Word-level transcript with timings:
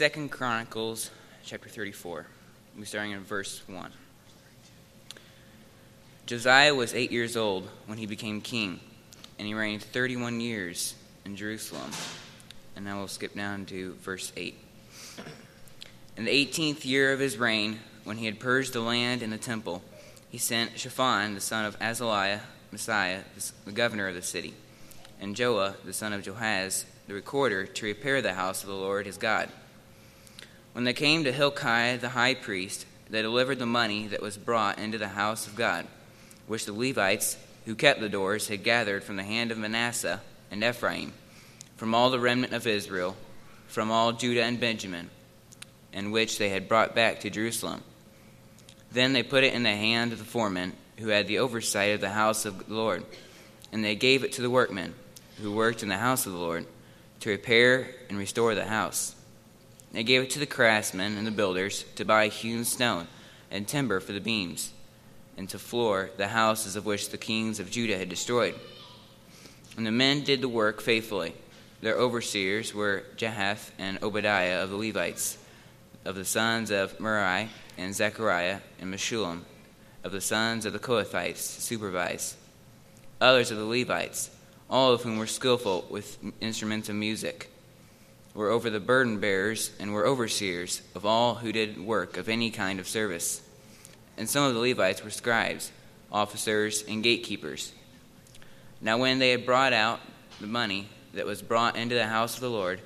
Second 0.00 0.30
Chronicles 0.30 1.10
chapter 1.44 1.68
34. 1.68 2.24
We're 2.78 2.86
starting 2.86 3.12
in 3.12 3.22
verse 3.22 3.60
1. 3.66 3.92
Josiah 6.24 6.74
was 6.74 6.94
eight 6.94 7.12
years 7.12 7.36
old 7.36 7.68
when 7.84 7.98
he 7.98 8.06
became 8.06 8.40
king, 8.40 8.80
and 9.38 9.46
he 9.46 9.52
reigned 9.52 9.82
31 9.82 10.40
years 10.40 10.94
in 11.26 11.36
Jerusalem. 11.36 11.90
And 12.74 12.86
now 12.86 12.96
we'll 12.96 13.08
skip 13.08 13.34
down 13.34 13.66
to 13.66 13.92
verse 13.96 14.32
8. 14.38 14.54
In 16.16 16.24
the 16.24 16.46
18th 16.46 16.86
year 16.86 17.12
of 17.12 17.20
his 17.20 17.36
reign, 17.36 17.80
when 18.04 18.16
he 18.16 18.24
had 18.24 18.40
purged 18.40 18.72
the 18.72 18.80
land 18.80 19.20
and 19.20 19.30
the 19.30 19.36
temple, 19.36 19.82
he 20.30 20.38
sent 20.38 20.78
Shaphan, 20.78 21.34
the 21.34 21.42
son 21.42 21.66
of 21.66 21.78
Azaliah, 21.78 22.40
Maaseiah, 22.72 23.24
the 23.66 23.72
governor 23.72 24.08
of 24.08 24.14
the 24.14 24.22
city, 24.22 24.54
and 25.20 25.36
Joah, 25.36 25.74
the 25.84 25.92
son 25.92 26.14
of 26.14 26.22
Joahaz, 26.22 26.86
the 27.06 27.12
recorder, 27.12 27.66
to 27.66 27.84
repair 27.84 28.22
the 28.22 28.32
house 28.32 28.62
of 28.62 28.70
the 28.70 28.74
Lord 28.74 29.04
his 29.04 29.18
God. 29.18 29.50
When 30.72 30.84
they 30.84 30.92
came 30.92 31.24
to 31.24 31.32
Hilkiah 31.32 31.98
the 31.98 32.10
high 32.10 32.34
priest, 32.34 32.86
they 33.08 33.22
delivered 33.22 33.58
the 33.58 33.66
money 33.66 34.06
that 34.06 34.22
was 34.22 34.36
brought 34.36 34.78
into 34.78 34.98
the 34.98 35.08
house 35.08 35.46
of 35.46 35.56
God, 35.56 35.86
which 36.46 36.64
the 36.64 36.72
Levites, 36.72 37.36
who 37.64 37.74
kept 37.74 38.00
the 38.00 38.08
doors, 38.08 38.48
had 38.48 38.62
gathered 38.62 39.02
from 39.02 39.16
the 39.16 39.24
hand 39.24 39.50
of 39.50 39.58
Manasseh 39.58 40.20
and 40.50 40.62
Ephraim, 40.62 41.12
from 41.76 41.94
all 41.94 42.10
the 42.10 42.20
remnant 42.20 42.52
of 42.52 42.66
Israel, 42.66 43.16
from 43.66 43.90
all 43.90 44.12
Judah 44.12 44.44
and 44.44 44.60
Benjamin, 44.60 45.10
and 45.92 46.12
which 46.12 46.38
they 46.38 46.50
had 46.50 46.68
brought 46.68 46.94
back 46.94 47.20
to 47.20 47.30
Jerusalem. 47.30 47.82
Then 48.92 49.12
they 49.12 49.22
put 49.22 49.44
it 49.44 49.54
in 49.54 49.64
the 49.64 49.70
hand 49.70 50.12
of 50.12 50.18
the 50.18 50.24
foreman, 50.24 50.72
who 50.98 51.08
had 51.08 51.26
the 51.26 51.38
oversight 51.38 51.94
of 51.94 52.00
the 52.00 52.10
house 52.10 52.44
of 52.44 52.68
the 52.68 52.74
Lord, 52.74 53.04
and 53.72 53.84
they 53.84 53.96
gave 53.96 54.22
it 54.22 54.32
to 54.34 54.42
the 54.42 54.50
workmen, 54.50 54.94
who 55.42 55.52
worked 55.52 55.82
in 55.82 55.88
the 55.88 55.96
house 55.96 56.26
of 56.26 56.32
the 56.32 56.38
Lord, 56.38 56.66
to 57.20 57.30
repair 57.30 57.88
and 58.08 58.18
restore 58.18 58.54
the 58.54 58.66
house. 58.66 59.16
They 59.92 60.04
gave 60.04 60.22
it 60.22 60.30
to 60.30 60.38
the 60.38 60.46
craftsmen 60.46 61.16
and 61.16 61.26
the 61.26 61.32
builders 61.32 61.84
to 61.96 62.04
buy 62.04 62.28
hewn 62.28 62.64
stone 62.64 63.08
and 63.50 63.66
timber 63.66 63.98
for 63.98 64.12
the 64.12 64.20
beams, 64.20 64.72
and 65.36 65.48
to 65.48 65.58
floor 65.58 66.10
the 66.16 66.28
houses 66.28 66.76
of 66.76 66.86
which 66.86 67.10
the 67.10 67.18
kings 67.18 67.58
of 67.58 67.70
Judah 67.70 67.98
had 67.98 68.08
destroyed. 68.08 68.54
And 69.76 69.84
the 69.84 69.90
men 69.90 70.22
did 70.22 70.40
the 70.40 70.48
work 70.48 70.80
faithfully. 70.80 71.34
Their 71.80 71.96
overseers 71.96 72.74
were 72.74 73.04
Jahath 73.16 73.70
and 73.78 74.00
Obadiah 74.02 74.62
of 74.62 74.70
the 74.70 74.76
Levites, 74.76 75.38
of 76.04 76.14
the 76.14 76.24
sons 76.24 76.70
of 76.70 77.00
Merari 77.00 77.48
and 77.76 77.94
Zechariah 77.94 78.60
and 78.80 78.92
Meshullam, 78.92 79.42
of 80.04 80.12
the 80.12 80.20
sons 80.20 80.66
of 80.66 80.72
the 80.72 80.78
Kohathites, 80.78 81.56
to 81.56 81.62
supervise. 81.62 82.36
Others 83.20 83.50
of 83.50 83.58
the 83.58 83.64
Levites, 83.64 84.30
all 84.68 84.92
of 84.92 85.02
whom 85.02 85.18
were 85.18 85.26
skillful 85.26 85.86
with 85.90 86.18
instruments 86.40 86.88
of 86.88 86.94
music 86.94 87.50
were 88.34 88.50
over 88.50 88.70
the 88.70 88.80
burden 88.80 89.18
bearers 89.18 89.72
and 89.80 89.92
were 89.92 90.06
overseers 90.06 90.82
of 90.94 91.04
all 91.04 91.36
who 91.36 91.52
did 91.52 91.84
work 91.84 92.16
of 92.16 92.28
any 92.28 92.50
kind 92.50 92.78
of 92.78 92.88
service. 92.88 93.42
And 94.16 94.28
some 94.28 94.44
of 94.44 94.54
the 94.54 94.60
Levites 94.60 95.02
were 95.02 95.10
scribes, 95.10 95.72
officers, 96.12 96.84
and 96.88 97.02
gatekeepers. 97.02 97.72
Now, 98.80 98.98
when 98.98 99.18
they 99.18 99.30
had 99.30 99.46
brought 99.46 99.72
out 99.72 100.00
the 100.40 100.46
money 100.46 100.88
that 101.14 101.26
was 101.26 101.42
brought 101.42 101.76
into 101.76 101.94
the 101.94 102.06
house 102.06 102.34
of 102.34 102.40
the 102.40 102.50
Lord, 102.50 102.80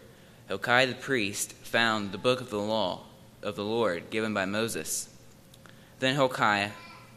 Hilkiah 0.48 0.86
the 0.86 0.94
priest 0.94 1.52
found 1.52 2.12
the 2.12 2.18
book 2.18 2.40
of 2.40 2.50
the 2.50 2.58
law 2.58 3.04
of 3.42 3.56
the 3.56 3.64
Lord 3.64 4.10
given 4.10 4.34
by 4.34 4.44
Moses. 4.44 5.08
Then 6.00 6.14
Hilkiah 6.14 6.70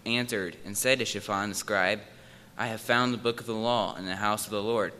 answered 0.05 0.57
and 0.65 0.77
said 0.77 0.99
to 0.99 1.05
Shaphan 1.05 1.49
the 1.49 1.55
scribe, 1.55 2.01
I 2.57 2.67
have 2.67 2.81
found 2.81 3.13
the 3.13 3.17
book 3.17 3.39
of 3.39 3.45
the 3.45 3.53
law 3.53 3.95
in 3.95 4.05
the 4.05 4.15
house 4.15 4.45
of 4.45 4.51
the 4.51 4.63
Lord. 4.63 4.93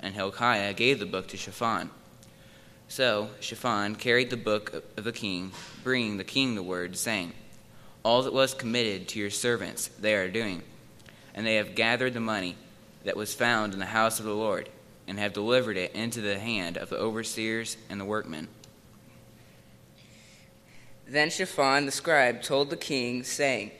And 0.00 0.14
Hilkiah 0.14 0.74
gave 0.74 0.98
the 0.98 1.06
book 1.06 1.28
to 1.28 1.36
Shaphan. 1.36 1.90
So 2.88 3.30
Shaphan 3.40 3.96
carried 3.96 4.30
the 4.30 4.36
book 4.36 4.84
of 4.96 5.04
the 5.04 5.12
king, 5.12 5.52
bringing 5.82 6.16
the 6.16 6.24
king 6.24 6.54
the 6.54 6.62
word, 6.62 6.96
saying, 6.96 7.32
All 8.02 8.22
that 8.22 8.32
was 8.32 8.54
committed 8.54 9.08
to 9.08 9.18
your 9.18 9.30
servants 9.30 9.88
they 9.88 10.14
are 10.14 10.28
doing, 10.28 10.62
and 11.34 11.46
they 11.46 11.56
have 11.56 11.74
gathered 11.74 12.14
the 12.14 12.20
money 12.20 12.56
that 13.04 13.16
was 13.16 13.34
found 13.34 13.72
in 13.72 13.80
the 13.80 13.86
house 13.86 14.18
of 14.18 14.24
the 14.24 14.34
Lord, 14.34 14.68
and 15.06 15.18
have 15.18 15.32
delivered 15.32 15.76
it 15.76 15.94
into 15.94 16.20
the 16.20 16.38
hand 16.38 16.76
of 16.76 16.88
the 16.88 16.96
overseers 16.96 17.76
and 17.90 18.00
the 18.00 18.04
workmen. 18.04 18.48
Then 21.08 21.30
Shaphan 21.30 21.86
the 21.86 21.92
scribe 21.92 22.42
told 22.42 22.70
the 22.70 22.76
king, 22.76 23.24
saying, 23.24 23.72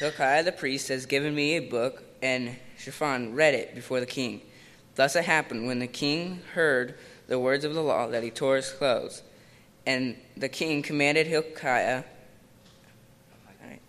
Hilkiah 0.00 0.42
the 0.42 0.52
priest 0.52 0.88
has 0.88 1.06
given 1.06 1.34
me 1.34 1.56
a 1.56 1.60
book, 1.60 2.02
and 2.22 2.56
Shaphan 2.78 3.34
read 3.34 3.54
it 3.54 3.74
before 3.74 4.00
the 4.00 4.06
king. 4.06 4.40
Thus 4.94 5.16
it 5.16 5.24
happened 5.24 5.66
when 5.66 5.78
the 5.78 5.86
king 5.86 6.42
heard 6.54 6.94
the 7.30 7.38
words 7.38 7.64
of 7.64 7.74
the 7.74 7.80
law 7.80 8.08
that 8.08 8.24
he 8.24 8.30
tore 8.30 8.56
his 8.56 8.72
clothes. 8.72 9.22
And 9.86 10.16
the 10.36 10.48
king 10.48 10.82
commanded 10.82 11.28
Hilkiah, 11.28 12.02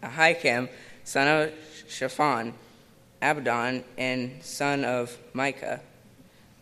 Ahikam, 0.04 0.70
son 1.04 1.28
of 1.28 1.54
Shaphan, 1.90 2.54
Abdon, 3.20 3.84
and 3.98 4.44
son 4.44 4.86
of 4.86 5.18
Micah, 5.34 5.82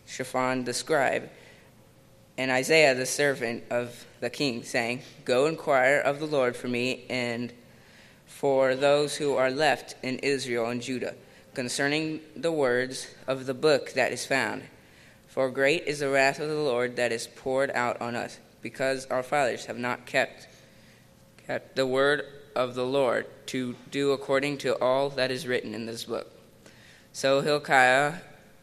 Shaphan 0.06 0.64
the 0.64 0.72
scribe, 0.72 1.28
and 2.38 2.50
Asaiah 2.50 2.96
the 2.96 3.04
servant 3.04 3.62
of 3.70 4.06
the 4.20 4.30
king, 4.30 4.62
saying, 4.62 5.02
Go 5.26 5.46
inquire 5.46 5.98
of 5.98 6.18
the 6.18 6.26
Lord 6.26 6.56
for 6.56 6.68
me 6.68 7.04
and 7.10 7.52
for 8.24 8.74
those 8.74 9.16
who 9.16 9.34
are 9.34 9.50
left 9.50 9.96
in 10.02 10.18
Israel 10.20 10.70
and 10.70 10.80
Judah, 10.80 11.14
concerning 11.52 12.20
the 12.34 12.52
words 12.52 13.06
of 13.26 13.44
the 13.44 13.54
book 13.54 13.92
that 13.92 14.12
is 14.12 14.24
found 14.24 14.62
for 15.30 15.48
great 15.48 15.84
is 15.86 16.00
the 16.00 16.10
wrath 16.10 16.40
of 16.40 16.48
the 16.48 16.56
Lord 16.56 16.96
that 16.96 17.12
is 17.12 17.28
poured 17.28 17.70
out 17.70 18.00
on 18.02 18.16
us, 18.16 18.40
because 18.62 19.06
our 19.06 19.22
fathers 19.22 19.66
have 19.66 19.78
not 19.78 20.04
kept, 20.04 20.48
kept 21.46 21.76
the 21.76 21.86
word 21.86 22.24
of 22.56 22.74
the 22.74 22.84
Lord 22.84 23.26
to 23.46 23.76
do 23.92 24.10
according 24.10 24.58
to 24.58 24.76
all 24.80 25.08
that 25.10 25.30
is 25.30 25.46
written 25.46 25.72
in 25.72 25.86
this 25.86 26.04
book. 26.04 26.32
So 27.12 27.42
Hilkiah 27.42 28.14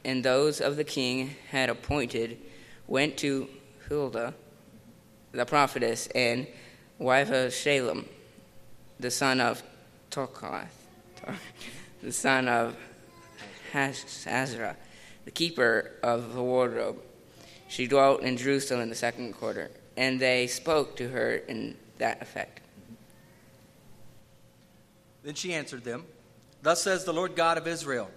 and 0.03 0.25
those 0.25 0.59
of 0.59 0.75
the 0.75 0.83
king 0.83 1.35
had 1.51 1.69
appointed 1.69 2.38
went 2.85 3.16
to 3.19 3.47
Huldah, 3.88 4.34
the 5.31 5.45
prophetess, 5.45 6.07
and 6.07 6.47
wife 6.99 7.29
of 7.29 7.53
Shallum, 7.53 8.07
the 8.99 9.09
son 9.09 9.39
of 9.39 9.63
Tokhath, 10.11 10.67
the 12.03 12.11
son 12.11 12.49
of 12.49 12.75
Hasazerah 13.72 14.75
the 15.28 15.32
keeper 15.32 15.92
of 16.04 16.34
the 16.34 16.42
wardrobe. 16.42 17.02
She 17.68 17.86
dwelt 17.86 18.22
in 18.22 18.38
Jerusalem 18.38 18.80
in 18.80 18.88
the 18.88 18.96
second 18.96 19.34
quarter, 19.34 19.70
and 19.98 20.22
they 20.22 20.48
spoke 20.48 20.96
to 20.96 21.10
her 21.10 21.36
in 21.36 21.76
that 21.98 22.22
effect. 22.22 22.62
Then 25.24 25.34
she 25.34 25.54
answered 25.54 25.84
them, 25.84 26.06
Thus 26.62 26.82
says 26.82 27.04
the 27.04 27.12
Lord 27.12 27.36
God 27.36 27.58
of 27.58 27.68
Israel 27.68 28.10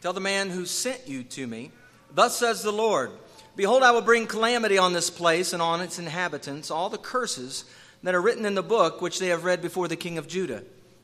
Tell 0.00 0.14
the 0.14 0.20
man 0.20 0.48
who 0.48 0.64
sent 0.64 1.06
you 1.06 1.22
to 1.22 1.46
me, 1.46 1.70
Thus 2.14 2.38
says 2.38 2.62
the 2.62 2.72
Lord 2.72 3.10
Behold, 3.54 3.82
I 3.82 3.90
will 3.90 4.00
bring 4.00 4.26
calamity 4.26 4.78
on 4.78 4.94
this 4.94 5.10
place 5.10 5.52
and 5.52 5.60
on 5.60 5.82
its 5.82 5.98
inhabitants, 5.98 6.70
all 6.70 6.88
the 6.88 6.96
curses 6.96 7.66
that 8.02 8.14
are 8.14 8.22
written 8.22 8.46
in 8.46 8.54
the 8.54 8.62
book 8.62 9.02
which 9.02 9.18
they 9.18 9.28
have 9.28 9.44
read 9.44 9.60
before 9.60 9.86
the 9.86 9.96
king 9.96 10.16
of 10.16 10.28
Judah, 10.28 10.62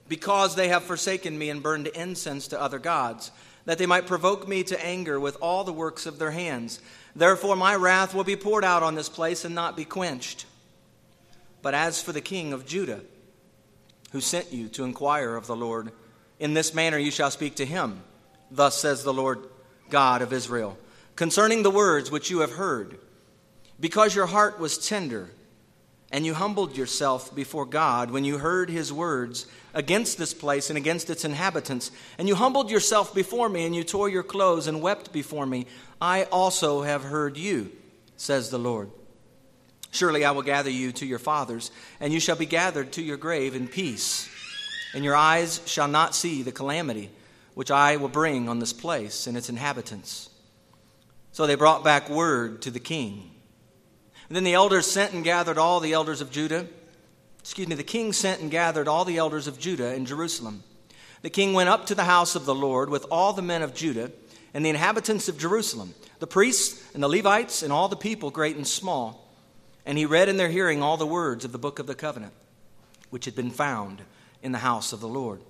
because 0.08 0.54
they 0.54 0.68
have 0.68 0.84
forsaken 0.84 1.38
me 1.38 1.50
and 1.50 1.62
burned 1.62 1.88
incense 1.88 2.48
to 2.48 2.58
other 2.58 2.78
gods 2.78 3.30
that 3.64 3.78
they 3.78 3.86
might 3.86 4.06
provoke 4.06 4.48
me 4.48 4.62
to 4.64 4.84
anger 4.84 5.18
with 5.20 5.36
all 5.40 5.64
the 5.64 5.72
works 5.72 6.06
of 6.06 6.18
their 6.18 6.30
hands. 6.32 6.80
Therefore, 7.14 7.56
my 7.56 7.74
wrath 7.74 8.14
will 8.14 8.24
be 8.24 8.36
poured 8.36 8.64
out 8.64 8.82
on 8.82 8.94
this 8.94 9.08
place 9.08 9.44
and 9.44 9.54
not 9.54 9.76
be 9.76 9.84
quenched. 9.84 10.46
But 11.62 11.74
as 11.74 12.02
for 12.02 12.12
the 12.12 12.20
king 12.20 12.52
of 12.52 12.66
Judah, 12.66 13.00
who 14.10 14.20
sent 14.20 14.52
you 14.52 14.68
to 14.70 14.84
inquire 14.84 15.36
of 15.36 15.46
the 15.46 15.56
Lord, 15.56 15.92
in 16.40 16.54
this 16.54 16.74
manner 16.74 16.98
you 16.98 17.10
shall 17.10 17.30
speak 17.30 17.54
to 17.56 17.66
him. 17.66 18.02
Thus 18.50 18.78
says 18.78 19.04
the 19.04 19.12
Lord 19.12 19.38
God 19.88 20.22
of 20.22 20.32
Israel, 20.32 20.76
concerning 21.16 21.62
the 21.62 21.70
words 21.70 22.10
which 22.10 22.30
you 22.30 22.40
have 22.40 22.52
heard, 22.52 22.98
because 23.78 24.14
your 24.14 24.26
heart 24.26 24.58
was 24.58 24.76
tender 24.76 25.30
and 26.12 26.26
you 26.26 26.34
humbled 26.34 26.76
yourself 26.76 27.34
before 27.34 27.64
God 27.64 28.10
when 28.10 28.24
you 28.24 28.38
heard 28.38 28.68
his 28.68 28.92
words 28.92 29.46
against 29.72 30.18
this 30.18 30.34
place 30.34 30.68
and 30.68 30.76
against 30.76 31.08
its 31.08 31.24
inhabitants. 31.24 31.90
And 32.18 32.28
you 32.28 32.34
humbled 32.34 32.70
yourself 32.70 33.14
before 33.14 33.48
me, 33.48 33.64
and 33.64 33.74
you 33.74 33.82
tore 33.82 34.10
your 34.10 34.22
clothes 34.22 34.66
and 34.66 34.82
wept 34.82 35.12
before 35.12 35.46
me. 35.46 35.66
I 36.00 36.24
also 36.24 36.82
have 36.82 37.02
heard 37.02 37.38
you, 37.38 37.72
says 38.18 38.50
the 38.50 38.58
Lord. 38.58 38.90
Surely 39.90 40.24
I 40.24 40.32
will 40.32 40.42
gather 40.42 40.70
you 40.70 40.92
to 40.92 41.06
your 41.06 41.18
fathers, 41.18 41.70
and 41.98 42.12
you 42.12 42.20
shall 42.20 42.36
be 42.36 42.46
gathered 42.46 42.92
to 42.92 43.02
your 43.02 43.16
grave 43.16 43.54
in 43.54 43.66
peace. 43.66 44.28
And 44.94 45.04
your 45.04 45.16
eyes 45.16 45.62
shall 45.64 45.88
not 45.88 46.14
see 46.14 46.42
the 46.42 46.52
calamity 46.52 47.10
which 47.54 47.70
I 47.70 47.96
will 47.96 48.08
bring 48.08 48.48
on 48.48 48.58
this 48.58 48.72
place 48.72 49.26
and 49.26 49.36
its 49.36 49.48
inhabitants. 49.48 50.30
So 51.32 51.46
they 51.46 51.54
brought 51.54 51.84
back 51.84 52.10
word 52.10 52.62
to 52.62 52.70
the 52.70 52.80
king. 52.80 53.30
And 54.32 54.36
then 54.38 54.44
the 54.44 54.54
elders 54.54 54.90
sent 54.90 55.12
and 55.12 55.22
gathered 55.22 55.58
all 55.58 55.78
the 55.78 55.92
elders 55.92 56.22
of 56.22 56.30
Judah. 56.30 56.66
Excuse 57.40 57.68
me, 57.68 57.74
the 57.74 57.82
king 57.82 58.14
sent 58.14 58.40
and 58.40 58.50
gathered 58.50 58.88
all 58.88 59.04
the 59.04 59.18
elders 59.18 59.46
of 59.46 59.58
Judah 59.58 59.94
in 59.94 60.06
Jerusalem. 60.06 60.62
The 61.20 61.28
king 61.28 61.52
went 61.52 61.68
up 61.68 61.84
to 61.88 61.94
the 61.94 62.04
house 62.04 62.34
of 62.34 62.46
the 62.46 62.54
Lord 62.54 62.88
with 62.88 63.04
all 63.10 63.34
the 63.34 63.42
men 63.42 63.60
of 63.60 63.74
Judah 63.74 64.10
and 64.54 64.64
the 64.64 64.70
inhabitants 64.70 65.28
of 65.28 65.36
Jerusalem, 65.36 65.94
the 66.18 66.26
priests 66.26 66.82
and 66.94 67.02
the 67.02 67.10
Levites 67.10 67.62
and 67.62 67.70
all 67.70 67.88
the 67.88 67.94
people, 67.94 68.30
great 68.30 68.56
and 68.56 68.66
small. 68.66 69.30
And 69.84 69.98
he 69.98 70.06
read 70.06 70.30
in 70.30 70.38
their 70.38 70.48
hearing 70.48 70.82
all 70.82 70.96
the 70.96 71.04
words 71.04 71.44
of 71.44 71.52
the 71.52 71.58
book 71.58 71.78
of 71.78 71.86
the 71.86 71.94
covenant, 71.94 72.32
which 73.10 73.26
had 73.26 73.36
been 73.36 73.50
found 73.50 74.00
in 74.42 74.52
the 74.52 74.60
house 74.60 74.94
of 74.94 75.00
the 75.00 75.08
Lord. 75.08 75.42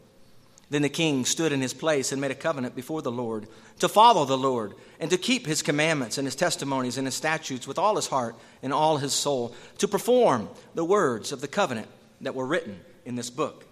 Then 0.73 0.81
the 0.81 0.89
king 0.89 1.27
stood 1.27 1.53
in 1.53 1.61
his 1.61 1.75
place 1.75 2.13
and 2.13 2.21
made 2.21 2.31
a 2.31 2.35
covenant 2.35 2.75
before 2.75 3.03
the 3.03 3.13
Lord 3.13 3.47
to 3.81 3.91
follow 3.91 4.25
the 4.25 4.39
Lord 4.39 4.73
and 4.99 5.11
to 5.11 5.19
keep 5.19 5.47
his 5.47 5.61
commandments 5.61 6.17
and 6.17 6.27
his 6.27 6.35
testimonies 6.35 6.97
and 6.97 7.07
his 7.07 7.15
statutes 7.15 7.69
with 7.69 7.79
all 7.79 7.95
his 7.97 8.07
heart 8.07 8.37
and 8.63 8.73
all 8.73 8.97
his 8.97 9.13
soul, 9.13 9.55
to 9.77 9.87
perform 9.87 10.49
the 10.75 10.83
words 10.83 11.31
of 11.31 11.43
the 11.43 11.47
covenant 11.47 11.89
that 12.23 12.35
were 12.35 12.47
written 12.47 12.81
in 13.05 13.17
this 13.17 13.29
book. 13.29 13.67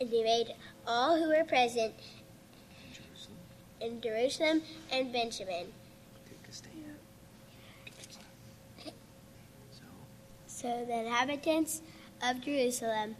And 0.00 0.08
he 0.08 0.22
made 0.22 0.54
all 0.86 1.18
who 1.18 1.30
were 1.30 1.42
present 1.42 1.92
in 3.80 4.00
Jerusalem 4.00 4.62
and 4.92 5.12
Benjamin. 5.12 5.66
So 10.46 10.84
the 10.86 11.00
inhabitants 11.00 11.82
of 12.22 12.40
Jerusalem 12.40 13.16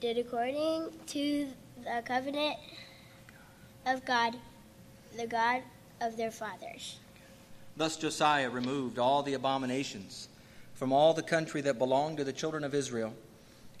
did 0.00 0.18
according 0.18 0.90
to 1.06 1.48
the 1.82 2.02
covenant 2.04 2.56
of 3.86 4.04
God, 4.04 4.36
the 5.16 5.26
God 5.26 5.62
of 6.00 6.16
their 6.16 6.30
fathers. 6.30 6.98
Thus 7.76 7.96
Josiah 7.96 8.50
removed 8.50 8.98
all 8.98 9.22
the 9.22 9.34
abominations 9.34 10.28
from 10.74 10.92
all 10.92 11.14
the 11.14 11.22
country 11.22 11.60
that 11.62 11.78
belonged 11.78 12.18
to 12.18 12.24
the 12.24 12.32
children 12.32 12.62
of 12.62 12.74
Israel, 12.74 13.12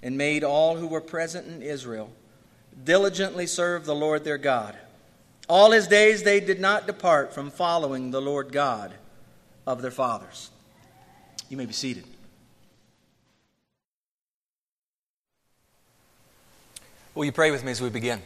and 0.02 0.18
made 0.18 0.42
all 0.42 0.76
who 0.76 0.86
were 0.86 1.00
present 1.00 1.46
in 1.46 1.62
Israel 1.62 2.10
diligently 2.84 3.46
serve 3.46 3.84
the 3.84 3.94
Lord 3.94 4.24
their 4.24 4.38
God. 4.38 4.76
All 5.48 5.70
his 5.70 5.88
days 5.88 6.22
they 6.22 6.40
did 6.40 6.60
not 6.60 6.86
depart 6.86 7.32
from 7.32 7.50
following 7.50 8.10
the 8.10 8.20
Lord 8.20 8.52
God 8.52 8.94
of 9.66 9.82
their 9.82 9.90
fathers. 9.90 10.50
You 11.48 11.56
may 11.56 11.66
be 11.66 11.72
seated. 11.72 12.04
Will 17.18 17.24
you 17.24 17.32
pray 17.32 17.50
with 17.50 17.64
me 17.64 17.72
as 17.72 17.80
we 17.80 17.90
begin? 17.90 18.22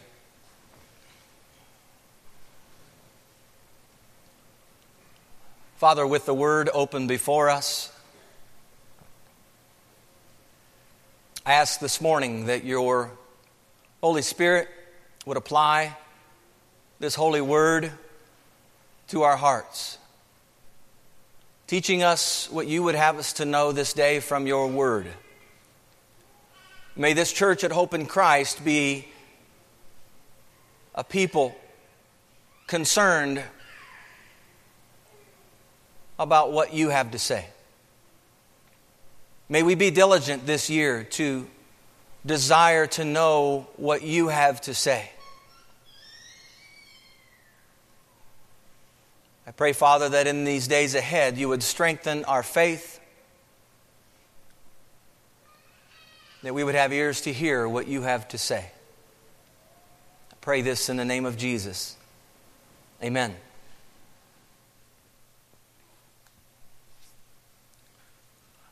Father, 5.77 6.05
with 6.05 6.27
the 6.27 6.33
word 6.35 6.69
open 6.71 7.07
before 7.07 7.49
us, 7.49 7.91
I 11.43 11.53
ask 11.53 11.79
this 11.79 12.01
morning 12.01 12.45
that 12.45 12.65
your 12.65 13.09
Holy 13.99 14.21
Spirit 14.21 14.67
would 15.25 15.37
apply 15.37 15.97
this 16.99 17.15
holy 17.15 17.41
word 17.41 17.91
to 19.07 19.23
our 19.23 19.37
hearts, 19.37 19.97
teaching 21.65 22.03
us 22.03 22.47
what 22.51 22.67
you 22.67 22.83
would 22.83 22.93
have 22.93 23.17
us 23.17 23.33
to 23.33 23.45
know 23.45 23.71
this 23.71 23.93
day 23.93 24.19
from 24.19 24.45
your 24.45 24.67
word. 24.67 25.07
May 26.95 27.13
this 27.13 27.33
church 27.33 27.63
at 27.63 27.71
Hope 27.71 27.95
in 27.95 28.05
Christ 28.05 28.63
be 28.63 29.07
a 30.93 31.03
people 31.03 31.55
concerned 32.67 33.41
about 36.19 36.51
what 36.51 36.71
you 36.71 36.89
have 36.89 37.09
to 37.11 37.19
say. 37.19 37.47
May 39.49 39.63
we 39.63 39.73
be 39.73 39.89
diligent 39.89 40.45
this 40.45 40.69
year 40.69 41.03
to 41.03 41.47
desire 42.25 42.85
to 42.87 43.03
know 43.03 43.67
what 43.75 44.03
you 44.03 44.27
have 44.27 44.61
to 44.61 44.75
say. 44.75 45.09
I 49.47 49.51
pray, 49.51 49.73
Father, 49.73 50.09
that 50.09 50.27
in 50.27 50.43
these 50.45 50.67
days 50.67 50.93
ahead 50.93 51.39
you 51.39 51.49
would 51.49 51.63
strengthen 51.63 52.23
our 52.25 52.43
faith, 52.43 52.99
that 56.43 56.53
we 56.53 56.63
would 56.63 56.75
have 56.75 56.91
ears 56.91 57.21
to 57.21 57.33
hear 57.33 57.67
what 57.67 57.87
you 57.87 58.01
have 58.01 58.27
to 58.27 58.37
say. 58.37 58.69
I 60.31 60.35
pray 60.41 60.61
this 60.61 60.89
in 60.89 60.97
the 60.97 61.05
name 61.05 61.25
of 61.25 61.37
Jesus. 61.37 61.95
Amen. 63.01 63.33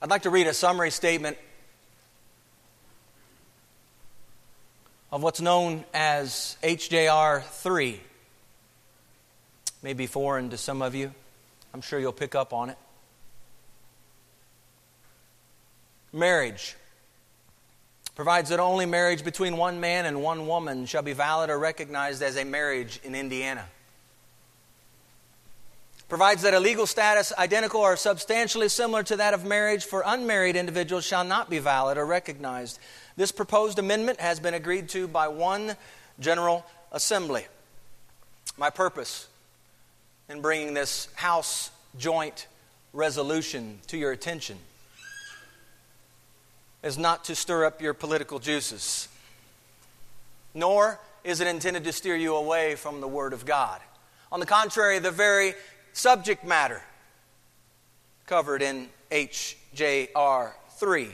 I'd 0.01 0.09
like 0.09 0.23
to 0.23 0.29
read 0.29 0.47
a 0.47 0.53
summary 0.53 0.91
statement 0.91 1.37
of 5.11 5.23
what's 5.23 5.39
known 5.39 5.85
as 5.93 6.57
HJR 6.63 7.43
3. 7.43 8.01
Maybe 9.81 10.07
foreign 10.07 10.49
to 10.49 10.57
some 10.57 10.81
of 10.81 10.93
you. 10.93 11.13
I'm 11.73 11.81
sure 11.81 11.99
you'll 11.99 12.11
pick 12.11 12.35
up 12.35 12.51
on 12.51 12.69
it. 12.69 12.77
Marriage 16.11 16.75
provides 18.21 18.49
that 18.49 18.59
only 18.59 18.85
marriage 18.85 19.23
between 19.23 19.57
one 19.57 19.79
man 19.79 20.05
and 20.05 20.21
one 20.21 20.45
woman 20.45 20.85
shall 20.85 21.01
be 21.01 21.11
valid 21.11 21.49
or 21.49 21.57
recognized 21.57 22.21
as 22.21 22.37
a 22.37 22.43
marriage 22.43 22.99
in 23.03 23.15
Indiana 23.15 23.65
provides 26.07 26.43
that 26.43 26.53
a 26.53 26.59
legal 26.59 26.85
status 26.85 27.33
identical 27.39 27.81
or 27.81 27.97
substantially 27.97 28.69
similar 28.69 29.01
to 29.01 29.15
that 29.15 29.33
of 29.33 29.43
marriage 29.43 29.85
for 29.85 30.03
unmarried 30.05 30.55
individuals 30.55 31.03
shall 31.03 31.23
not 31.23 31.49
be 31.49 31.57
valid 31.57 31.97
or 31.97 32.05
recognized. 32.05 32.77
This 33.15 33.31
proposed 33.31 33.79
amendment 33.79 34.19
has 34.19 34.39
been 34.39 34.53
agreed 34.53 34.87
to 34.89 35.07
by 35.07 35.27
one 35.27 35.75
General 36.19 36.63
Assembly. 36.91 37.47
My 38.55 38.69
purpose 38.69 39.27
in 40.29 40.41
bringing 40.41 40.75
this 40.75 41.07
House 41.15 41.71
joint 41.97 42.45
resolution 42.93 43.79
to 43.87 43.97
your 43.97 44.11
attention 44.11 44.59
is 46.83 46.97
not 46.97 47.25
to 47.25 47.35
stir 47.35 47.65
up 47.65 47.81
your 47.81 47.93
political 47.93 48.39
juices, 48.39 49.07
nor 50.53 50.99
is 51.23 51.39
it 51.39 51.47
intended 51.47 51.83
to 51.83 51.91
steer 51.91 52.15
you 52.15 52.35
away 52.35 52.75
from 52.75 53.01
the 53.01 53.07
Word 53.07 53.33
of 53.33 53.45
God. 53.45 53.79
On 54.31 54.39
the 54.39 54.45
contrary, 54.45 54.99
the 54.99 55.11
very 55.11 55.53
subject 55.93 56.43
matter 56.43 56.81
covered 58.25 58.61
in 58.61 58.87
HJR 59.11 60.51
3 60.77 61.09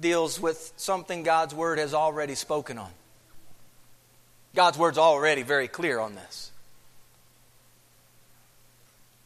deals 0.00 0.40
with 0.40 0.72
something 0.76 1.22
God's 1.22 1.54
Word 1.54 1.78
has 1.78 1.94
already 1.94 2.34
spoken 2.34 2.78
on. 2.78 2.90
God's 4.54 4.78
Word's 4.78 4.98
already 4.98 5.42
very 5.42 5.68
clear 5.68 6.00
on 6.00 6.14
this. 6.14 6.50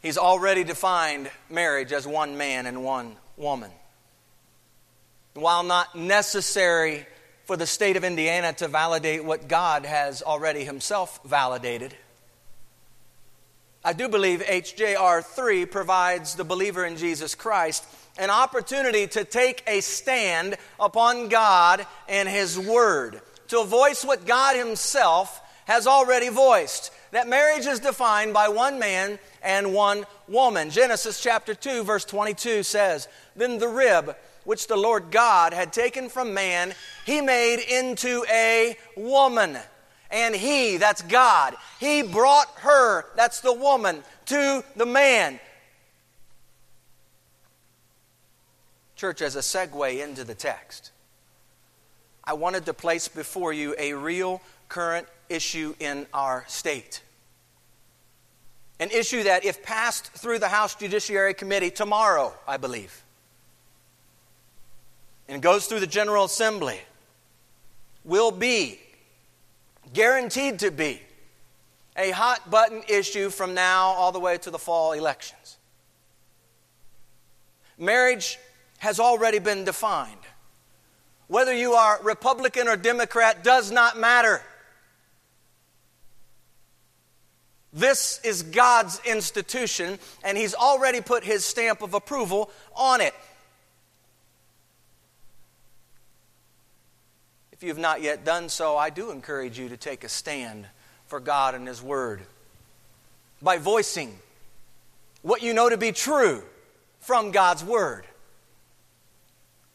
He's 0.03 0.19
already 0.19 0.63
defined 0.63 1.31
marriage 1.51 1.93
as 1.93 2.07
one 2.07 2.37
man 2.37 2.67
and 2.67 2.85
one 2.85 3.17
woman. 3.37 3.71
While 5.37 5.65
not 5.65 5.95
necessary 5.95 7.07
for 7.45 7.57
the 7.57 7.67
state 7.67 7.97
of 7.97 8.05
Indiana 8.05 8.53
to 8.55 8.69
validate 8.69 9.25
what 9.25 9.49
God 9.49 9.85
has 9.85 10.23
already 10.23 10.65
Himself 10.65 11.21
validated, 11.25 11.95
I 13.85 13.93
do 13.93 14.09
believe 14.09 14.41
HJR 14.41 15.23
3 15.23 15.67
provides 15.67 16.35
the 16.35 16.43
believer 16.43 16.85
in 16.85 16.97
Jesus 16.97 17.35
Christ 17.35 17.85
an 18.19 18.31
opportunity 18.31 19.07
to 19.07 19.25
take 19.25 19.63
a 19.67 19.81
stand 19.81 20.57
upon 20.81 21.29
God 21.29 21.87
and 22.09 22.29
His 22.29 22.59
Word, 22.59 23.21
to 23.49 23.63
voice 23.65 24.05
what 24.05 24.27
God 24.27 24.57
Himself 24.57 25.41
has 25.67 25.87
already 25.87 26.31
voiced. 26.31 26.93
That 27.13 27.29
marriage 27.29 27.67
is 27.67 27.81
defined 27.81 28.33
by 28.33 28.49
one 28.49 28.79
man 28.79 29.19
and 29.43 29.75
one 29.75 30.05
woman. 30.29 30.71
Genesis 30.71 31.23
chapter 31.23 31.55
2, 31.55 31.85
verse 31.85 32.05
22 32.05 32.63
says, 32.63 33.07
Then 33.37 33.59
the 33.59 33.69
rib 33.69 34.17
which 34.47 34.67
the 34.67 34.77
Lord 34.77 35.11
God 35.11 35.53
had 35.53 35.75
taken 35.75 36.09
from 36.09 36.33
man, 36.33 36.73
He 37.05 37.21
made 37.21 37.59
into 37.61 38.25
a 38.31 38.79
woman 38.97 39.59
and 40.11 40.35
he, 40.35 40.77
that's 40.77 41.03
God, 41.03 41.57
he 41.81 42.03
brought 42.03 42.49
her, 42.61 43.05
that's 43.17 43.41
the 43.41 43.53
woman, 43.53 44.03
to 44.27 44.65
the 44.77 44.87
man. 44.87 45.41
Church, 48.95 49.21
as 49.21 49.37
a 49.37 49.41
segue 49.41 50.03
into 50.03 50.25
the 50.25 50.35
text, 50.35 50.91
I 52.25 52.33
wanted 52.33 52.67
to 52.67 52.75
place 52.75 53.09
before 53.09 53.53
you 53.53 53.75
a 53.79 53.93
real 53.93 54.41
current 54.69 55.07
issue 55.29 55.75
in 55.79 56.07
our 56.15 56.45
state. 56.49 57.03
An 58.79 58.91
issue 58.91 59.25
that, 59.25 59.45
if 59.45 59.63
passed 59.63 60.13
through 60.13 60.39
the 60.39 60.49
House 60.49 60.75
Judiciary 60.75 61.35
Committee 61.35 61.71
tomorrow, 61.71 62.35
I 62.47 62.57
believe, 62.57 63.03
and 65.29 65.43
goes 65.43 65.67
through 65.67 65.81
the 65.81 65.87
General 65.87 66.25
Assembly, 66.25 66.81
will 68.05 68.31
be 68.31 68.79
guaranteed 69.93 70.61
to 70.61 70.71
be 70.71 71.01
a 71.97 72.11
hot 72.11 72.51
button 72.51 72.83
issue 72.89 73.31
from 73.31 73.55
now 73.55 73.87
all 73.87 74.13
the 74.13 74.21
way 74.21 74.39
to 74.39 74.51
the 74.51 74.59
fall 74.59 74.93
elections. 74.93 75.57
Marriage 77.79 78.39
has 78.79 79.01
already 79.01 79.39
been 79.39 79.65
defined. 79.65 80.17
Whether 81.29 81.55
you 81.55 81.73
are 81.73 82.01
Republican 82.03 82.69
or 82.69 82.77
Democrat 82.77 83.43
does 83.43 83.71
not 83.71 83.99
matter. 83.99 84.43
This 87.73 88.21
is 88.25 88.43
God's 88.43 89.01
institution, 89.05 89.99
and 90.25 90.39
He's 90.39 90.55
already 90.55 91.01
put 91.01 91.25
His 91.25 91.45
stamp 91.45 91.83
of 91.83 91.95
approval 91.95 92.51
on 92.75 93.01
it. 93.01 93.15
If 97.57 97.63
you 97.63 97.71
have 97.71 97.79
not 97.79 98.03
yet 98.03 98.23
done 98.23 98.51
so, 98.51 98.77
I 98.77 98.91
do 98.91 99.11
encourage 99.11 99.59
you 99.59 99.71
to 99.71 99.79
take 99.79 100.05
a 100.05 100.11
stand 100.11 100.67
for 101.07 101.21
God 101.21 101.55
and 101.55 101.67
His 101.67 101.81
Word 101.81 102.21
by 103.41 103.57
voicing 103.57 104.19
what 105.23 105.43
you 105.43 105.55
know 105.55 105.71
to 105.71 105.79
be 105.79 105.91
true 105.91 106.43
from 107.01 107.31
God's 107.31 107.65
Word. 107.65 108.05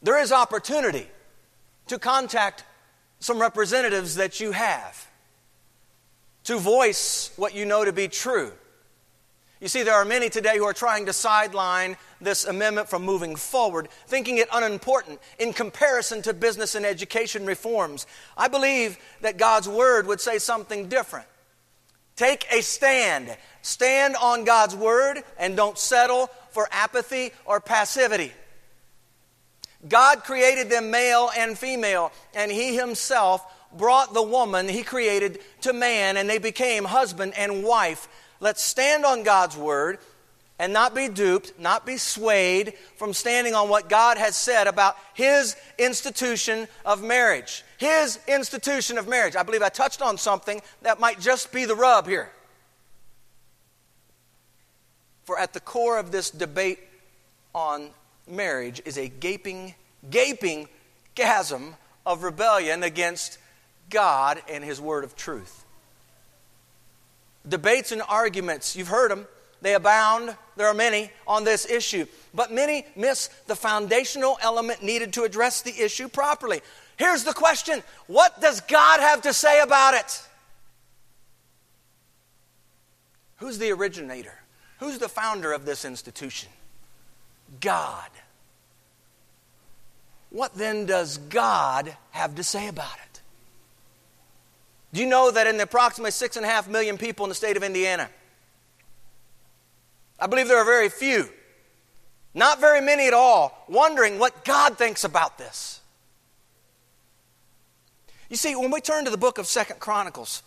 There 0.03 0.21
is 0.21 0.31
opportunity 0.31 1.07
to 1.87 1.97
contact 1.97 2.65
some 3.19 3.41
representatives 3.41 4.15
that 4.15 4.39
you 4.39 4.51
have 4.51 5.07
to 6.43 6.59
voice 6.59 7.31
what 7.35 7.55
you 7.55 7.65
know 7.65 7.83
to 7.83 7.93
be 7.93 8.07
true. 8.07 8.51
You 9.61 9.67
see, 9.67 9.83
there 9.83 9.93
are 9.93 10.05
many 10.05 10.27
today 10.31 10.57
who 10.57 10.63
are 10.63 10.73
trying 10.73 11.05
to 11.05 11.13
sideline 11.13 11.95
this 12.19 12.45
amendment 12.45 12.89
from 12.89 13.03
moving 13.03 13.35
forward, 13.35 13.89
thinking 14.07 14.39
it 14.39 14.49
unimportant 14.51 15.19
in 15.37 15.53
comparison 15.53 16.23
to 16.23 16.33
business 16.33 16.73
and 16.73 16.83
education 16.83 17.45
reforms. 17.45 18.07
I 18.35 18.47
believe 18.47 18.97
that 19.21 19.37
God's 19.37 19.69
Word 19.69 20.07
would 20.07 20.19
say 20.19 20.39
something 20.39 20.89
different. 20.89 21.27
Take 22.15 22.47
a 22.51 22.61
stand. 22.61 23.37
Stand 23.61 24.15
on 24.15 24.45
God's 24.45 24.75
Word 24.75 25.21
and 25.37 25.55
don't 25.55 25.77
settle 25.77 26.31
for 26.49 26.67
apathy 26.71 27.29
or 27.45 27.59
passivity. 27.59 28.31
God 29.87 30.23
created 30.23 30.71
them 30.71 30.89
male 30.89 31.29
and 31.37 31.55
female, 31.55 32.11
and 32.33 32.51
He 32.51 32.75
Himself 32.75 33.45
brought 33.77 34.15
the 34.15 34.23
woman 34.23 34.67
He 34.67 34.81
created 34.81 35.39
to 35.61 35.71
man, 35.71 36.17
and 36.17 36.27
they 36.27 36.39
became 36.39 36.83
husband 36.83 37.33
and 37.37 37.63
wife. 37.63 38.07
Let's 38.41 38.61
stand 38.63 39.05
on 39.05 39.23
God's 39.23 39.55
Word 39.55 39.99
and 40.57 40.73
not 40.73 40.93
be 40.93 41.07
duped, 41.07 41.57
not 41.59 41.85
be 41.85 41.97
swayed 41.97 42.73
from 42.97 43.13
standing 43.13 43.53
on 43.53 43.69
what 43.69 43.87
God 43.87 44.17
has 44.17 44.35
said 44.35 44.67
about 44.67 44.97
His 45.13 45.55
institution 45.77 46.67
of 46.83 47.03
marriage. 47.03 47.63
His 47.77 48.19
institution 48.27 48.97
of 48.97 49.07
marriage. 49.07 49.35
I 49.35 49.43
believe 49.43 49.61
I 49.61 49.69
touched 49.69 50.01
on 50.01 50.17
something 50.17 50.61
that 50.81 50.99
might 50.99 51.19
just 51.19 51.53
be 51.53 51.65
the 51.65 51.75
rub 51.75 52.07
here. 52.07 52.31
For 55.23 55.37
at 55.37 55.53
the 55.53 55.59
core 55.59 55.99
of 55.99 56.11
this 56.11 56.31
debate 56.31 56.79
on 57.53 57.91
marriage 58.27 58.81
is 58.85 58.97
a 58.97 59.07
gaping, 59.07 59.75
gaping 60.09 60.67
chasm 61.13 61.75
of 62.07 62.23
rebellion 62.23 62.81
against 62.81 63.37
God 63.91 64.41
and 64.49 64.63
His 64.63 64.81
word 64.81 65.03
of 65.03 65.15
truth. 65.15 65.63
Debates 67.47 67.91
and 67.91 68.01
arguments, 68.07 68.75
you've 68.75 68.87
heard 68.87 69.11
them, 69.11 69.27
they 69.61 69.75
abound. 69.75 70.35
There 70.57 70.67
are 70.67 70.73
many 70.73 71.11
on 71.27 71.43
this 71.43 71.69
issue. 71.69 72.05
But 72.33 72.51
many 72.51 72.85
miss 72.95 73.27
the 73.47 73.55
foundational 73.55 74.37
element 74.41 74.83
needed 74.83 75.13
to 75.13 75.23
address 75.23 75.61
the 75.61 75.79
issue 75.79 76.07
properly. 76.07 76.61
Here's 76.97 77.23
the 77.23 77.33
question 77.33 77.83
What 78.07 78.41
does 78.41 78.61
God 78.61 78.99
have 78.99 79.21
to 79.23 79.33
say 79.33 79.61
about 79.61 79.93
it? 79.93 80.27
Who's 83.37 83.57
the 83.57 83.71
originator? 83.71 84.33
Who's 84.79 84.99
the 84.99 85.09
founder 85.09 85.51
of 85.51 85.65
this 85.65 85.85
institution? 85.85 86.49
God. 87.59 88.09
What 90.29 90.53
then 90.53 90.85
does 90.85 91.17
God 91.17 91.95
have 92.11 92.35
to 92.35 92.43
say 92.43 92.67
about 92.67 92.97
it? 93.05 93.10
Do 94.93 94.99
you 94.99 95.07
know 95.07 95.31
that 95.31 95.47
in 95.47 95.57
the 95.57 95.63
approximately 95.63 96.11
six 96.11 96.35
and 96.35 96.45
a 96.45 96.49
half 96.49 96.67
million 96.67 96.97
people 96.97 97.25
in 97.25 97.29
the 97.29 97.35
state 97.35 97.57
of 97.57 97.63
Indiana, 97.63 98.09
I 100.19 100.27
believe 100.27 100.47
there 100.47 100.57
are 100.57 100.65
very 100.65 100.89
few, 100.89 101.29
not 102.33 102.59
very 102.59 102.81
many 102.81 103.07
at 103.07 103.13
all, 103.13 103.65
wondering 103.67 104.19
what 104.19 104.43
God 104.45 104.77
thinks 104.77 105.03
about 105.03 105.37
this. 105.37 105.79
You 108.29 108.37
see, 108.37 108.55
when 108.55 108.71
we 108.71 108.81
turn 108.81 109.05
to 109.05 109.11
the 109.11 109.17
book 109.17 109.37
of 109.37 109.47
Second 109.47 109.79
Chronicles 109.79 110.43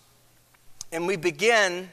and 0.93 1.07
we 1.07 1.17
begin 1.17 1.91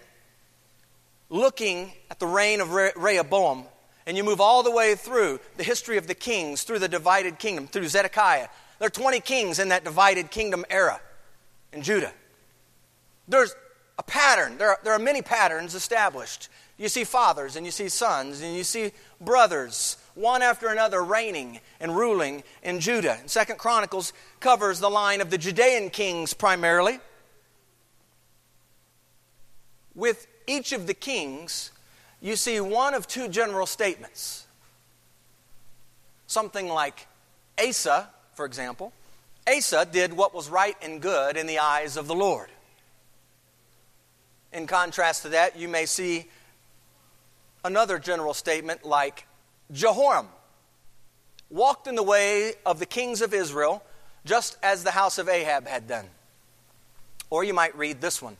looking 1.30 1.92
at 2.10 2.20
the 2.20 2.28
reign 2.28 2.62
of 2.62 2.72
Rehoboam, 2.72 3.66
and 4.06 4.18
you 4.18 4.24
move 4.24 4.42
all 4.42 4.64
the 4.64 4.72
way 4.72 4.96
through 4.96 5.40
the 5.58 5.64
history 5.64 5.98
of 5.98 6.08
the 6.08 6.16
kings, 6.16 6.64
through 6.64 6.80
the 6.80 6.88
divided 6.88 7.40
kingdom, 7.40 7.68
through 7.68 7.88
Zedekiah. 7.88 8.48
There 8.80 8.88
are 8.88 8.90
20 8.90 9.20
kings 9.22 9.60
in 9.60 9.70
that 9.70 9.84
divided 9.84 10.32
kingdom 10.32 10.66
era 10.70 11.00
in 11.72 11.82
Judah. 11.82 12.12
There's 13.32 13.56
a 13.98 14.04
pattern, 14.04 14.58
there 14.58 14.72
are, 14.72 14.80
there 14.84 14.94
are 14.94 15.00
many 15.00 15.22
patterns 15.22 15.74
established. 15.74 16.50
You 16.78 16.90
see 16.90 17.06
fathers 17.06 17.56
and 17.56 17.66
you 17.66 17.72
see 17.72 17.88
sons 17.88 18.42
and 18.42 18.56
you 18.56 18.66
see 18.66 18.92
brothers, 19.22 19.98
one 20.16 20.42
after 20.42 20.68
another 20.68 21.02
reigning 21.02 21.62
and 21.80 21.96
ruling 21.96 22.44
in 22.62 22.82
Judah. 22.82 23.18
And 23.20 23.30
Second 23.30 23.58
Chronicles 23.58 24.12
covers 24.42 24.80
the 24.80 24.90
line 24.90 25.22
of 25.22 25.30
the 25.30 25.38
Judean 25.38 25.92
kings 25.92 26.34
primarily. 26.34 27.00
With 29.96 30.28
each 30.46 30.74
of 30.74 30.86
the 30.86 30.94
kings, 30.94 31.72
you 32.20 32.36
see 32.36 32.60
one 32.60 32.94
of 32.94 33.08
two 33.08 33.30
general 33.30 33.66
statements. 33.66 34.46
Something 36.28 36.68
like 36.68 37.08
Asa, 37.66 38.10
for 38.34 38.46
example. 38.46 38.92
Asa 39.48 39.88
did 39.90 40.12
what 40.12 40.34
was 40.34 40.50
right 40.50 40.76
and 40.82 41.02
good 41.02 41.38
in 41.38 41.48
the 41.48 41.60
eyes 41.60 41.96
of 41.96 42.08
the 42.08 42.16
Lord. 42.16 42.50
In 44.54 44.68
contrast 44.68 45.24
to 45.24 45.30
that, 45.30 45.58
you 45.58 45.68
may 45.68 45.86
see 45.86 46.28
another 47.64 48.00
general 48.00 48.34
statement 48.34 48.86
like 48.86 49.26
Jehoram 49.72 50.28
walked 51.50 51.88
in 51.88 51.96
the 51.96 52.04
way 52.04 52.54
of 52.66 52.80
the 52.80 52.86
kings 52.86 53.22
of 53.22 53.34
Israel, 53.34 53.84
just 54.26 54.58
as 54.64 54.84
the 54.84 54.92
house 54.92 55.18
of 55.18 55.30
Ahab 55.30 55.68
had 55.68 55.88
done. 55.88 56.06
Or 57.30 57.44
you 57.44 57.54
might 57.54 57.78
read 57.78 58.02
this 58.02 58.22
one 58.22 58.38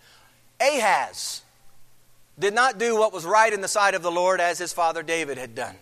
Ahaz 0.60 1.42
did 2.40 2.54
not 2.54 2.78
do 2.78 2.98
what 2.98 3.14
was 3.14 3.26
right 3.26 3.52
in 3.52 3.62
the 3.62 3.68
sight 3.68 3.94
of 3.94 4.02
the 4.02 4.12
Lord 4.12 4.42
as 4.42 4.58
his 4.58 4.74
father 4.74 5.04
David 5.04 5.38
had 5.38 5.56
done. 5.56 5.76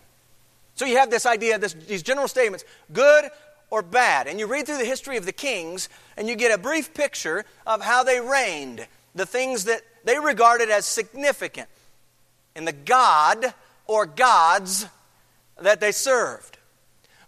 So 0.74 0.84
you 0.84 0.98
have 0.98 1.10
this 1.10 1.26
idea, 1.26 1.58
this, 1.58 1.74
these 1.74 2.02
general 2.02 2.28
statements 2.28 2.64
good 2.92 3.30
or 3.70 3.82
bad. 3.82 4.26
And 4.26 4.38
you 4.38 4.46
read 4.46 4.66
through 4.66 4.78
the 4.78 4.84
history 4.84 5.16
of 5.16 5.26
the 5.26 5.32
kings, 5.32 5.88
and 6.16 6.28
you 6.28 6.34
get 6.34 6.52
a 6.52 6.58
brief 6.58 6.92
picture 6.94 7.44
of 7.66 7.82
how 7.82 8.02
they 8.02 8.20
reigned, 8.20 8.86
the 9.14 9.26
things 9.26 9.64
that 9.64 9.82
they 10.04 10.18
regarded 10.18 10.70
as 10.70 10.86
significant 10.86 11.68
in 12.56 12.64
the 12.64 12.72
God 12.72 13.54
or 13.86 14.06
gods 14.06 14.86
that 15.60 15.80
they 15.80 15.92
served. 15.92 16.58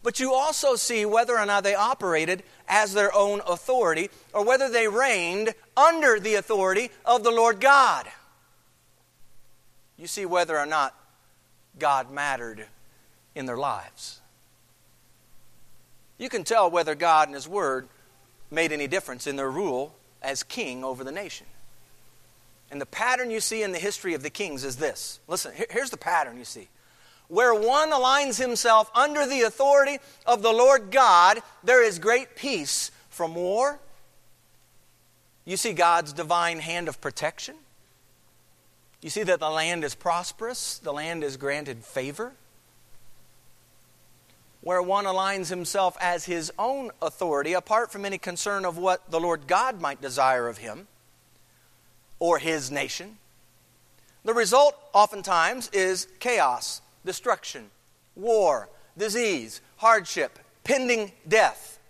But 0.02 0.18
you 0.18 0.32
also 0.32 0.74
see 0.74 1.04
whether 1.04 1.38
or 1.38 1.46
not 1.46 1.64
they 1.64 1.74
operated 1.74 2.42
as 2.68 2.92
their 2.92 3.14
own 3.14 3.40
authority 3.46 4.10
or 4.32 4.44
whether 4.44 4.68
they 4.68 4.88
reigned 4.88 5.54
under 5.76 6.18
the 6.18 6.34
authority 6.34 6.90
of 7.04 7.22
the 7.22 7.30
Lord 7.30 7.60
God. 7.60 8.06
You 9.96 10.06
see 10.06 10.26
whether 10.26 10.58
or 10.58 10.66
not 10.66 10.94
God 11.78 12.10
mattered 12.10 12.66
in 13.34 13.46
their 13.46 13.56
lives. 13.56 14.20
You 16.18 16.28
can 16.28 16.44
tell 16.44 16.70
whether 16.70 16.94
God 16.94 17.28
and 17.28 17.34
His 17.34 17.48
Word 17.48 17.88
made 18.50 18.72
any 18.72 18.86
difference 18.86 19.26
in 19.26 19.36
their 19.36 19.50
rule 19.50 19.94
as 20.20 20.42
king 20.42 20.84
over 20.84 21.04
the 21.04 21.12
nation. 21.12 21.46
And 22.72 22.80
the 22.80 22.86
pattern 22.86 23.30
you 23.30 23.40
see 23.40 23.62
in 23.62 23.72
the 23.72 23.78
history 23.78 24.14
of 24.14 24.22
the 24.22 24.30
kings 24.30 24.64
is 24.64 24.76
this. 24.76 25.20
Listen, 25.28 25.52
here's 25.68 25.90
the 25.90 25.98
pattern 25.98 26.38
you 26.38 26.46
see. 26.46 26.70
Where 27.28 27.54
one 27.54 27.90
aligns 27.90 28.40
himself 28.40 28.90
under 28.94 29.26
the 29.26 29.42
authority 29.42 29.98
of 30.24 30.40
the 30.40 30.52
Lord 30.52 30.90
God, 30.90 31.40
there 31.62 31.84
is 31.84 31.98
great 31.98 32.34
peace 32.34 32.90
from 33.10 33.34
war. 33.34 33.78
You 35.44 35.58
see 35.58 35.74
God's 35.74 36.14
divine 36.14 36.60
hand 36.60 36.88
of 36.88 36.98
protection. 37.02 37.56
You 39.02 39.10
see 39.10 39.22
that 39.22 39.40
the 39.40 39.50
land 39.50 39.84
is 39.84 39.94
prosperous, 39.94 40.78
the 40.78 40.94
land 40.94 41.22
is 41.22 41.36
granted 41.36 41.84
favor. 41.84 42.32
Where 44.62 44.80
one 44.80 45.04
aligns 45.04 45.50
himself 45.50 45.94
as 46.00 46.24
his 46.24 46.50
own 46.58 46.90
authority, 47.02 47.52
apart 47.52 47.92
from 47.92 48.06
any 48.06 48.16
concern 48.16 48.64
of 48.64 48.78
what 48.78 49.10
the 49.10 49.20
Lord 49.20 49.46
God 49.46 49.78
might 49.78 50.00
desire 50.00 50.48
of 50.48 50.56
him, 50.56 50.86
or 52.22 52.38
his 52.38 52.70
nation. 52.70 53.18
The 54.24 54.32
result, 54.32 54.76
oftentimes, 54.92 55.68
is 55.72 56.06
chaos, 56.20 56.80
destruction, 57.04 57.68
war, 58.14 58.68
disease, 58.96 59.60
hardship, 59.78 60.38
pending 60.62 61.10
death. 61.26 61.80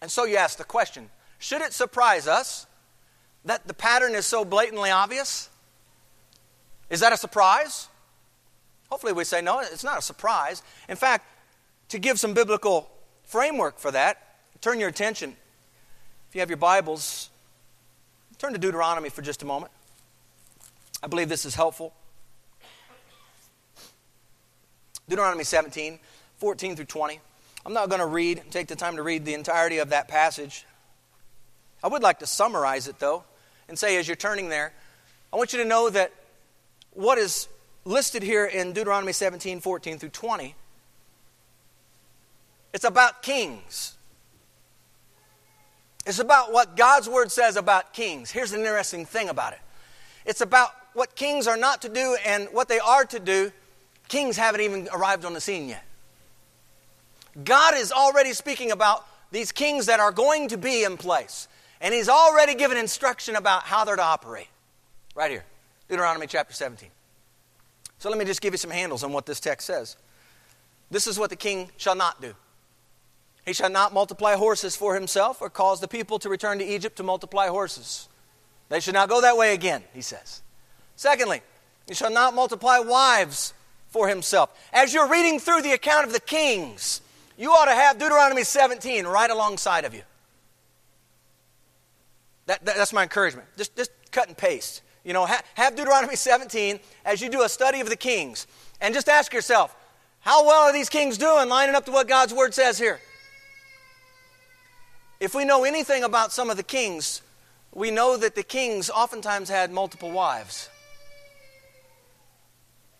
And 0.00 0.10
so 0.10 0.24
you 0.24 0.38
ask 0.38 0.58
the 0.58 0.64
question 0.64 1.08
should 1.38 1.62
it 1.62 1.72
surprise 1.72 2.26
us 2.26 2.66
that 3.44 3.68
the 3.68 3.74
pattern 3.74 4.16
is 4.16 4.26
so 4.26 4.44
blatantly 4.44 4.90
obvious? 4.90 5.48
Is 6.90 6.98
that 6.98 7.12
a 7.12 7.16
surprise? 7.16 7.86
Hopefully, 8.90 9.12
we 9.12 9.22
say 9.22 9.40
no, 9.40 9.60
it's 9.60 9.84
not 9.84 10.00
a 10.00 10.02
surprise. 10.02 10.64
In 10.88 10.96
fact, 10.96 11.28
to 11.90 12.00
give 12.00 12.18
some 12.18 12.34
biblical 12.34 12.90
framework 13.22 13.78
for 13.78 13.92
that, 13.92 14.36
turn 14.60 14.80
your 14.80 14.88
attention, 14.88 15.36
if 16.28 16.34
you 16.34 16.40
have 16.40 16.50
your 16.50 16.56
Bibles, 16.56 17.30
Turn 18.42 18.54
to 18.54 18.58
Deuteronomy 18.58 19.08
for 19.08 19.22
just 19.22 19.44
a 19.44 19.46
moment. 19.46 19.70
I 21.00 21.06
believe 21.06 21.28
this 21.28 21.44
is 21.44 21.54
helpful. 21.54 21.94
Deuteronomy 25.08 25.44
17, 25.44 26.00
14 26.38 26.74
through 26.74 26.86
20. 26.86 27.20
I'm 27.64 27.72
not 27.72 27.88
going 27.88 28.00
to 28.00 28.06
read, 28.06 28.42
take 28.50 28.66
the 28.66 28.74
time 28.74 28.96
to 28.96 29.04
read 29.04 29.24
the 29.24 29.34
entirety 29.34 29.78
of 29.78 29.90
that 29.90 30.08
passage. 30.08 30.66
I 31.84 31.86
would 31.86 32.02
like 32.02 32.18
to 32.18 32.26
summarize 32.26 32.88
it, 32.88 32.98
though, 32.98 33.22
and 33.68 33.78
say 33.78 33.96
as 33.96 34.08
you're 34.08 34.16
turning 34.16 34.48
there, 34.48 34.72
I 35.32 35.36
want 35.36 35.52
you 35.52 35.60
to 35.60 35.64
know 35.64 35.88
that 35.90 36.12
what 36.94 37.18
is 37.18 37.46
listed 37.84 38.24
here 38.24 38.44
in 38.44 38.72
Deuteronomy 38.72 39.12
17, 39.12 39.60
14 39.60 40.00
through 40.00 40.08
20, 40.08 40.56
it's 42.74 42.82
about 42.82 43.22
kings. 43.22 43.94
It's 46.06 46.18
about 46.18 46.52
what 46.52 46.76
God's 46.76 47.08
word 47.08 47.30
says 47.30 47.56
about 47.56 47.92
kings. 47.92 48.30
Here's 48.30 48.52
an 48.52 48.60
interesting 48.60 49.06
thing 49.06 49.28
about 49.28 49.52
it 49.52 49.60
it's 50.24 50.40
about 50.40 50.70
what 50.94 51.14
kings 51.16 51.46
are 51.46 51.56
not 51.56 51.82
to 51.82 51.88
do 51.88 52.16
and 52.24 52.48
what 52.52 52.68
they 52.68 52.78
are 52.78 53.04
to 53.04 53.18
do. 53.18 53.50
Kings 54.08 54.36
haven't 54.36 54.60
even 54.60 54.88
arrived 54.92 55.24
on 55.24 55.32
the 55.32 55.40
scene 55.40 55.68
yet. 55.68 55.84
God 57.44 57.74
is 57.76 57.92
already 57.92 58.34
speaking 58.34 58.72
about 58.72 59.06
these 59.30 59.52
kings 59.52 59.86
that 59.86 60.00
are 60.00 60.12
going 60.12 60.48
to 60.48 60.58
be 60.58 60.84
in 60.84 60.96
place. 60.96 61.48
And 61.80 61.94
He's 61.94 62.08
already 62.08 62.54
given 62.54 62.76
instruction 62.76 63.36
about 63.36 63.62
how 63.62 63.84
they're 63.84 63.96
to 63.96 64.02
operate. 64.02 64.48
Right 65.14 65.30
here, 65.30 65.44
Deuteronomy 65.88 66.26
chapter 66.26 66.52
17. 66.52 66.88
So 67.98 68.08
let 68.08 68.18
me 68.18 68.24
just 68.24 68.40
give 68.40 68.52
you 68.52 68.58
some 68.58 68.70
handles 68.70 69.02
on 69.02 69.12
what 69.12 69.26
this 69.26 69.40
text 69.40 69.66
says. 69.66 69.96
This 70.90 71.06
is 71.06 71.18
what 71.18 71.30
the 71.30 71.36
king 71.36 71.70
shall 71.76 71.94
not 71.94 72.20
do. 72.20 72.34
He 73.44 73.52
shall 73.52 73.70
not 73.70 73.92
multiply 73.92 74.36
horses 74.36 74.76
for 74.76 74.94
himself 74.94 75.42
or 75.42 75.50
cause 75.50 75.80
the 75.80 75.88
people 75.88 76.18
to 76.20 76.28
return 76.28 76.58
to 76.58 76.64
Egypt 76.64 76.96
to 76.96 77.02
multiply 77.02 77.48
horses. 77.48 78.08
They 78.68 78.80
should 78.80 78.94
not 78.94 79.08
go 79.08 79.20
that 79.20 79.36
way 79.36 79.52
again, 79.52 79.82
he 79.92 80.00
says. 80.00 80.42
Secondly, 80.96 81.42
he 81.88 81.94
shall 81.94 82.10
not 82.10 82.34
multiply 82.34 82.78
wives 82.78 83.52
for 83.88 84.08
himself. 84.08 84.50
As 84.72 84.94
you're 84.94 85.08
reading 85.08 85.40
through 85.40 85.62
the 85.62 85.72
account 85.72 86.06
of 86.06 86.12
the 86.12 86.20
kings, 86.20 87.00
you 87.36 87.50
ought 87.50 87.66
to 87.66 87.74
have 87.74 87.98
Deuteronomy 87.98 88.44
17 88.44 89.06
right 89.06 89.30
alongside 89.30 89.84
of 89.84 89.94
you. 89.94 90.02
That, 92.46 92.64
that, 92.64 92.76
that's 92.76 92.92
my 92.92 93.02
encouragement. 93.02 93.48
Just, 93.56 93.76
just 93.76 93.90
cut 94.10 94.28
and 94.28 94.36
paste. 94.36 94.82
You 95.04 95.12
know, 95.12 95.26
ha, 95.26 95.40
have 95.54 95.74
Deuteronomy 95.74 96.16
17 96.16 96.78
as 97.04 97.20
you 97.20 97.28
do 97.28 97.42
a 97.42 97.48
study 97.48 97.80
of 97.80 97.88
the 97.88 97.96
kings. 97.96 98.46
And 98.80 98.94
just 98.94 99.08
ask 99.08 99.32
yourself, 99.32 99.74
how 100.20 100.46
well 100.46 100.62
are 100.62 100.72
these 100.72 100.88
kings 100.88 101.18
doing 101.18 101.48
lining 101.48 101.74
up 101.74 101.84
to 101.86 101.92
what 101.92 102.08
God's 102.08 102.32
word 102.32 102.54
says 102.54 102.78
here? 102.78 103.00
If 105.22 105.36
we 105.36 105.44
know 105.44 105.62
anything 105.62 106.02
about 106.02 106.32
some 106.32 106.50
of 106.50 106.56
the 106.56 106.64
kings, 106.64 107.22
we 107.72 107.92
know 107.92 108.16
that 108.16 108.34
the 108.34 108.42
kings 108.42 108.90
oftentimes 108.90 109.48
had 109.48 109.70
multiple 109.70 110.10
wives. 110.10 110.68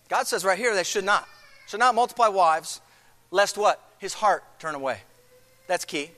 God 0.09 0.29
says 0.29 0.45
right 0.45 0.57
here 0.57 0.73
they 0.73 0.85
should 0.85 1.05
not. 1.05 1.26
Should 1.67 1.81
not 1.81 1.97
multiply 1.97 2.29
wives, 2.29 2.81
lest 3.33 3.59
what? 3.59 3.83
His 3.99 4.14
heart 4.14 4.45
turn 4.61 4.76
away. 4.76 5.00
That's 5.67 5.85
key. 5.85 6.12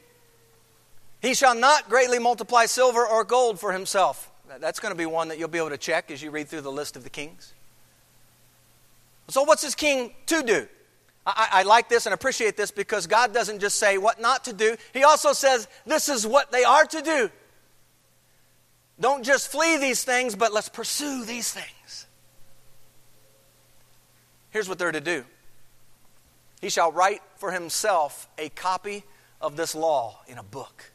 He 1.23 1.33
shall 1.33 1.55
not 1.55 1.89
greatly 1.89 2.19
multiply 2.19 2.67
silver 2.67 3.07
or 3.07 3.25
gold 3.25 3.59
for 3.59 3.73
himself. 3.73 4.31
That's 4.61 4.81
going 4.81 4.93
to 4.93 4.99
be 4.99 5.07
one 5.07 5.29
that 5.29 5.39
you'll 5.39 5.49
be 5.49 5.57
able 5.57 5.71
to 5.71 5.79
check 5.79 6.11
as 6.11 6.23
you 6.23 6.31
read 6.31 6.49
through 6.49 6.61
the 6.61 6.71
list 6.71 6.97
of 6.97 7.05
the 7.05 7.09
kings. 7.09 7.55
So, 9.29 9.43
what's 9.43 9.63
this 9.63 9.75
king 9.75 10.13
to 10.27 10.43
do? 10.43 10.69
I, 11.27 11.49
I, 11.53 11.63
like 11.63 11.89
this 11.89 12.05
and 12.07 12.15
appreciate 12.15 12.57
this 12.57 12.71
because 12.71 13.07
God 13.07 13.33
doesn't 13.33 13.61
just 13.61 13.79
say 13.79 13.97
what 13.97 14.21
not 14.21 14.45
to 14.45 14.53
do, 14.53 14.77
He 14.93 15.05
also 15.05 15.33
says 15.33 15.67
this 15.87 16.09
is 16.09 16.27
what 16.27 16.53
they 16.53 16.65
are 16.65 16.85
to 16.85 17.03
do. 17.03 17.31
Don't 19.01 19.25
just 19.25 19.51
flee 19.51 19.77
these 19.79 20.05
things, 20.05 20.37
but 20.37 20.53
let's 20.53 20.69
pursue 20.69 21.25
these 21.25 21.51
things. 21.51 22.07
Here's 24.51 24.69
what 24.69 24.79
they're 24.79 24.93
to 24.93 25.01
do 25.01 25.25
He 26.61 26.69
shall 26.69 26.93
write 26.93 27.23
for 27.37 27.51
himself 27.51 28.29
a 28.39 28.51
copy 28.51 29.05
of 29.41 29.57
this 29.57 29.75
law 29.75 30.21
in 30.29 30.39
a 30.39 30.43
book. 30.43 30.93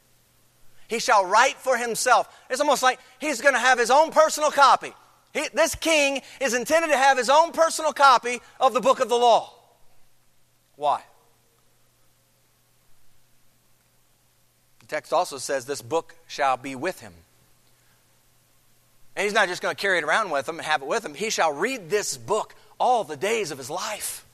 He 0.88 1.00
shall 1.00 1.26
write 1.26 1.56
for 1.58 1.78
himself. 1.78 2.28
It's 2.50 2.62
almost 2.62 2.82
like 2.82 3.00
he's 3.20 3.42
going 3.42 3.54
to 3.54 3.60
have 3.60 3.78
his 3.78 3.92
own 3.92 4.12
personal 4.12 4.50
copy. 4.50 4.94
He, 5.34 5.48
this 5.54 5.76
king 5.76 6.22
is 6.42 6.56
intended 6.56 6.90
to 6.90 6.98
have 6.98 7.18
his 7.18 7.30
own 7.30 7.52
personal 7.52 7.94
copy 7.94 8.40
of 8.60 8.74
the 8.74 8.82
book 8.82 9.00
of 9.00 9.10
the 9.10 9.16
law. 9.16 9.59
Why? 10.80 11.02
The 14.80 14.86
text 14.86 15.12
also 15.12 15.38
says 15.38 15.66
this 15.66 15.82
book 15.82 16.16
shall 16.26 16.56
be 16.56 16.74
with 16.74 17.02
him. 17.02 17.12
And 19.18 19.26
he's 19.26 19.34
not 19.34 19.50
just 19.50 19.62
going 19.62 19.76
to 19.76 19.82
carry 19.82 19.98
it 19.98 20.06
around 20.06 20.32
with 20.32 20.48
him 20.48 20.58
and 20.58 20.66
have 20.66 20.82
it 20.82 20.88
with 20.88 21.06
him. 21.06 21.14
He 21.14 21.32
shall 21.32 21.52
read 21.52 21.90
this 21.90 22.16
book 22.16 22.56
all 22.80 23.04
the 23.04 23.18
days 23.18 23.52
of 23.52 23.58
his 23.58 23.70
life. 23.70 24.26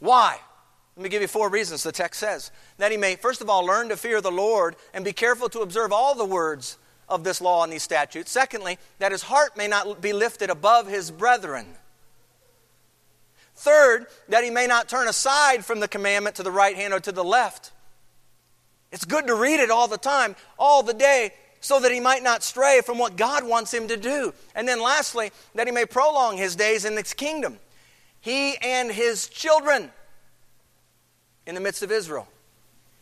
Why? 0.00 0.38
Let 0.96 1.02
me 1.02 1.10
give 1.10 1.20
you 1.20 1.28
four 1.28 1.50
reasons 1.50 1.82
the 1.82 1.92
text 1.92 2.18
says. 2.18 2.50
That 2.78 2.90
he 2.90 2.96
may, 2.96 3.16
first 3.16 3.42
of 3.42 3.50
all, 3.50 3.66
learn 3.66 3.90
to 3.90 3.98
fear 3.98 4.22
the 4.22 4.32
Lord 4.32 4.76
and 4.94 5.04
be 5.04 5.12
careful 5.12 5.50
to 5.50 5.60
observe 5.60 5.92
all 5.92 6.14
the 6.14 6.24
words 6.24 6.78
of 7.06 7.22
this 7.22 7.42
law 7.42 7.62
and 7.64 7.70
these 7.70 7.82
statutes. 7.82 8.30
Secondly, 8.30 8.78
that 8.98 9.12
his 9.12 9.24
heart 9.24 9.58
may 9.58 9.68
not 9.68 10.00
be 10.00 10.14
lifted 10.14 10.48
above 10.48 10.86
his 10.86 11.10
brethren. 11.10 11.66
Third, 13.56 14.06
that 14.28 14.44
he 14.44 14.50
may 14.50 14.66
not 14.66 14.88
turn 14.88 15.08
aside 15.08 15.64
from 15.64 15.80
the 15.80 15.88
commandment 15.88 16.36
to 16.36 16.42
the 16.42 16.50
right 16.50 16.76
hand 16.76 16.92
or 16.92 17.00
to 17.00 17.12
the 17.12 17.24
left. 17.24 17.72
It's 18.92 19.04
good 19.04 19.26
to 19.26 19.34
read 19.34 19.60
it 19.60 19.70
all 19.70 19.88
the 19.88 19.98
time, 19.98 20.36
all 20.58 20.82
the 20.82 20.94
day, 20.94 21.32
so 21.60 21.80
that 21.80 21.90
he 21.90 21.98
might 21.98 22.22
not 22.22 22.42
stray 22.42 22.80
from 22.84 22.98
what 22.98 23.16
God 23.16 23.44
wants 23.44 23.72
him 23.72 23.88
to 23.88 23.96
do. 23.96 24.32
And 24.54 24.68
then 24.68 24.80
lastly, 24.80 25.32
that 25.54 25.66
he 25.66 25.72
may 25.72 25.86
prolong 25.86 26.36
his 26.36 26.54
days 26.54 26.84
in 26.84 26.94
this 26.94 27.14
kingdom. 27.14 27.58
He 28.20 28.56
and 28.58 28.92
his 28.92 29.28
children 29.28 29.90
in 31.46 31.54
the 31.54 31.60
midst 31.60 31.82
of 31.82 31.90
Israel. 31.90 32.28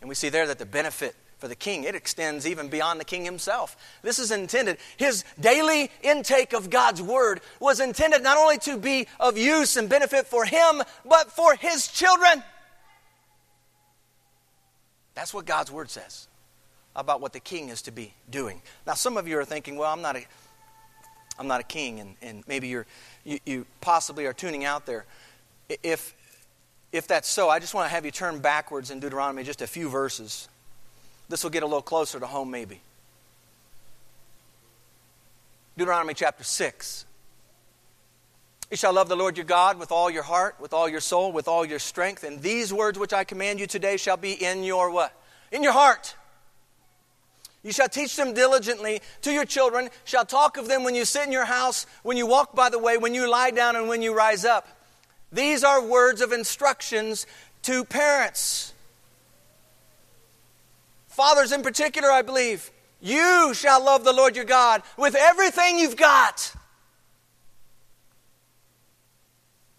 And 0.00 0.08
we 0.08 0.14
see 0.14 0.28
there 0.28 0.46
that 0.46 0.58
the 0.58 0.66
benefit 0.66 1.16
for 1.44 1.48
the 1.48 1.54
king, 1.54 1.84
it 1.84 1.94
extends 1.94 2.46
even 2.46 2.68
beyond 2.68 2.98
the 2.98 3.04
king 3.04 3.22
himself. 3.22 3.76
This 4.00 4.18
is 4.18 4.30
intended, 4.30 4.78
his 4.96 5.24
daily 5.38 5.90
intake 6.00 6.54
of 6.54 6.70
God's 6.70 7.02
word 7.02 7.42
was 7.60 7.80
intended 7.80 8.22
not 8.22 8.38
only 8.38 8.56
to 8.60 8.78
be 8.78 9.06
of 9.20 9.36
use 9.36 9.76
and 9.76 9.86
benefit 9.86 10.26
for 10.26 10.46
him, 10.46 10.82
but 11.04 11.30
for 11.30 11.54
his 11.54 11.86
children. 11.86 12.42
That's 15.14 15.34
what 15.34 15.44
God's 15.44 15.70
word 15.70 15.90
says 15.90 16.28
about 16.96 17.20
what 17.20 17.34
the 17.34 17.40
king 17.40 17.68
is 17.68 17.82
to 17.82 17.90
be 17.90 18.14
doing. 18.30 18.62
Now, 18.86 18.94
some 18.94 19.18
of 19.18 19.28
you 19.28 19.38
are 19.38 19.44
thinking, 19.44 19.76
well, 19.76 19.92
I'm 19.92 20.00
not 20.00 20.16
a, 20.16 20.24
I'm 21.38 21.46
not 21.46 21.60
a 21.60 21.64
king, 21.64 22.00
and, 22.00 22.14
and 22.22 22.42
maybe 22.48 22.68
you're, 22.68 22.86
you, 23.22 23.38
you 23.44 23.66
possibly 23.82 24.24
are 24.24 24.32
tuning 24.32 24.64
out 24.64 24.86
there. 24.86 25.04
If, 25.82 26.14
if 26.90 27.06
that's 27.06 27.28
so, 27.28 27.50
I 27.50 27.58
just 27.58 27.74
want 27.74 27.84
to 27.84 27.94
have 27.94 28.06
you 28.06 28.10
turn 28.10 28.38
backwards 28.38 28.90
in 28.90 28.98
Deuteronomy 28.98 29.42
just 29.42 29.60
a 29.60 29.66
few 29.66 29.90
verses. 29.90 30.48
This 31.28 31.42
will 31.42 31.50
get 31.50 31.62
a 31.62 31.66
little 31.66 31.82
closer 31.82 32.20
to 32.20 32.26
home, 32.26 32.50
maybe. 32.50 32.80
Deuteronomy 35.76 36.14
chapter 36.14 36.44
6. 36.44 37.06
You 38.70 38.76
shall 38.76 38.92
love 38.92 39.08
the 39.08 39.16
Lord 39.16 39.36
your 39.36 39.46
God 39.46 39.78
with 39.78 39.92
all 39.92 40.10
your 40.10 40.22
heart, 40.22 40.56
with 40.60 40.72
all 40.72 40.88
your 40.88 41.00
soul, 41.00 41.32
with 41.32 41.48
all 41.48 41.64
your 41.64 41.78
strength. 41.78 42.24
And 42.24 42.40
these 42.42 42.72
words 42.72 42.98
which 42.98 43.12
I 43.12 43.24
command 43.24 43.60
you 43.60 43.66
today 43.66 43.96
shall 43.96 44.16
be 44.16 44.32
in 44.32 44.64
your 44.64 44.90
what? 44.90 45.12
In 45.52 45.62
your 45.62 45.72
heart. 45.72 46.16
You 47.62 47.72
shall 47.72 47.88
teach 47.88 48.14
them 48.16 48.34
diligently 48.34 49.00
to 49.22 49.32
your 49.32 49.46
children, 49.46 49.88
shall 50.04 50.26
talk 50.26 50.58
of 50.58 50.68
them 50.68 50.84
when 50.84 50.94
you 50.94 51.06
sit 51.06 51.24
in 51.26 51.32
your 51.32 51.46
house, 51.46 51.86
when 52.02 52.18
you 52.18 52.26
walk 52.26 52.54
by 52.54 52.68
the 52.68 52.78
way, 52.78 52.98
when 52.98 53.14
you 53.14 53.28
lie 53.30 53.50
down, 53.50 53.74
and 53.74 53.88
when 53.88 54.02
you 54.02 54.14
rise 54.14 54.44
up. 54.44 54.68
These 55.32 55.64
are 55.64 55.82
words 55.82 56.20
of 56.20 56.32
instructions 56.32 57.26
to 57.62 57.84
parents. 57.84 58.73
Fathers, 61.14 61.52
in 61.52 61.62
particular, 61.62 62.10
I 62.10 62.22
believe, 62.22 62.72
you 63.00 63.54
shall 63.54 63.84
love 63.84 64.02
the 64.02 64.12
Lord 64.12 64.34
your 64.34 64.44
God 64.44 64.82
with 64.98 65.14
everything 65.14 65.78
you've 65.78 65.96
got. 65.96 66.52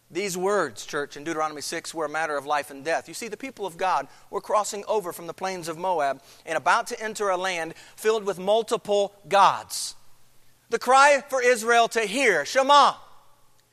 These 0.09 0.37
words, 0.37 0.85
church, 0.85 1.17
in 1.17 1.25
Deuteronomy 1.25 1.59
6 1.59 1.93
were 1.93 2.05
a 2.05 2.09
matter 2.09 2.37
of 2.37 2.45
life 2.45 2.71
and 2.71 2.85
death. 2.85 3.09
You 3.09 3.13
see, 3.13 3.27
the 3.27 3.35
people 3.35 3.65
of 3.65 3.75
God 3.75 4.07
were 4.29 4.39
crossing 4.39 4.85
over 4.87 5.11
from 5.11 5.27
the 5.27 5.33
plains 5.33 5.67
of 5.67 5.77
Moab 5.77 6.21
and 6.45 6.57
about 6.57 6.87
to 6.87 7.03
enter 7.03 7.27
a 7.27 7.35
land 7.35 7.73
filled 7.97 8.23
with 8.23 8.39
multiple 8.39 9.11
gods. 9.27 9.95
The 10.69 10.79
cry 10.79 11.21
for 11.27 11.43
Israel 11.43 11.89
to 11.89 12.01
hear, 12.01 12.45
Shema, 12.45 12.93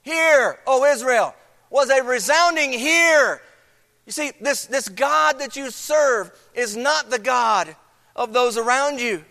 hear, 0.03 0.59
O 0.67 0.85
Israel, 0.85 1.37
was 1.71 1.91
a 1.91 2.03
resounding 2.03 2.73
hear. 2.73 3.41
You 4.07 4.13
see, 4.13 4.33
this, 4.41 4.67
this 4.67 4.89
God 4.89 5.39
that 5.39 5.57
you 5.57 5.71
serve 5.71 6.33
is 6.55 6.77
not 6.77 7.11
the 7.11 7.19
God 7.19 7.77
of 8.17 8.33
those 8.33 8.57
around 8.57 9.01
you. 9.01 9.25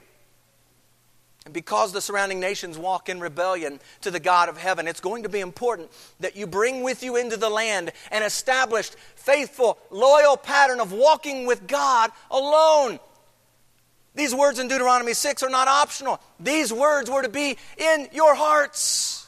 And 1.46 1.54
because 1.54 1.92
the 1.92 2.02
surrounding 2.02 2.40
nations 2.40 2.78
walk 2.78 3.10
in 3.10 3.20
rebellion 3.20 3.80
to 4.02 4.12
the 4.12 4.20
God 4.20 4.48
of 4.48 4.58
heaven, 4.58 4.88
it's 4.88 5.00
going 5.00 5.24
to 5.24 5.30
be 5.30 5.40
important 5.40 5.90
that 6.20 6.36
you 6.36 6.46
bring 6.46 6.84
with 6.84 7.04
you 7.04 7.16
into 7.16 7.36
the 7.36 7.50
land 7.50 7.92
an 8.12 8.22
established, 8.24 8.96
faithful, 9.16 9.80
loyal 9.90 10.38
pattern 10.38 10.80
of 10.80 10.94
walking 10.94 11.48
with 11.48 11.68
God 11.68 12.12
alone. 12.30 13.00
These 14.14 14.36
words 14.36 14.60
in 14.60 14.68
Deuteronomy 14.68 15.14
6 15.14 15.42
are 15.42 15.50
not 15.50 15.68
optional. 15.68 16.22
These 16.40 16.72
words 16.72 17.10
were 17.10 17.24
to 17.24 17.30
be 17.30 17.58
in 17.78 18.08
your 18.14 18.36
hearts. 18.36 19.26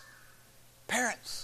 Parents. 0.87 1.42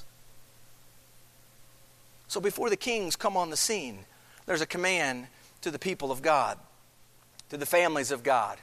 So 2.30 2.40
before 2.40 2.70
the 2.70 2.78
kings 2.78 3.16
come 3.16 3.36
on 3.36 3.50
the 3.50 3.58
scene, 3.58 4.06
there's 4.46 4.62
a 4.62 4.68
command 4.68 5.28
to 5.62 5.72
the 5.72 5.80
people 5.80 6.12
of 6.12 6.22
God, 6.22 6.60
to 7.50 7.58
the 7.58 7.66
families 7.66 8.12
of 8.12 8.22
God, 8.22 8.60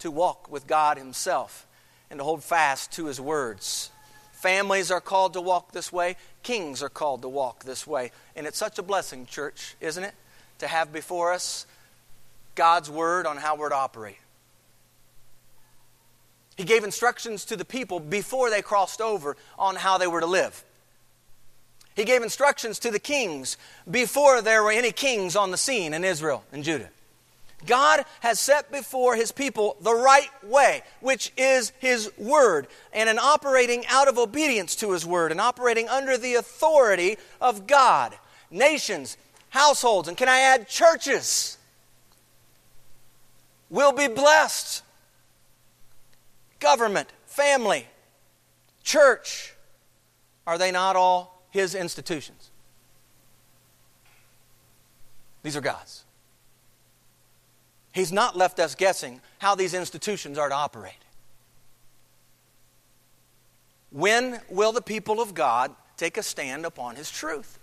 to 0.00 0.10
walk 0.10 0.50
with 0.50 0.66
God 0.66 0.98
Himself 0.98 1.68
and 2.10 2.18
to 2.18 2.24
hold 2.24 2.42
fast 2.42 2.92
to 2.92 3.06
His 3.06 3.20
words. 3.20 3.90
Families 4.32 4.90
are 4.90 5.00
called 5.00 5.34
to 5.34 5.40
walk 5.40 5.70
this 5.70 5.92
way, 5.92 6.16
kings 6.42 6.82
are 6.82 6.88
called 6.88 7.22
to 7.22 7.28
walk 7.28 7.62
this 7.62 7.86
way. 7.86 8.10
And 8.34 8.44
it's 8.44 8.58
such 8.58 8.78
a 8.78 8.82
blessing, 8.82 9.24
church, 9.24 9.76
isn't 9.80 10.02
it? 10.02 10.14
To 10.58 10.66
have 10.66 10.92
before 10.92 11.32
us 11.32 11.64
God's 12.56 12.90
word 12.90 13.24
on 13.24 13.36
how 13.36 13.54
we're 13.54 13.68
to 13.68 13.76
operate. 13.76 14.18
He 16.56 16.64
gave 16.64 16.82
instructions 16.82 17.44
to 17.46 17.56
the 17.56 17.64
people 17.64 18.00
before 18.00 18.50
they 18.50 18.62
crossed 18.62 19.00
over 19.00 19.36
on 19.58 19.76
how 19.76 19.96
they 19.96 20.08
were 20.08 20.20
to 20.20 20.26
live. 20.26 20.64
He 21.96 22.04
gave 22.04 22.22
instructions 22.22 22.78
to 22.80 22.90
the 22.90 22.98
kings 22.98 23.56
before 23.90 24.42
there 24.42 24.62
were 24.62 24.70
any 24.70 24.92
kings 24.92 25.34
on 25.34 25.50
the 25.50 25.56
scene 25.56 25.94
in 25.94 26.04
Israel 26.04 26.44
and 26.52 26.62
Judah. 26.62 26.90
God 27.64 28.04
has 28.20 28.38
set 28.38 28.70
before 28.70 29.16
his 29.16 29.32
people 29.32 29.76
the 29.80 29.94
right 29.94 30.28
way, 30.44 30.82
which 31.00 31.32
is 31.38 31.72
his 31.78 32.12
word, 32.18 32.66
and 32.92 33.08
an 33.08 33.18
operating 33.18 33.84
out 33.88 34.08
of 34.08 34.18
obedience 34.18 34.76
to 34.76 34.92
his 34.92 35.06
word, 35.06 35.32
and 35.32 35.40
operating 35.40 35.88
under 35.88 36.18
the 36.18 36.34
authority 36.34 37.16
of 37.40 37.66
God. 37.66 38.14
Nations, 38.50 39.16
households, 39.48 40.06
and 40.06 40.18
can 40.18 40.28
I 40.28 40.40
add 40.40 40.68
churches 40.68 41.56
will 43.70 43.92
be 43.92 44.06
blessed. 44.06 44.82
Government, 46.60 47.08
family, 47.24 47.86
church, 48.84 49.54
are 50.46 50.58
they 50.58 50.70
not 50.70 50.94
all 50.94 51.35
his 51.56 51.74
institutions? 51.74 52.50
These 55.42 55.56
are 55.56 55.60
God's. 55.60 56.04
He's 57.92 58.12
not 58.12 58.36
left 58.36 58.60
us 58.60 58.74
guessing 58.74 59.22
how 59.38 59.54
these 59.54 59.72
institutions 59.72 60.36
are 60.36 60.50
to 60.50 60.54
operate. 60.54 60.92
When 63.90 64.40
will 64.50 64.72
the 64.72 64.82
people 64.82 65.20
of 65.20 65.32
God 65.32 65.74
take 65.96 66.18
a 66.18 66.22
stand 66.22 66.66
upon 66.66 66.96
His 66.96 67.10
truth? 67.10 67.58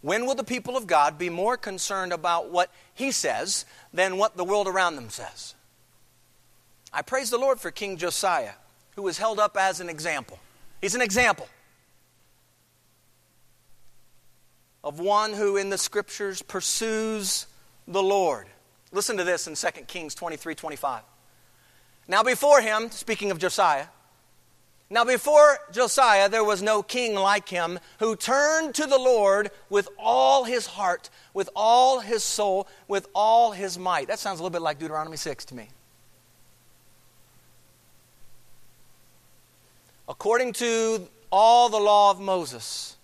When 0.00 0.26
will 0.26 0.34
the 0.34 0.42
people 0.42 0.76
of 0.76 0.88
God 0.88 1.18
be 1.18 1.30
more 1.30 1.56
concerned 1.56 2.12
about 2.12 2.50
what 2.50 2.72
He 2.94 3.12
says 3.12 3.64
than 3.94 4.16
what 4.16 4.36
the 4.36 4.44
world 4.44 4.66
around 4.66 4.96
them 4.96 5.10
says? 5.10 5.54
I 6.92 7.02
praise 7.02 7.30
the 7.30 7.38
Lord 7.38 7.60
for 7.60 7.70
King 7.70 7.96
Josiah, 7.96 8.54
who 8.96 9.02
was 9.02 9.18
held 9.18 9.38
up 9.38 9.56
as 9.56 9.78
an 9.78 9.88
example. 9.88 10.40
He's 10.80 10.96
an 10.96 11.02
example 11.02 11.48
of 14.86 15.00
one 15.00 15.32
who 15.32 15.56
in 15.56 15.68
the 15.68 15.76
scriptures 15.76 16.42
pursues 16.42 17.46
the 17.88 18.02
Lord. 18.02 18.46
Listen 18.92 19.16
to 19.16 19.24
this 19.24 19.48
in 19.48 19.56
2 19.56 19.82
Kings 19.88 20.14
23 20.14 20.54
25. 20.54 21.02
Now, 22.06 22.22
before 22.22 22.60
him, 22.60 22.92
speaking 22.92 23.32
of 23.32 23.38
Josiah, 23.38 23.86
now 24.88 25.04
before 25.04 25.58
Josiah, 25.72 26.28
there 26.28 26.44
was 26.44 26.62
no 26.62 26.84
king 26.84 27.16
like 27.16 27.48
him 27.48 27.80
who 27.98 28.14
turned 28.14 28.76
to 28.76 28.86
the 28.86 28.96
Lord 28.96 29.50
with 29.68 29.88
all 29.98 30.44
his 30.44 30.66
heart, 30.66 31.10
with 31.34 31.50
all 31.56 31.98
his 31.98 32.22
soul, 32.22 32.68
with 32.86 33.08
all 33.12 33.50
his 33.50 33.76
might. 33.76 34.06
That 34.06 34.20
sounds 34.20 34.38
a 34.38 34.42
little 34.44 34.52
bit 34.52 34.62
like 34.62 34.78
Deuteronomy 34.78 35.16
6 35.16 35.46
to 35.46 35.56
me. 35.56 35.68
According 40.08 40.52
to 40.54 41.08
all 41.32 41.68
the 41.68 41.80
law 41.80 42.12
of 42.12 42.20
Moses, 42.20 42.95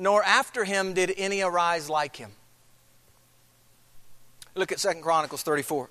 nor 0.00 0.24
after 0.24 0.64
him 0.64 0.94
did 0.94 1.12
any 1.16 1.42
arise 1.42 1.90
like 1.90 2.16
him. 2.16 2.32
Look 4.54 4.72
at 4.72 4.80
Second 4.80 5.02
Chronicles 5.02 5.42
34. 5.42 5.90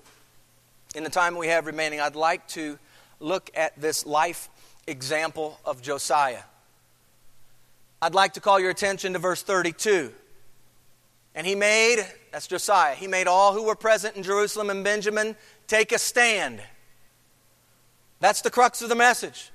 In 0.96 1.04
the 1.04 1.10
time 1.10 1.36
we 1.36 1.46
have 1.46 1.66
remaining, 1.66 2.00
I'd 2.00 2.16
like 2.16 2.46
to 2.48 2.78
look 3.20 3.50
at 3.54 3.80
this 3.80 4.04
life 4.04 4.48
example 4.88 5.60
of 5.64 5.80
Josiah. 5.80 6.42
I'd 8.02 8.14
like 8.14 8.32
to 8.32 8.40
call 8.40 8.58
your 8.58 8.70
attention 8.70 9.12
to 9.12 9.20
verse 9.20 9.42
32. 9.42 10.12
And 11.36 11.46
he 11.46 11.54
made, 11.54 12.04
that's 12.32 12.48
Josiah, 12.48 12.96
he 12.96 13.06
made 13.06 13.28
all 13.28 13.52
who 13.52 13.64
were 13.64 13.76
present 13.76 14.16
in 14.16 14.24
Jerusalem 14.24 14.70
and 14.70 14.82
Benjamin 14.82 15.36
take 15.68 15.92
a 15.92 15.98
stand. 15.98 16.60
That's 18.18 18.42
the 18.42 18.50
crux 18.50 18.82
of 18.82 18.88
the 18.88 18.96
message. 18.96 19.52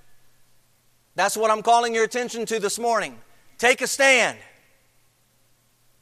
That's 1.15 1.36
what 1.36 1.52
I'm 1.52 1.62
calling 1.62 1.94
your 1.94 2.06
attention 2.06 2.46
to 2.46 2.60
this 2.60 2.80
morning. 2.80 3.18
Take 3.58 3.82
a 3.82 3.88
stand. 3.88 4.38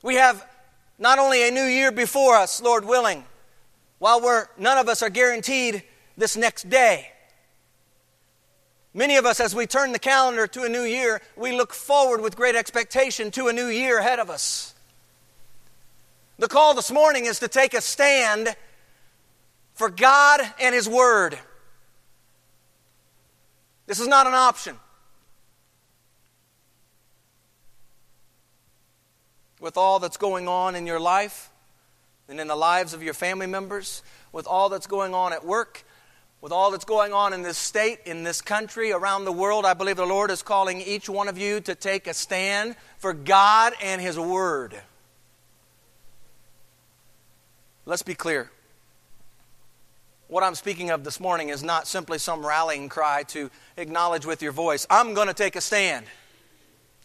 We 0.02 0.16
have 0.16 0.46
not 0.98 1.20
only 1.20 1.48
a 1.48 1.52
new 1.52 1.64
year 1.64 1.92
before 1.92 2.36
us, 2.36 2.62
Lord 2.62 2.86
willing, 2.86 3.24
while 4.00 4.22
we're, 4.22 4.48
none 4.58 4.78
of 4.78 4.90
us 4.90 5.02
are 5.02 5.10
guaranteed 5.10 5.84
this 6.18 6.36
next 6.36 6.70
day. 6.70 7.10
Many 8.94 9.16
of 9.16 9.26
us, 9.26 9.40
as 9.40 9.56
we 9.56 9.66
turn 9.66 9.92
the 9.92 10.00
calendar 10.00 10.46
to 10.48 10.64
a 10.64 10.70
new 10.70 10.84
year, 10.84 11.22
we 11.36 11.52
look 11.52 11.74
forward 11.74 12.22
with 12.22 12.36
great 12.36 12.56
expectation 12.56 13.32
to 13.32 13.48
a 13.48 13.54
new 13.54 13.68
year 13.68 13.98
ahead 14.00 14.20
of 14.20 14.30
us. 14.30 14.76
The 16.38 16.48
call 16.48 16.74
this 16.74 16.92
morning 16.92 17.26
is 17.26 17.40
to 17.40 17.48
take 17.48 17.74
a 17.74 17.82
stand 17.82 18.56
for 19.74 19.90
God 19.90 20.42
and 20.60 20.76
His 20.76 20.88
Word. 20.88 21.38
This 23.88 24.00
is 24.00 24.08
not 24.08 24.28
an 24.28 24.34
option. 24.34 24.78
With 29.64 29.78
all 29.78 29.98
that's 29.98 30.18
going 30.18 30.50
on 30.50 30.76
in 30.76 30.86
your 30.86 31.00
life 31.00 31.50
and 32.28 32.38
in 32.38 32.50
the 32.50 32.56
lives 32.56 32.94
of 32.94 33.02
your 33.02 33.14
family 33.14 33.48
members, 33.48 34.04
with 34.34 34.46
all 34.46 34.68
that's 34.68 34.88
going 34.88 35.14
on 35.14 35.32
at 35.32 35.46
work, 35.46 35.86
with 36.42 36.52
all 36.52 36.72
that's 36.72 36.84
going 36.84 37.14
on 37.14 37.32
in 37.32 37.44
this 37.44 37.58
state, 37.58 38.00
in 38.06 38.26
this 38.26 38.42
country, 38.42 38.92
around 38.92 39.24
the 39.24 39.32
world, 39.32 39.66
I 39.66 39.74
believe 39.74 39.96
the 39.96 40.06
Lord 40.06 40.32
is 40.32 40.44
calling 40.44 40.82
each 40.82 41.08
one 41.08 41.30
of 41.30 41.38
you 41.38 41.62
to 41.62 41.76
take 41.76 42.08
a 42.08 42.14
stand 42.14 42.76
for 42.98 43.14
God 43.14 43.72
and 43.82 44.02
His 44.02 44.20
Word. 44.20 44.76
Let's 47.86 48.04
be 48.04 48.16
clear. 48.16 48.52
What 50.28 50.44
I'm 50.44 50.56
speaking 50.56 50.90
of 50.90 51.06
this 51.06 51.22
morning 51.22 51.48
is 51.48 51.64
not 51.64 51.88
simply 51.88 52.18
some 52.18 52.46
rallying 52.46 52.90
cry 52.90 53.24
to 53.30 53.50
acknowledge 53.78 54.26
with 54.26 54.42
your 54.42 54.52
voice, 54.52 54.86
I'm 54.90 55.14
going 55.14 55.30
to 55.30 55.34
take 55.34 55.56
a 55.56 55.62
stand. 55.62 56.06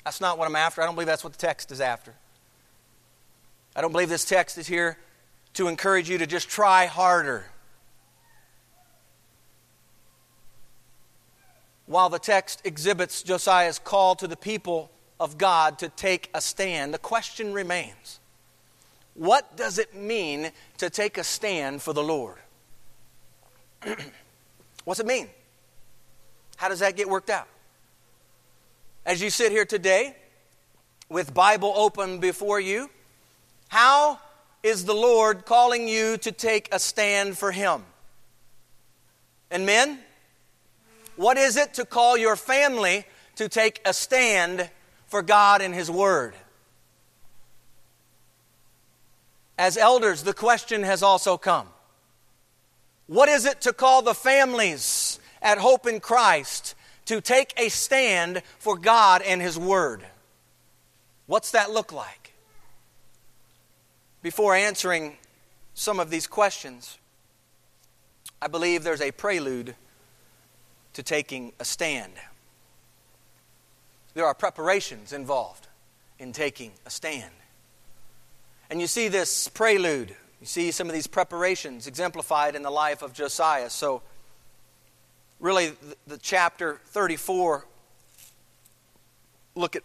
That's 0.05 0.21
not 0.21 0.39
what 0.39 0.49
I'm 0.49 0.57
after. 0.57 0.83
I 0.83 0.87
don't 0.87 0.97
believe 0.97 1.07
that's 1.07 1.23
what 1.23 1.35
the 1.35 1.39
text 1.39 1.71
is 1.71 1.81
after. 1.81 2.15
I 3.75 3.81
don't 3.81 3.93
believe 3.93 4.09
this 4.09 4.25
text 4.25 4.59
is 4.59 4.67
here 4.67 4.99
to 5.55 5.69
encourage 5.69 6.09
you 6.11 6.19
to 6.19 6.27
just 6.27 6.49
try 6.49 6.87
harder. 6.87 7.47
While 11.87 12.11
the 12.11 12.19
text 12.19 12.61
exhibits 12.65 13.23
Josiah's 13.23 13.79
call 13.79 14.15
to 14.17 14.27
the 14.27 14.37
people 14.37 14.91
of 15.19 15.39
God 15.39 15.79
to 15.79 15.89
take 15.89 16.31
a 16.35 16.41
stand, 16.41 16.93
the 16.93 16.99
question 16.99 17.53
remains 17.53 18.21
what 19.15 19.57
does 19.57 19.79
it 19.79 19.97
mean 19.97 20.53
to 20.77 20.89
take 20.89 21.19
a 21.19 21.25
stand 21.25 21.83
for 21.83 21.93
the 21.93 22.03
Lord? 22.03 22.37
What's 24.85 25.01
it 25.01 25.07
mean? 25.07 25.29
How 26.57 26.69
does 26.69 26.79
that 26.79 26.97
get 26.97 27.09
worked 27.09 27.29
out? 27.29 27.49
As 29.05 29.21
you 29.21 29.31
sit 29.31 29.51
here 29.51 29.65
today 29.65 30.15
with 31.09 31.35
Bible 31.35 31.73
open 31.75 32.21
before 32.21 32.61
you, 32.61 32.91
how 33.69 34.19
is 34.63 34.85
the 34.85 34.95
Lord 34.95 35.45
calling 35.45 35.89
you 35.89 36.17
to 36.19 36.33
take 36.33 36.69
a 36.73 36.79
stand 36.79 37.39
for 37.39 37.53
Him? 37.53 37.83
And 39.51 39.65
men, 39.65 39.99
what 41.17 41.37
is 41.37 41.57
it 41.57 41.75
to 41.75 41.85
call 41.85 42.17
your 42.17 42.37
family 42.37 43.05
to 43.37 43.49
take 43.49 43.81
a 43.85 43.93
stand 43.93 44.69
for 45.07 45.23
God 45.23 45.63
and 45.63 45.75
His 45.75 45.91
Word? 45.91 46.35
As 49.59 49.77
elders, 49.77 50.23
the 50.23 50.35
question 50.35 50.83
has 50.83 51.03
also 51.03 51.37
come 51.37 51.69
What 53.07 53.29
is 53.29 53.45
it 53.45 53.61
to 53.63 53.73
call 53.73 54.03
the 54.03 54.15
families 54.15 55.19
at 55.43 55.59
Hope 55.59 55.87
in 55.87 56.01
Christ 56.01 56.75
to 57.07 57.21
take 57.21 57.53
a 57.59 57.69
stand 57.69 58.43
for 58.59 58.77
God 58.77 59.23
and 59.23 59.43
His 59.43 59.59
Word? 59.59 60.03
What's 61.27 61.51
that 61.51 61.71
look 61.71 61.93
like? 61.93 62.18
Before 64.23 64.55
answering 64.55 65.17
some 65.75 66.01
of 66.01 66.11
these 66.11 66.27
questions, 66.27 66.99
I 68.43 68.49
believe 68.49 68.83
there's 68.83 69.01
a 69.01 69.13
prelude 69.13 69.75
to 70.95 71.03
taking 71.03 71.53
a 71.61 71.65
stand. 71.65 72.13
There 74.15 74.27
are 74.27 74.35
preparations 74.35 75.13
involved 75.13 75.69
in 76.19 76.33
taking 76.33 76.73
a 76.85 76.91
stand. 76.91 77.31
And 78.71 78.81
you 78.81 78.87
see 78.87 79.09
this 79.09 79.49
prelude 79.49 80.17
You 80.41 80.47
see 80.47 80.71
some 80.71 80.89
of 80.89 80.95
these 80.95 81.07
preparations 81.07 81.87
exemplified 81.87 82.55
in 82.55 82.63
the 82.63 82.71
life 82.71 83.03
of 83.03 83.13
Josiah. 83.13 83.71
So, 83.71 84.03
really, 85.41 85.73
the, 86.07 86.19
chapter 86.19 86.81
34, 86.87 87.67
look 89.57 89.75
at 89.75 89.83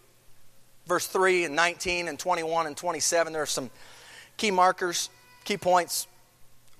verse 0.85 1.07
3 1.07 1.45
and 1.45 1.55
19 1.55 2.07
and 2.07 2.19
21 2.19 2.67
and 2.67 2.77
27. 2.77 3.33
There 3.33 3.41
are 3.41 3.47
some 3.47 3.71
key 4.37 4.51
markers, 4.51 5.09
key 5.43 5.57
points, 5.57 6.07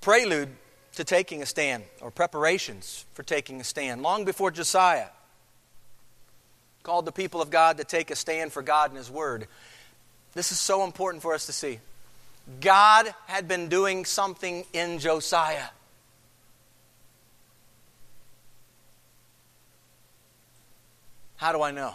prelude 0.02 0.50
to 0.96 1.04
taking 1.04 1.42
a 1.42 1.46
stand, 1.46 1.84
or 2.02 2.12
preparations 2.12 3.06
for 3.13 3.24
taking 3.24 3.60
a 3.60 3.63
stand. 3.63 4.02
Long 4.02 4.26
before 4.26 4.52
Josiah 4.52 5.08
called 6.84 7.06
the 7.06 7.12
people 7.12 7.42
of 7.42 7.50
God 7.50 7.78
to 7.78 7.84
take 7.84 8.12
a 8.12 8.16
stand 8.16 8.52
for 8.52 8.62
God 8.62 8.89
and 8.89 8.98
His 8.98 9.10
Word, 9.10 9.48
this 10.34 10.52
is 10.52 10.60
so 10.60 10.84
important 10.84 11.22
for 11.22 11.34
us 11.34 11.46
to 11.46 11.54
see. 11.54 11.80
God 12.60 13.13
had 13.28 13.48
been 13.48 13.70
doing 13.70 14.06
something 14.06 14.66
in 14.74 15.00
Josiah. 15.00 15.68
How 21.38 21.52
do 21.52 21.62
I 21.62 21.72
know? 21.72 21.94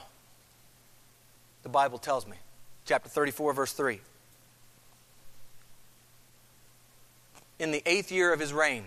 The 1.63 1.69
Bible 1.69 1.99
tells 1.99 2.27
me. 2.27 2.37
Chapter 2.87 3.09
34, 3.09 3.53
verse 3.53 3.73
3. 3.73 4.01
In 7.59 7.71
the 7.71 7.83
eighth 7.87 8.13
year 8.13 8.33
of 8.33 8.41
his 8.41 8.53
reign. 8.53 8.85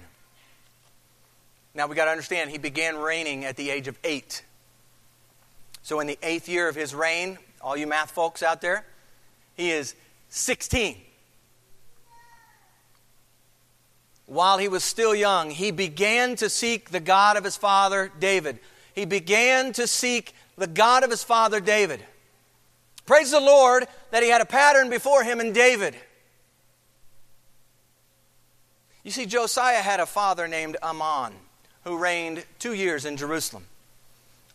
Now 1.74 1.88
we 1.88 1.96
got 1.96 2.06
to 2.06 2.12
understand, 2.12 2.50
he 2.50 2.58
began 2.58 2.98
reigning 2.98 3.46
at 3.46 3.56
the 3.56 3.70
age 3.70 3.88
of 3.88 3.98
eight. 4.04 4.44
So 5.84 6.00
in 6.00 6.08
the 6.08 6.20
eighth 6.22 6.48
year 6.50 6.68
of 6.68 6.76
his 6.76 6.94
reign, 6.94 7.38
all 7.62 7.76
you 7.76 7.88
math 7.88 8.12
folks 8.12 8.44
out 8.44 8.62
there, 8.62 8.86
he 9.56 9.72
is 9.72 9.96
16. 10.30 10.98
while 14.32 14.58
he 14.58 14.70
was 14.70 14.82
still 14.82 15.14
young, 15.14 15.50
he 15.50 15.72
began 15.72 16.38
to 16.38 16.50
seek 16.50 16.90
the 16.90 17.02
God 17.02 17.36
of 17.36 17.44
his 17.44 17.58
father 17.58 18.10
David. 18.18 18.60
He 18.96 19.04
began 19.04 19.74
to 19.74 19.86
seek 19.86 20.34
the 20.58 20.68
God 20.68 21.04
of 21.04 21.10
his 21.10 21.22
father 21.22 21.60
David. 21.60 22.02
Praise 23.06 23.32
the 23.32 23.42
Lord 23.42 23.86
that 24.12 24.24
he 24.24 24.30
had 24.30 24.40
a 24.40 24.46
pattern 24.46 24.90
before 24.90 25.24
him 25.24 25.42
in 25.42 25.52
David. 25.52 25.96
You 29.04 29.12
see, 29.12 29.26
Josiah 29.26 29.82
had 29.82 30.00
a 30.00 30.06
father 30.06 30.48
named 30.48 30.78
Amon 30.84 31.34
who 31.84 31.98
reigned 31.98 32.46
two 32.60 32.74
years 32.74 33.06
in 33.06 33.18
Jerusalem. 33.18 33.66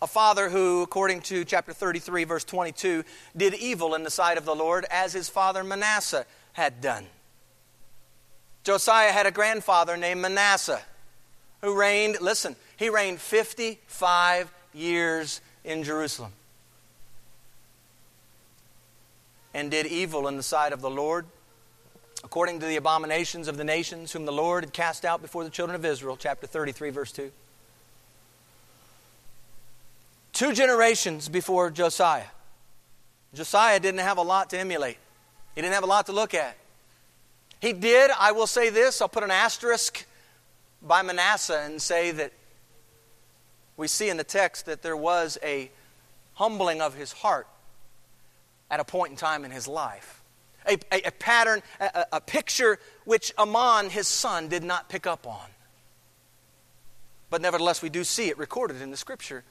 A 0.00 0.06
father 0.06 0.50
who, 0.50 0.82
according 0.82 1.22
to 1.22 1.44
chapter 1.44 1.72
33, 1.72 2.24
verse 2.24 2.44
22, 2.44 3.02
did 3.36 3.54
evil 3.54 3.94
in 3.94 4.02
the 4.02 4.10
sight 4.10 4.38
of 4.38 4.44
the 4.44 4.54
Lord 4.54 4.84
as 4.90 5.12
his 5.12 5.28
father 5.28 5.64
Manasseh 5.64 6.26
had 6.52 6.80
done. 6.80 7.06
Josiah 8.62 9.12
had 9.12 9.26
a 9.26 9.30
grandfather 9.30 9.96
named 9.96 10.20
Manasseh 10.20 10.82
who 11.62 11.78
reigned, 11.78 12.18
listen, 12.20 12.56
he 12.76 12.90
reigned 12.90 13.20
55 13.20 14.52
years 14.74 15.40
in 15.64 15.82
Jerusalem 15.82 16.32
and 19.54 19.70
did 19.70 19.86
evil 19.86 20.28
in 20.28 20.36
the 20.36 20.42
sight 20.42 20.72
of 20.72 20.82
the 20.82 20.90
Lord 20.90 21.26
according 22.26 22.58
to 22.58 22.66
the 22.66 22.74
abominations 22.74 23.46
of 23.46 23.56
the 23.56 23.62
nations 23.62 24.10
whom 24.10 24.24
the 24.24 24.32
Lord 24.32 24.64
had 24.64 24.72
cast 24.72 25.04
out 25.04 25.22
before 25.22 25.44
the 25.44 25.48
children 25.48 25.76
of 25.76 25.84
Israel, 25.84 26.16
chapter 26.16 26.48
33, 26.48 26.90
verse 26.90 27.12
2. 27.12 27.30
Two 30.32 30.52
generations 30.52 31.28
before 31.28 31.70
Josiah. 31.70 32.26
Josiah 33.32 33.78
didn't 33.78 34.00
have 34.00 34.18
a 34.18 34.22
lot 34.22 34.50
to 34.50 34.58
emulate, 34.58 34.98
he 35.54 35.60
didn't 35.60 35.74
have 35.74 35.84
a 35.84 35.86
lot 35.86 36.06
to 36.06 36.12
look 36.12 36.34
at. 36.34 36.56
He 37.60 37.72
did, 37.72 38.10
I 38.18 38.32
will 38.32 38.48
say 38.48 38.70
this, 38.70 39.00
I'll 39.00 39.08
put 39.08 39.22
an 39.22 39.30
asterisk 39.30 40.04
by 40.82 41.02
Manasseh 41.02 41.62
and 41.64 41.80
say 41.80 42.10
that 42.10 42.32
we 43.76 43.86
see 43.86 44.08
in 44.08 44.16
the 44.16 44.24
text 44.24 44.66
that 44.66 44.82
there 44.82 44.96
was 44.96 45.38
a 45.44 45.70
humbling 46.34 46.80
of 46.80 46.96
his 46.96 47.12
heart 47.12 47.46
at 48.68 48.80
a 48.80 48.84
point 48.84 49.12
in 49.12 49.16
time 49.16 49.44
in 49.44 49.52
his 49.52 49.68
life. 49.68 50.15
A, 50.68 50.78
a, 50.92 51.08
a 51.08 51.10
pattern, 51.12 51.62
a, 51.80 52.06
a 52.14 52.20
picture 52.20 52.78
which 53.04 53.32
Amon, 53.38 53.90
his 53.90 54.08
son, 54.08 54.48
did 54.48 54.64
not 54.64 54.88
pick 54.88 55.06
up 55.06 55.26
on. 55.26 55.46
But 57.30 57.40
nevertheless, 57.40 57.82
we 57.82 57.88
do 57.88 58.04
see 58.04 58.28
it 58.28 58.38
recorded 58.38 58.80
in 58.80 58.90
the 58.90 58.96
scripture. 58.96 59.44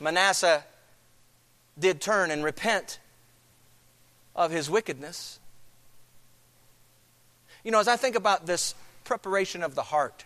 Manasseh 0.00 0.64
did 1.78 2.00
turn 2.00 2.30
and 2.30 2.44
repent 2.44 2.98
of 4.34 4.50
his 4.50 4.68
wickedness. 4.68 5.38
You 7.64 7.70
know, 7.70 7.80
as 7.80 7.88
I 7.88 7.96
think 7.96 8.16
about 8.16 8.46
this 8.46 8.74
preparation 9.04 9.62
of 9.62 9.74
the 9.74 9.82
heart 9.82 10.24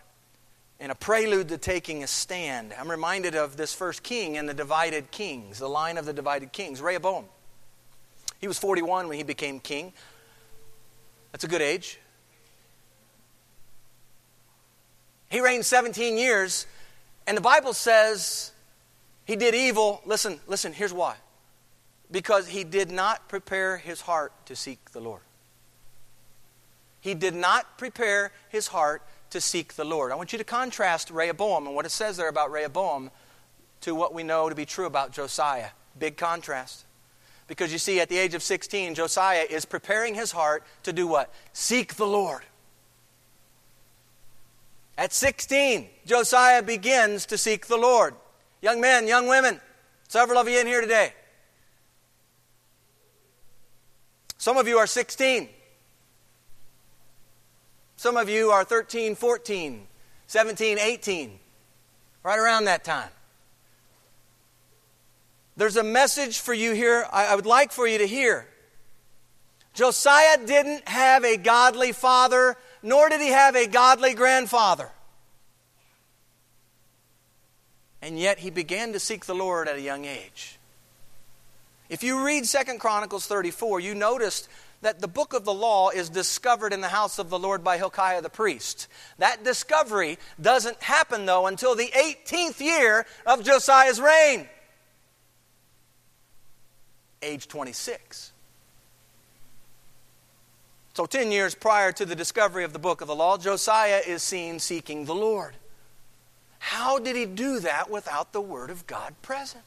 and 0.79 0.91
a 0.91 0.95
prelude 0.95 1.49
to 1.49 1.57
taking 1.57 2.03
a 2.03 2.07
stand, 2.07 2.73
I'm 2.77 2.89
reminded 2.89 3.35
of 3.35 3.57
this 3.57 3.73
first 3.73 4.03
king 4.03 4.35
in 4.35 4.45
the 4.45 4.53
divided 4.53 5.11
kings, 5.11 5.59
the 5.59 5.69
line 5.69 5.97
of 5.97 6.05
the 6.05 6.13
divided 6.13 6.51
kings, 6.51 6.81
Rehoboam. 6.81 7.25
He 8.41 8.47
was 8.47 8.57
41 8.57 9.07
when 9.07 9.17
he 9.17 9.23
became 9.23 9.59
king. 9.59 9.93
That's 11.31 11.43
a 11.43 11.47
good 11.47 11.61
age. 11.61 11.99
He 15.29 15.39
reigned 15.39 15.65
17 15.65 16.17
years, 16.17 16.65
and 17.25 17.37
the 17.37 17.41
Bible 17.41 17.73
says 17.73 18.51
he 19.23 19.37
did 19.37 19.55
evil. 19.55 20.01
Listen, 20.05 20.41
listen, 20.47 20.73
here's 20.73 20.91
why. 20.91 21.15
Because 22.11 22.49
he 22.49 22.65
did 22.65 22.91
not 22.91 23.29
prepare 23.29 23.77
his 23.77 24.01
heart 24.01 24.33
to 24.47 24.55
seek 24.55 24.91
the 24.91 24.99
Lord. 24.99 25.21
He 26.99 27.13
did 27.13 27.33
not 27.33 27.77
prepare 27.77 28.33
his 28.49 28.67
heart 28.67 29.03
to 29.29 29.39
seek 29.39 29.75
the 29.75 29.85
Lord. 29.85 30.11
I 30.11 30.15
want 30.15 30.33
you 30.33 30.37
to 30.37 30.43
contrast 30.43 31.09
Rehoboam 31.09 31.65
and 31.67 31.75
what 31.75 31.85
it 31.85 31.91
says 31.91 32.17
there 32.17 32.27
about 32.27 32.51
Rehoboam 32.51 33.11
to 33.81 33.95
what 33.95 34.13
we 34.13 34.23
know 34.23 34.49
to 34.49 34.55
be 34.55 34.65
true 34.65 34.85
about 34.85 35.13
Josiah. 35.13 35.69
Big 35.97 36.17
contrast. 36.17 36.85
Because 37.51 37.73
you 37.73 37.79
see, 37.79 37.99
at 37.99 38.07
the 38.07 38.17
age 38.17 38.33
of 38.33 38.41
16, 38.41 38.95
Josiah 38.95 39.45
is 39.49 39.65
preparing 39.65 40.15
his 40.15 40.31
heart 40.31 40.63
to 40.83 40.93
do 40.93 41.05
what? 41.05 41.29
Seek 41.51 41.95
the 41.95 42.07
Lord. 42.07 42.43
At 44.97 45.11
16, 45.11 45.85
Josiah 46.05 46.63
begins 46.63 47.25
to 47.25 47.37
seek 47.37 47.67
the 47.67 47.75
Lord. 47.75 48.15
Young 48.61 48.79
men, 48.79 49.05
young 49.05 49.27
women, 49.27 49.59
several 50.07 50.39
of 50.39 50.47
you 50.47 50.61
in 50.61 50.65
here 50.65 50.79
today. 50.79 51.11
Some 54.37 54.55
of 54.55 54.65
you 54.65 54.77
are 54.77 54.87
16. 54.87 55.49
Some 57.97 58.15
of 58.15 58.29
you 58.29 58.51
are 58.51 58.63
13, 58.63 59.15
14, 59.15 59.87
17, 60.25 60.79
18, 60.79 61.39
right 62.23 62.39
around 62.39 62.63
that 62.63 62.85
time. 62.85 63.09
There's 65.57 65.77
a 65.77 65.83
message 65.83 66.39
for 66.39 66.53
you 66.53 66.73
here 66.73 67.05
I 67.11 67.35
would 67.35 67.45
like 67.45 67.71
for 67.71 67.87
you 67.87 67.97
to 67.97 68.07
hear. 68.07 68.47
Josiah 69.73 70.45
didn't 70.45 70.87
have 70.87 71.23
a 71.23 71.37
godly 71.37 71.91
father, 71.91 72.57
nor 72.83 73.09
did 73.09 73.21
he 73.21 73.29
have 73.29 73.55
a 73.55 73.67
godly 73.67 74.13
grandfather. 74.13 74.89
And 78.01 78.19
yet 78.19 78.39
he 78.39 78.49
began 78.49 78.93
to 78.93 78.99
seek 78.99 79.25
the 79.25 79.35
Lord 79.35 79.67
at 79.67 79.75
a 79.75 79.81
young 79.81 80.05
age. 80.05 80.57
If 81.89 82.03
you 82.03 82.25
read 82.25 82.45
Second 82.45 82.79
Chronicles 82.79 83.27
34, 83.27 83.81
you 83.81 83.93
noticed 83.93 84.49
that 84.81 84.99
the 84.99 85.07
book 85.07 85.33
of 85.33 85.45
the 85.45 85.53
law 85.53 85.89
is 85.89 86.09
discovered 86.09 86.73
in 86.73 86.81
the 86.81 86.87
house 86.87 87.19
of 87.19 87.29
the 87.29 87.37
Lord 87.37 87.63
by 87.63 87.77
Hilkiah 87.77 88.21
the 88.21 88.29
priest. 88.29 88.87
That 89.19 89.43
discovery 89.43 90.17
doesn't 90.41 90.81
happen, 90.81 91.25
though, 91.25 91.45
until 91.45 91.75
the 91.75 91.91
18th 91.95 92.59
year 92.59 93.05
of 93.25 93.43
Josiah's 93.43 94.01
reign, 94.01 94.47
age 97.21 97.47
26. 97.47 98.31
So, 100.93 101.05
10 101.05 101.31
years 101.31 101.55
prior 101.55 101.91
to 101.93 102.05
the 102.05 102.15
discovery 102.15 102.63
of 102.63 102.73
the 102.73 102.79
book 102.79 103.01
of 103.01 103.07
the 103.07 103.15
law, 103.15 103.37
Josiah 103.37 104.01
is 104.05 104.21
seen 104.21 104.59
seeking 104.59 105.05
the 105.05 105.15
Lord. 105.15 105.55
How 106.59 106.99
did 106.99 107.15
he 107.15 107.25
do 107.25 107.59
that 107.61 107.89
without 107.89 108.33
the 108.33 108.41
Word 108.41 108.69
of 108.69 108.85
God 108.87 109.15
present? 109.21 109.63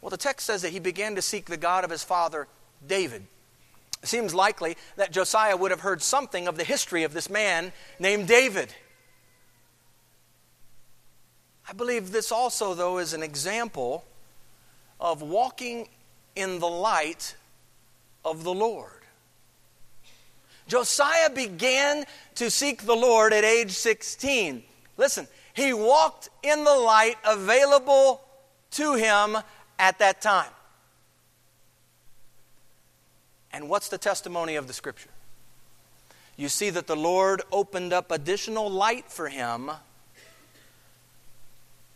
Well, 0.00 0.10
the 0.10 0.16
text 0.16 0.46
says 0.46 0.62
that 0.62 0.70
he 0.70 0.78
began 0.78 1.14
to 1.16 1.22
seek 1.22 1.46
the 1.46 1.56
God 1.56 1.84
of 1.84 1.90
his 1.90 2.02
father 2.02 2.48
David. 2.86 3.26
It 4.02 4.08
seems 4.08 4.34
likely 4.34 4.76
that 4.96 5.12
Josiah 5.12 5.56
would 5.56 5.70
have 5.70 5.80
heard 5.80 6.02
something 6.02 6.48
of 6.48 6.56
the 6.56 6.64
history 6.64 7.02
of 7.02 7.12
this 7.12 7.28
man 7.28 7.72
named 7.98 8.26
David. 8.26 8.74
I 11.70 11.72
believe 11.72 12.10
this 12.10 12.32
also, 12.32 12.74
though, 12.74 12.98
is 12.98 13.14
an 13.14 13.22
example 13.22 14.04
of 14.98 15.22
walking 15.22 15.88
in 16.34 16.58
the 16.58 16.66
light 16.66 17.36
of 18.24 18.42
the 18.42 18.52
Lord. 18.52 18.90
Josiah 20.66 21.30
began 21.30 22.06
to 22.34 22.50
seek 22.50 22.82
the 22.82 22.96
Lord 22.96 23.32
at 23.32 23.44
age 23.44 23.70
16. 23.70 24.64
Listen, 24.96 25.28
he 25.54 25.72
walked 25.72 26.28
in 26.42 26.64
the 26.64 26.74
light 26.74 27.14
available 27.24 28.20
to 28.72 28.94
him 28.94 29.36
at 29.78 30.00
that 30.00 30.20
time. 30.20 30.50
And 33.52 33.68
what's 33.68 33.88
the 33.88 33.98
testimony 33.98 34.56
of 34.56 34.66
the 34.66 34.72
scripture? 34.72 35.10
You 36.36 36.48
see 36.48 36.70
that 36.70 36.88
the 36.88 36.96
Lord 36.96 37.42
opened 37.52 37.92
up 37.92 38.10
additional 38.10 38.68
light 38.68 39.08
for 39.08 39.28
him 39.28 39.70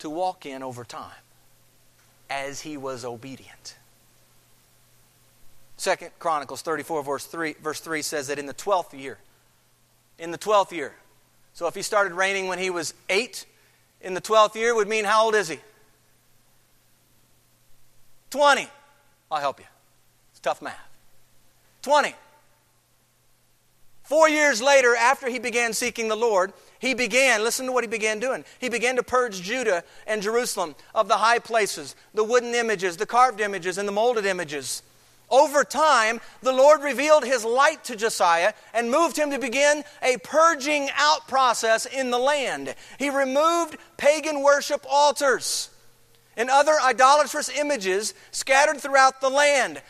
to 0.05 0.11
walk 0.11 0.45
in 0.45 0.63
over 0.63 0.85
time 0.85 1.11
as 2.29 2.61
he 2.61 2.77
was 2.77 3.07
obedient. 3.07 3.77
Second 5.79 6.11
Chronicles 6.19 6.61
34, 6.61 7.03
verse 7.03 7.25
3, 7.25 7.55
verse 7.63 7.81
3 7.81 8.03
says 8.03 8.29
that 8.29 8.39
in 8.39 8.45
the 8.45 8.55
12th 8.55 8.99
year, 8.99 9.19
in 10.19 10.31
the 10.31 10.39
12th 10.39 10.73
year, 10.73 10.95
so 11.55 11.67
if 11.67 11.75
he 11.75 11.81
started 11.81 12.13
reigning 12.13 12.49
when 12.49 12.59
he 12.59 12.69
was 12.69 12.93
eight, 13.09 13.47
in 14.03 14.13
the 14.13 14.21
12th 14.21 14.55
year 14.55 14.75
would 14.75 14.89
mean 14.89 15.07
how 15.07 15.25
old 15.25 15.35
is 15.35 15.49
he? 15.49 15.59
20. 18.29 18.69
I'll 19.31 19.41
help 19.41 19.59
you. 19.59 19.67
It's 20.33 20.41
tough 20.41 20.61
math. 20.61 20.77
20. 21.81 22.15
Four 24.05 24.29
years 24.29 24.61
later, 24.61 24.95
after 24.95 25.29
he 25.29 25.39
began 25.39 25.73
seeking 25.73 26.09
the 26.09 26.17
Lord, 26.17 26.53
he 26.79 26.93
began, 26.93 27.43
listen 27.43 27.65
to 27.67 27.73
what 27.73 27.85
he 27.85 27.89
began 27.89 28.21
doing. 28.21 28.45
He 28.59 28.69
began 28.69 28.97
to 28.97 29.03
purge 29.03 29.41
Judah 29.41 29.83
and 30.07 30.21
Jerusalem 30.21 30.75
of 30.95 31.09
the 31.09 31.17
high 31.17 31.39
places, 31.39 31.97
the 32.13 32.23
wooden 32.23 32.55
images, 32.55 32.99
the 32.99 33.07
carved 33.07 33.41
images, 33.41 33.79
and 33.79 33.89
the 33.89 33.93
molded 33.93 34.27
images. 34.27 34.83
Over 35.31 35.65
time, 35.65 36.21
the 36.43 36.53
Lord 36.53 36.83
revealed 36.83 37.25
his 37.25 37.47
light 37.47 37.83
to 37.85 37.97
Josiah 37.97 38.53
and 38.75 38.91
moved 38.91 39.17
him 39.17 39.31
to 39.31 39.39
begin 39.39 39.83
a 40.03 40.19
purging 40.19 40.91
out 40.95 41.27
process 41.27 41.87
in 41.87 42.11
the 42.11 42.19
land. 42.19 42.75
He 42.99 43.09
removed 43.09 43.79
pagan 43.97 44.43
worship 44.43 44.85
altars 44.89 45.71
and 46.37 46.51
other 46.51 46.75
idolatrous 46.85 47.49
images 47.49 48.13
scattered 48.33 48.81
throughout 48.81 49.23
the 49.23 49.31
land. 49.31 49.81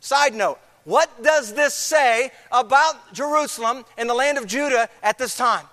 Side 0.00 0.34
note, 0.34 0.58
what 0.84 1.22
does 1.22 1.54
this 1.54 1.74
say 1.74 2.30
about 2.50 3.12
Jerusalem 3.12 3.84
and 3.96 4.08
the 4.08 4.14
land 4.14 4.38
of 4.38 4.46
Judah 4.46 4.88
at 5.02 5.18
this 5.18 5.36
time? 5.36 5.66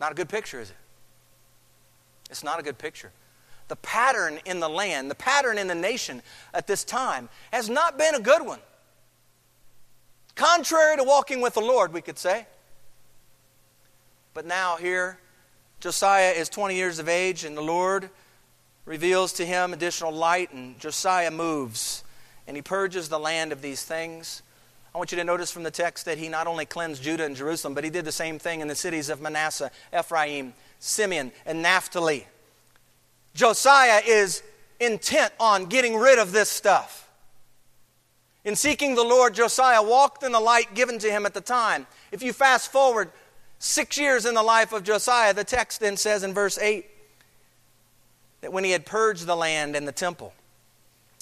Not 0.00 0.12
a 0.12 0.14
good 0.14 0.28
picture, 0.28 0.60
is 0.60 0.70
it? 0.70 0.76
It's 2.30 2.44
not 2.44 2.60
a 2.60 2.62
good 2.62 2.78
picture. 2.78 3.10
The 3.68 3.76
pattern 3.76 4.38
in 4.44 4.60
the 4.60 4.68
land, 4.68 5.10
the 5.10 5.14
pattern 5.14 5.58
in 5.58 5.66
the 5.66 5.74
nation 5.74 6.22
at 6.54 6.66
this 6.66 6.84
time 6.84 7.28
has 7.52 7.68
not 7.68 7.98
been 7.98 8.14
a 8.14 8.20
good 8.20 8.44
one. 8.44 8.60
Contrary 10.34 10.96
to 10.96 11.04
walking 11.04 11.40
with 11.40 11.54
the 11.54 11.60
Lord, 11.60 11.92
we 11.92 12.00
could 12.00 12.18
say. 12.18 12.46
But 14.34 14.46
now, 14.46 14.76
here, 14.76 15.18
Josiah 15.80 16.30
is 16.30 16.48
20 16.48 16.76
years 16.76 16.98
of 16.98 17.08
age, 17.08 17.44
and 17.44 17.56
the 17.56 17.62
Lord 17.62 18.10
reveals 18.88 19.34
to 19.34 19.46
him 19.46 19.72
additional 19.72 20.10
light, 20.10 20.52
and 20.52 20.78
Josiah 20.80 21.30
moves 21.30 22.02
and 22.48 22.56
he 22.56 22.62
purges 22.62 23.10
the 23.10 23.18
land 23.18 23.52
of 23.52 23.60
these 23.60 23.82
things. 23.82 24.42
I 24.94 24.98
want 24.98 25.12
you 25.12 25.18
to 25.18 25.24
notice 25.24 25.50
from 25.50 25.64
the 25.64 25.70
text 25.70 26.06
that 26.06 26.16
he 26.16 26.30
not 26.30 26.46
only 26.46 26.64
cleansed 26.64 27.02
Judah 27.02 27.26
and 27.26 27.36
Jerusalem, 27.36 27.74
but 27.74 27.84
he 27.84 27.90
did 27.90 28.06
the 28.06 28.10
same 28.10 28.38
thing 28.38 28.62
in 28.62 28.68
the 28.68 28.74
cities 28.74 29.10
of 29.10 29.20
Manasseh, 29.20 29.70
Ephraim, 29.96 30.54
Simeon, 30.80 31.30
and 31.44 31.60
Naphtali. 31.60 32.26
Josiah 33.34 34.00
is 34.04 34.42
intent 34.80 35.34
on 35.38 35.66
getting 35.66 35.94
rid 35.94 36.18
of 36.18 36.32
this 36.32 36.48
stuff. 36.48 37.10
In 38.44 38.56
seeking 38.56 38.94
the 38.94 39.04
Lord, 39.04 39.34
Josiah 39.34 39.82
walked 39.82 40.22
in 40.22 40.32
the 40.32 40.40
light 40.40 40.74
given 40.74 40.98
to 41.00 41.10
him 41.10 41.26
at 41.26 41.34
the 41.34 41.42
time. 41.42 41.86
If 42.10 42.22
you 42.22 42.32
fast 42.32 42.72
forward 42.72 43.10
six 43.58 43.98
years 43.98 44.24
in 44.24 44.32
the 44.32 44.42
life 44.42 44.72
of 44.72 44.84
Josiah, 44.84 45.34
the 45.34 45.44
text 45.44 45.80
then 45.80 45.98
says 45.98 46.22
in 46.22 46.32
verse 46.32 46.56
8 46.56 46.86
that 48.40 48.52
when 48.52 48.64
he 48.64 48.70
had 48.70 48.86
purged 48.86 49.26
the 49.26 49.36
land 49.36 49.74
and 49.76 49.86
the 49.86 49.92
temple, 49.92 50.32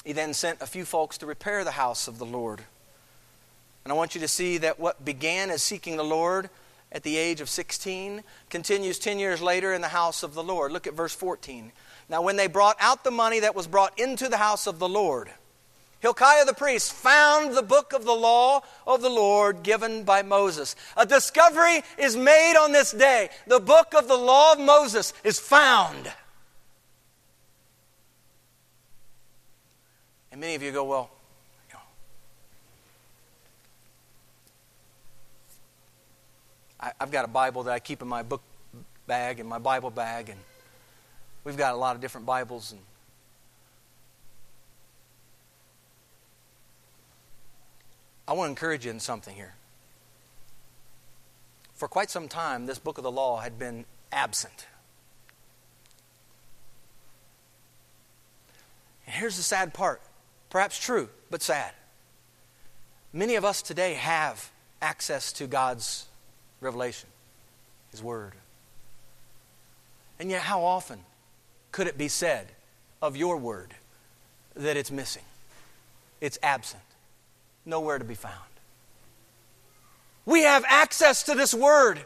he 0.04 0.12
then 0.12 0.34
sent 0.34 0.62
a 0.62 0.66
few 0.66 0.84
folks 0.84 1.18
to 1.18 1.26
repair 1.26 1.64
the 1.64 1.72
house 1.72 2.06
of 2.08 2.18
the 2.18 2.26
Lord. 2.26 2.62
And 3.84 3.92
I 3.92 3.96
want 3.96 4.14
you 4.14 4.20
to 4.20 4.28
see 4.28 4.58
that 4.58 4.80
what 4.80 5.04
began 5.04 5.50
as 5.50 5.62
seeking 5.62 5.96
the 5.96 6.04
Lord 6.04 6.50
at 6.92 7.02
the 7.02 7.16
age 7.16 7.40
of 7.40 7.48
16 7.48 8.22
continues 8.50 8.98
10 8.98 9.18
years 9.18 9.42
later 9.42 9.72
in 9.72 9.80
the 9.80 9.88
house 9.88 10.22
of 10.22 10.34
the 10.34 10.42
Lord. 10.42 10.72
Look 10.72 10.86
at 10.86 10.94
verse 10.94 11.14
14. 11.14 11.72
Now, 12.08 12.22
when 12.22 12.36
they 12.36 12.46
brought 12.46 12.76
out 12.80 13.04
the 13.04 13.10
money 13.10 13.40
that 13.40 13.54
was 13.54 13.66
brought 13.66 13.98
into 13.98 14.28
the 14.28 14.36
house 14.36 14.66
of 14.66 14.78
the 14.78 14.88
Lord, 14.88 15.30
Hilkiah 16.00 16.44
the 16.44 16.54
priest 16.54 16.92
found 16.92 17.56
the 17.56 17.62
book 17.62 17.92
of 17.92 18.04
the 18.04 18.14
law 18.14 18.62
of 18.86 19.02
the 19.02 19.10
Lord 19.10 19.62
given 19.62 20.04
by 20.04 20.22
Moses. 20.22 20.76
A 20.96 21.06
discovery 21.06 21.82
is 21.98 22.16
made 22.16 22.56
on 22.56 22.72
this 22.72 22.92
day. 22.92 23.30
The 23.46 23.60
book 23.60 23.94
of 23.94 24.06
the 24.06 24.16
law 24.16 24.52
of 24.52 24.60
Moses 24.60 25.12
is 25.24 25.40
found. 25.40 26.12
And 30.36 30.40
many 30.42 30.54
of 30.54 30.62
you 30.62 30.70
go, 30.70 30.84
well, 30.84 31.08
you 31.66 31.72
know, 31.72 31.80
I, 36.78 36.92
I've 37.00 37.10
got 37.10 37.24
a 37.24 37.28
Bible 37.28 37.62
that 37.62 37.72
I 37.72 37.78
keep 37.78 38.02
in 38.02 38.08
my 38.08 38.22
book 38.22 38.42
bag 39.06 39.40
and 39.40 39.48
my 39.48 39.56
Bible 39.56 39.88
bag, 39.88 40.28
and 40.28 40.38
we've 41.42 41.56
got 41.56 41.72
a 41.72 41.76
lot 41.78 41.94
of 41.94 42.02
different 42.02 42.26
Bibles 42.26 42.72
and 42.72 42.82
I 48.28 48.34
want 48.34 48.48
to 48.48 48.50
encourage 48.50 48.84
you 48.84 48.90
in 48.90 49.00
something 49.00 49.34
here. 49.34 49.54
For 51.72 51.88
quite 51.88 52.10
some 52.10 52.28
time, 52.28 52.66
this 52.66 52.78
book 52.78 52.98
of 52.98 53.04
the 53.04 53.10
law 53.10 53.40
had 53.40 53.58
been 53.58 53.86
absent. 54.12 54.66
And 59.06 59.14
here's 59.14 59.38
the 59.38 59.42
sad 59.42 59.72
part 59.72 60.02
Perhaps 60.50 60.78
true, 60.78 61.08
but 61.30 61.42
sad. 61.42 61.72
Many 63.12 63.34
of 63.34 63.44
us 63.44 63.62
today 63.62 63.94
have 63.94 64.50
access 64.80 65.32
to 65.32 65.46
God's 65.46 66.06
revelation, 66.60 67.08
His 67.90 68.02
Word. 68.02 68.32
And 70.18 70.30
yet, 70.30 70.42
how 70.42 70.62
often 70.62 71.00
could 71.72 71.86
it 71.86 71.98
be 71.98 72.08
said 72.08 72.48
of 73.02 73.16
your 73.16 73.36
Word 73.36 73.74
that 74.54 74.76
it's 74.76 74.90
missing? 74.90 75.24
It's 76.20 76.38
absent, 76.42 76.82
nowhere 77.64 77.98
to 77.98 78.04
be 78.04 78.14
found. 78.14 78.34
We 80.24 80.42
have 80.42 80.64
access 80.66 81.22
to 81.24 81.34
this 81.34 81.54
Word. 81.54 82.04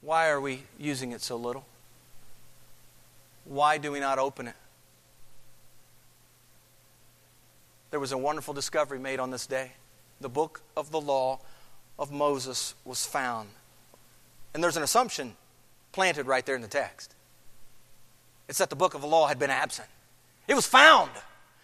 Why 0.00 0.28
are 0.30 0.40
we 0.40 0.62
using 0.78 1.12
it 1.12 1.20
so 1.20 1.36
little? 1.36 1.66
Why 3.48 3.78
do 3.78 3.90
we 3.90 3.98
not 3.98 4.18
open 4.18 4.46
it? 4.46 4.54
There 7.90 7.98
was 7.98 8.12
a 8.12 8.18
wonderful 8.18 8.52
discovery 8.52 8.98
made 8.98 9.18
on 9.18 9.30
this 9.30 9.46
day. 9.46 9.72
The 10.20 10.28
book 10.28 10.60
of 10.76 10.90
the 10.90 11.00
law 11.00 11.40
of 11.98 12.12
Moses 12.12 12.74
was 12.84 13.06
found. 13.06 13.48
And 14.52 14.62
there's 14.62 14.76
an 14.76 14.82
assumption 14.82 15.34
planted 15.92 16.26
right 16.26 16.44
there 16.44 16.56
in 16.56 16.62
the 16.62 16.68
text. 16.68 17.14
It's 18.48 18.58
that 18.58 18.68
the 18.68 18.76
book 18.76 18.94
of 18.94 19.00
the 19.00 19.06
law 19.06 19.26
had 19.26 19.38
been 19.38 19.50
absent. 19.50 19.88
It 20.46 20.54
was 20.54 20.66
found. 20.66 21.10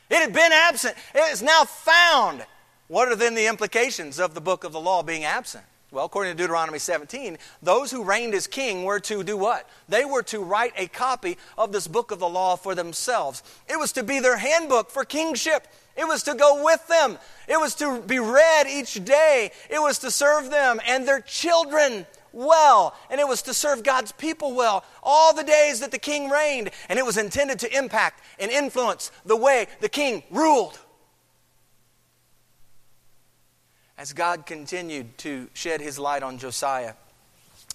It 0.08 0.16
had 0.16 0.32
been 0.32 0.52
absent. 0.52 0.96
It 1.14 1.32
is 1.32 1.42
now 1.42 1.64
found. 1.64 2.46
What 2.88 3.08
are 3.08 3.16
then 3.16 3.34
the 3.34 3.46
implications 3.46 4.18
of 4.18 4.34
the 4.34 4.40
book 4.40 4.64
of 4.64 4.72
the 4.72 4.80
law 4.80 5.02
being 5.02 5.24
absent? 5.24 5.64
Well, 5.94 6.07
according 6.07 6.37
to 6.37 6.42
Deuteronomy 6.42 6.80
17, 6.80 7.38
those 7.62 7.92
who 7.92 8.02
reigned 8.02 8.35
as 8.35 8.48
king 8.48 8.83
were 8.83 8.98
to 8.98 9.22
do 9.22 9.37
what? 9.37 9.70
They 9.88 10.04
were 10.04 10.24
to 10.24 10.42
write 10.42 10.72
a 10.76 10.88
copy 10.88 11.38
of 11.57 11.70
this 11.70 11.87
book 11.87 12.11
of 12.11 12.18
the 12.18 12.28
law 12.28 12.57
for 12.57 12.74
themselves. 12.74 13.44
It 13.68 13.78
was 13.78 13.92
to 13.92 14.02
be 14.02 14.18
their 14.18 14.37
handbook 14.37 14.90
for 14.90 15.04
kingship. 15.04 15.68
It 15.96 16.04
was 16.04 16.24
to 16.24 16.35
go 16.35 16.64
with 16.64 16.85
them. 16.88 17.16
It 17.46 17.61
was 17.61 17.76
to 17.76 18.00
be 18.00 18.18
read 18.18 18.66
each 18.66 19.04
day. 19.04 19.52
It 19.70 19.80
was 19.80 20.00
to 20.00 20.11
serve 20.11 20.50
them 20.50 20.80
and 20.85 21.07
their 21.07 21.20
children 21.20 22.07
well. 22.33 22.96
And 23.09 23.20
it 23.20 23.28
was 23.28 23.42
to 23.42 23.54
serve 23.54 23.85
God's 23.85 24.11
people 24.11 24.52
well 24.52 24.85
all 25.00 25.33
the 25.33 25.44
days 25.44 25.78
that 25.78 25.92
the 25.92 25.98
king 25.98 26.28
reigned. 26.28 26.70
And 26.88 26.98
it 26.98 27.07
was 27.07 27.18
intended 27.18 27.61
to 27.61 27.78
impact 27.78 28.20
and 28.40 28.50
influence 28.50 29.12
the 29.25 29.37
way 29.37 29.68
the 29.79 29.88
king 29.88 30.25
ruled. 30.33 30.81
As 33.96 34.12
God 34.12 34.46
continued 34.46 35.16
to 35.18 35.48
shed 35.54 35.80
his 35.80 35.98
light 35.98 36.22
on 36.22 36.38
Josiah. 36.38 36.94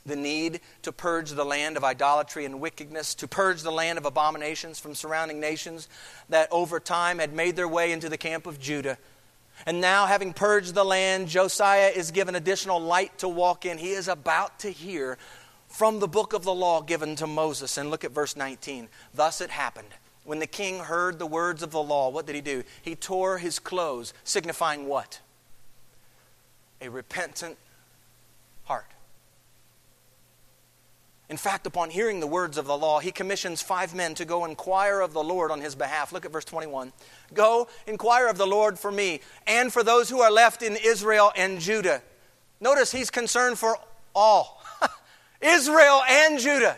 The 0.06 0.16
need 0.16 0.62
to 0.84 0.92
purge 0.92 1.32
the 1.32 1.46
land 1.46 1.78
of 1.78 1.84
idolatry 1.84 2.46
and 2.46 2.60
wickedness, 2.60 3.16
to 3.16 3.28
purge 3.28 3.62
the 3.62 3.72
land 3.72 3.98
of 3.98 4.06
abominations 4.06 4.80
from 4.80 4.96
surrounding 4.96 5.40
nations 5.40 5.88
that 6.30 6.48
over 6.52 6.80
time 6.80 7.20
had 7.20 7.34
made 7.34 7.56
their 7.56 7.68
way 7.68 7.92
into 7.92 8.10
the 8.10 8.18
camp 8.18 8.48
of 8.48 8.60
Judah. 8.60 8.98
And 9.66 9.82
now, 9.82 10.06
having 10.06 10.34
purged 10.34 10.74
the 10.74 10.86
land, 10.86 11.28
Josiah 11.28 11.92
is 11.94 12.12
given 12.12 12.36
additional 12.36 12.80
light 12.80 13.18
to 13.20 13.28
walk 13.28 13.66
in. 13.66 13.78
He 13.78 13.92
is 13.92 14.08
about 14.08 14.60
to 14.60 14.70
hear 14.70 15.18
from 15.68 16.00
the 16.00 16.08
book 16.08 16.34
of 16.34 16.44
the 16.44 16.54
law 16.54 16.82
given 16.82 17.16
to 17.18 17.28
Moses. 17.28 17.78
And 17.78 17.90
look 17.90 18.06
at 18.06 18.12
verse 18.12 18.38
19. 18.38 18.88
Thus 19.14 19.42
it 19.42 19.50
happened. 19.50 19.90
When 20.24 20.40
the 20.40 20.48
king 20.48 20.80
heard 20.80 21.20
the 21.20 21.26
words 21.26 21.62
of 21.62 21.72
the 21.72 21.84
law, 21.84 22.10
what 22.10 22.26
did 22.26 22.36
he 22.36 22.42
do? 22.42 22.64
He 22.82 22.96
tore 22.96 23.38
his 23.38 23.60
clothes, 23.60 24.14
signifying 24.24 24.86
what? 24.86 25.20
A 26.82 26.90
repentant 26.90 27.58
heart. 28.64 28.86
In 31.30 31.38
fact, 31.38 31.68
upon 31.68 31.92
hearing 31.92 32.20
the 32.20 32.28
words 32.28 32.58
of 32.58 32.66
the 32.66 32.78
law, 32.78 33.00
he 33.00 33.12
commissions 33.12 33.62
five 33.62 33.94
men 33.94 34.16
to 34.16 34.26
go 34.26 34.46
inquire 34.46 35.00
of 35.00 35.14
the 35.14 35.24
Lord 35.24 35.52
on 35.52 35.62
his 35.62 35.76
behalf. 35.76 36.12
Look 36.12 36.26
at 36.26 36.32
verse 36.32 36.46
21. 36.46 36.92
Go 37.34 37.68
inquire 37.86 38.28
of 38.28 38.38
the 38.38 38.48
Lord 38.48 38.80
for 38.80 38.92
me 38.92 39.22
and 39.46 39.72
for 39.72 39.84
those 39.84 40.10
who 40.10 40.22
are 40.22 40.32
left 40.32 40.64
in 40.64 40.76
Israel 40.76 41.32
and 41.36 41.60
Judah. 41.60 42.02
Notice 42.60 42.92
he's 42.92 43.12
concerned 43.12 43.60
for 43.60 43.78
all 44.16 44.64
Israel 45.42 46.02
and 46.08 46.40
Judah 46.40 46.78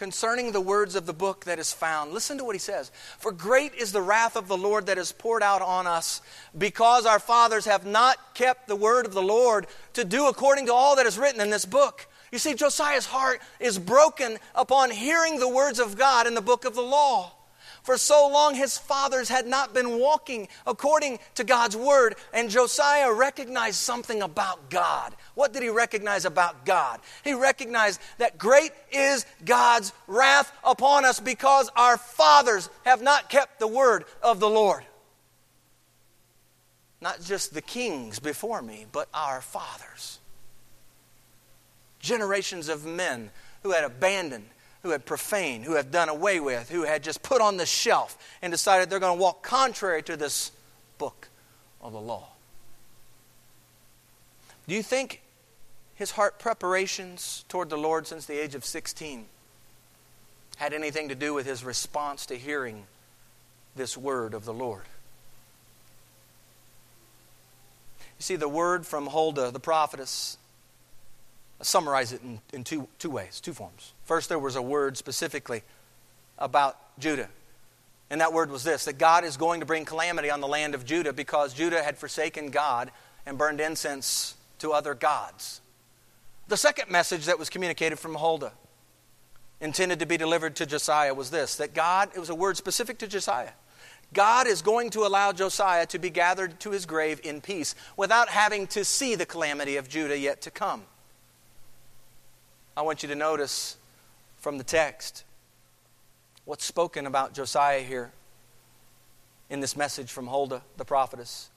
concerning 0.00 0.50
the 0.50 0.62
words 0.62 0.94
of 0.94 1.04
the 1.04 1.12
book 1.12 1.44
that 1.44 1.58
is 1.58 1.74
found. 1.74 2.10
Listen 2.10 2.38
to 2.38 2.44
what 2.44 2.54
he 2.54 2.58
says. 2.58 2.90
For 3.18 3.30
great 3.30 3.74
is 3.74 3.92
the 3.92 4.00
wrath 4.00 4.34
of 4.34 4.48
the 4.48 4.56
Lord 4.56 4.86
that 4.86 4.96
is 4.96 5.12
poured 5.12 5.42
out 5.42 5.60
on 5.60 5.86
us, 5.86 6.22
because 6.56 7.04
our 7.04 7.18
fathers 7.18 7.66
have 7.66 7.84
not 7.84 8.16
kept 8.32 8.66
the 8.66 8.76
word 8.76 9.04
of 9.04 9.12
the 9.12 9.20
Lord 9.20 9.66
to 9.92 10.02
do 10.06 10.26
according 10.26 10.64
to 10.68 10.72
all 10.72 10.96
that 10.96 11.04
is 11.04 11.18
written 11.18 11.42
in 11.42 11.50
this 11.50 11.66
book. 11.66 12.06
You 12.32 12.38
see, 12.38 12.54
Josiah's 12.54 13.04
heart 13.04 13.42
is 13.60 13.78
broken 13.78 14.38
upon 14.54 14.90
hearing 14.90 15.38
the 15.38 15.50
words 15.50 15.78
of 15.78 15.98
God 15.98 16.26
in 16.26 16.32
the 16.32 16.40
book 16.40 16.64
of 16.64 16.74
the 16.74 16.80
law. 16.80 17.34
For 17.82 17.96
so 17.96 18.28
long, 18.28 18.54
his 18.54 18.76
fathers 18.76 19.28
had 19.28 19.46
not 19.46 19.72
been 19.72 19.98
walking 19.98 20.48
according 20.66 21.18
to 21.36 21.44
God's 21.44 21.76
word, 21.76 22.16
and 22.32 22.50
Josiah 22.50 23.12
recognized 23.12 23.76
something 23.76 24.22
about 24.22 24.68
God. 24.70 25.14
What 25.34 25.52
did 25.52 25.62
he 25.62 25.70
recognize 25.70 26.24
about 26.24 26.66
God? 26.66 27.00
He 27.24 27.32
recognized 27.32 28.00
that 28.18 28.36
great 28.36 28.72
is 28.92 29.24
God's 29.44 29.92
wrath 30.06 30.52
upon 30.62 31.04
us 31.04 31.20
because 31.20 31.70
our 31.74 31.96
fathers 31.96 32.68
have 32.84 33.02
not 33.02 33.30
kept 33.30 33.58
the 33.58 33.68
word 33.68 34.04
of 34.22 34.40
the 34.40 34.50
Lord. 34.50 34.84
Not 37.00 37.22
just 37.22 37.54
the 37.54 37.62
kings 37.62 38.18
before 38.18 38.60
me, 38.60 38.84
but 38.92 39.08
our 39.14 39.40
fathers. 39.40 40.18
Generations 41.98 42.68
of 42.68 42.84
men 42.84 43.30
who 43.62 43.72
had 43.72 43.84
abandoned 43.84 44.48
who 44.82 44.90
had 44.90 45.04
profaned, 45.04 45.64
who 45.64 45.74
had 45.74 45.90
done 45.90 46.08
away 46.08 46.40
with, 46.40 46.70
who 46.70 46.84
had 46.84 47.02
just 47.02 47.22
put 47.22 47.40
on 47.40 47.56
the 47.56 47.66
shelf 47.66 48.16
and 48.40 48.50
decided 48.50 48.88
they're 48.88 48.98
going 48.98 49.16
to 49.16 49.22
walk 49.22 49.42
contrary 49.42 50.02
to 50.02 50.16
this 50.16 50.52
book 50.98 51.28
of 51.82 51.92
the 51.92 52.00
law. 52.00 52.28
Do 54.66 54.74
you 54.74 54.82
think 54.82 55.20
his 55.94 56.12
heart 56.12 56.38
preparations 56.38 57.44
toward 57.48 57.68
the 57.68 57.76
Lord 57.76 58.06
since 58.06 58.24
the 58.24 58.40
age 58.40 58.54
of 58.54 58.64
16 58.64 59.26
had 60.56 60.72
anything 60.72 61.08
to 61.08 61.14
do 61.14 61.34
with 61.34 61.46
his 61.46 61.64
response 61.64 62.26
to 62.26 62.36
hearing 62.36 62.84
this 63.76 63.96
word 63.96 64.32
of 64.32 64.44
the 64.44 64.54
Lord? 64.54 64.84
You 68.18 68.22
see, 68.22 68.36
the 68.36 68.48
word 68.48 68.86
from 68.86 69.06
Huldah, 69.06 69.50
the 69.50 69.60
prophetess, 69.60 70.36
summarize 71.62 72.12
it 72.12 72.22
in, 72.22 72.40
in 72.52 72.64
two, 72.64 72.88
two 72.98 73.10
ways, 73.10 73.40
two 73.40 73.52
forms. 73.52 73.92
First, 74.04 74.28
there 74.28 74.38
was 74.38 74.56
a 74.56 74.62
word 74.62 74.96
specifically 74.96 75.62
about 76.38 76.76
Judah. 76.98 77.28
And 78.10 78.20
that 78.20 78.32
word 78.32 78.50
was 78.50 78.64
this 78.64 78.86
that 78.86 78.98
God 78.98 79.24
is 79.24 79.36
going 79.36 79.60
to 79.60 79.66
bring 79.66 79.84
calamity 79.84 80.30
on 80.30 80.40
the 80.40 80.48
land 80.48 80.74
of 80.74 80.84
Judah 80.84 81.12
because 81.12 81.54
Judah 81.54 81.82
had 81.82 81.96
forsaken 81.96 82.50
God 82.50 82.90
and 83.24 83.38
burned 83.38 83.60
incense 83.60 84.34
to 84.58 84.72
other 84.72 84.94
gods. 84.94 85.60
The 86.48 86.56
second 86.56 86.90
message 86.90 87.26
that 87.26 87.38
was 87.38 87.48
communicated 87.48 87.98
from 87.98 88.14
Huldah, 88.14 88.52
intended 89.60 90.00
to 90.00 90.06
be 90.06 90.16
delivered 90.16 90.56
to 90.56 90.66
Josiah, 90.66 91.14
was 91.14 91.30
this 91.30 91.56
that 91.56 91.74
God, 91.74 92.10
it 92.14 92.18
was 92.18 92.30
a 92.30 92.34
word 92.34 92.56
specific 92.56 92.98
to 92.98 93.06
Josiah. 93.06 93.52
God 94.12 94.48
is 94.48 94.60
going 94.60 94.90
to 94.90 95.06
allow 95.06 95.30
Josiah 95.30 95.86
to 95.86 95.98
be 96.00 96.10
gathered 96.10 96.58
to 96.60 96.70
his 96.70 96.84
grave 96.84 97.20
in 97.22 97.40
peace 97.40 97.76
without 97.96 98.28
having 98.28 98.66
to 98.68 98.84
see 98.84 99.14
the 99.14 99.26
calamity 99.26 99.76
of 99.76 99.88
Judah 99.88 100.18
yet 100.18 100.40
to 100.42 100.50
come. 100.50 100.82
I 102.80 102.82
want 102.82 103.02
you 103.02 103.10
to 103.10 103.14
notice 103.14 103.76
from 104.38 104.56
the 104.56 104.64
text 104.64 105.24
what's 106.46 106.64
spoken 106.64 107.06
about 107.06 107.34
Josiah 107.34 107.82
here 107.82 108.10
in 109.50 109.60
this 109.60 109.76
message 109.76 110.10
from 110.10 110.26
Huldah, 110.26 110.62
the 110.78 110.86
prophetess. 110.86 111.50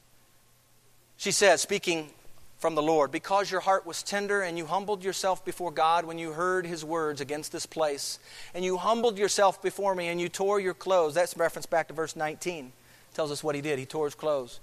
She 1.15 1.31
says, 1.31 1.61
speaking 1.61 2.09
from 2.57 2.75
the 2.75 2.81
Lord, 2.81 3.09
because 3.09 3.49
your 3.49 3.61
heart 3.61 3.85
was 3.85 4.03
tender 4.03 4.41
and 4.41 4.57
you 4.57 4.65
humbled 4.65 5.01
yourself 5.01 5.45
before 5.45 5.71
God 5.71 6.03
when 6.03 6.17
you 6.17 6.33
heard 6.33 6.65
his 6.65 6.83
words 6.83 7.21
against 7.21 7.53
this 7.53 7.65
place, 7.65 8.19
and 8.53 8.65
you 8.65 8.75
humbled 8.75 9.17
yourself 9.17 9.61
before 9.61 9.95
me 9.95 10.09
and 10.09 10.19
you 10.19 10.27
tore 10.27 10.59
your 10.59 10.73
clothes. 10.73 11.13
That's 11.13 11.37
reference 11.37 11.67
back 11.67 11.87
to 11.87 11.93
verse 11.93 12.17
19. 12.17 12.73
Tells 13.13 13.31
us 13.31 13.41
what 13.41 13.55
he 13.55 13.61
did. 13.61 13.79
He 13.79 13.85
tore 13.85 14.07
his 14.07 14.15
clothes 14.15 14.59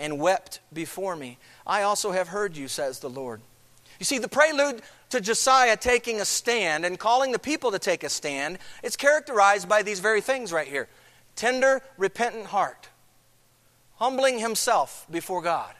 and 0.00 0.18
wept 0.18 0.58
before 0.72 1.14
me. 1.14 1.38
I 1.64 1.82
also 1.82 2.10
have 2.10 2.26
heard 2.26 2.56
you, 2.56 2.66
says 2.66 2.98
the 2.98 3.08
Lord. 3.08 3.40
You 4.02 4.04
see, 4.04 4.18
the 4.18 4.26
prelude 4.26 4.82
to 5.10 5.20
Josiah 5.20 5.76
taking 5.76 6.20
a 6.20 6.24
stand 6.24 6.84
and 6.84 6.98
calling 6.98 7.30
the 7.30 7.38
people 7.38 7.70
to 7.70 7.78
take 7.78 8.02
a 8.02 8.08
stand, 8.08 8.58
it's 8.82 8.96
characterized 8.96 9.68
by 9.68 9.84
these 9.84 10.00
very 10.00 10.20
things 10.20 10.52
right 10.52 10.66
here. 10.66 10.88
Tender, 11.36 11.82
repentant 11.96 12.46
heart, 12.46 12.88
humbling 13.98 14.40
himself 14.40 15.06
before 15.08 15.40
God, 15.40 15.72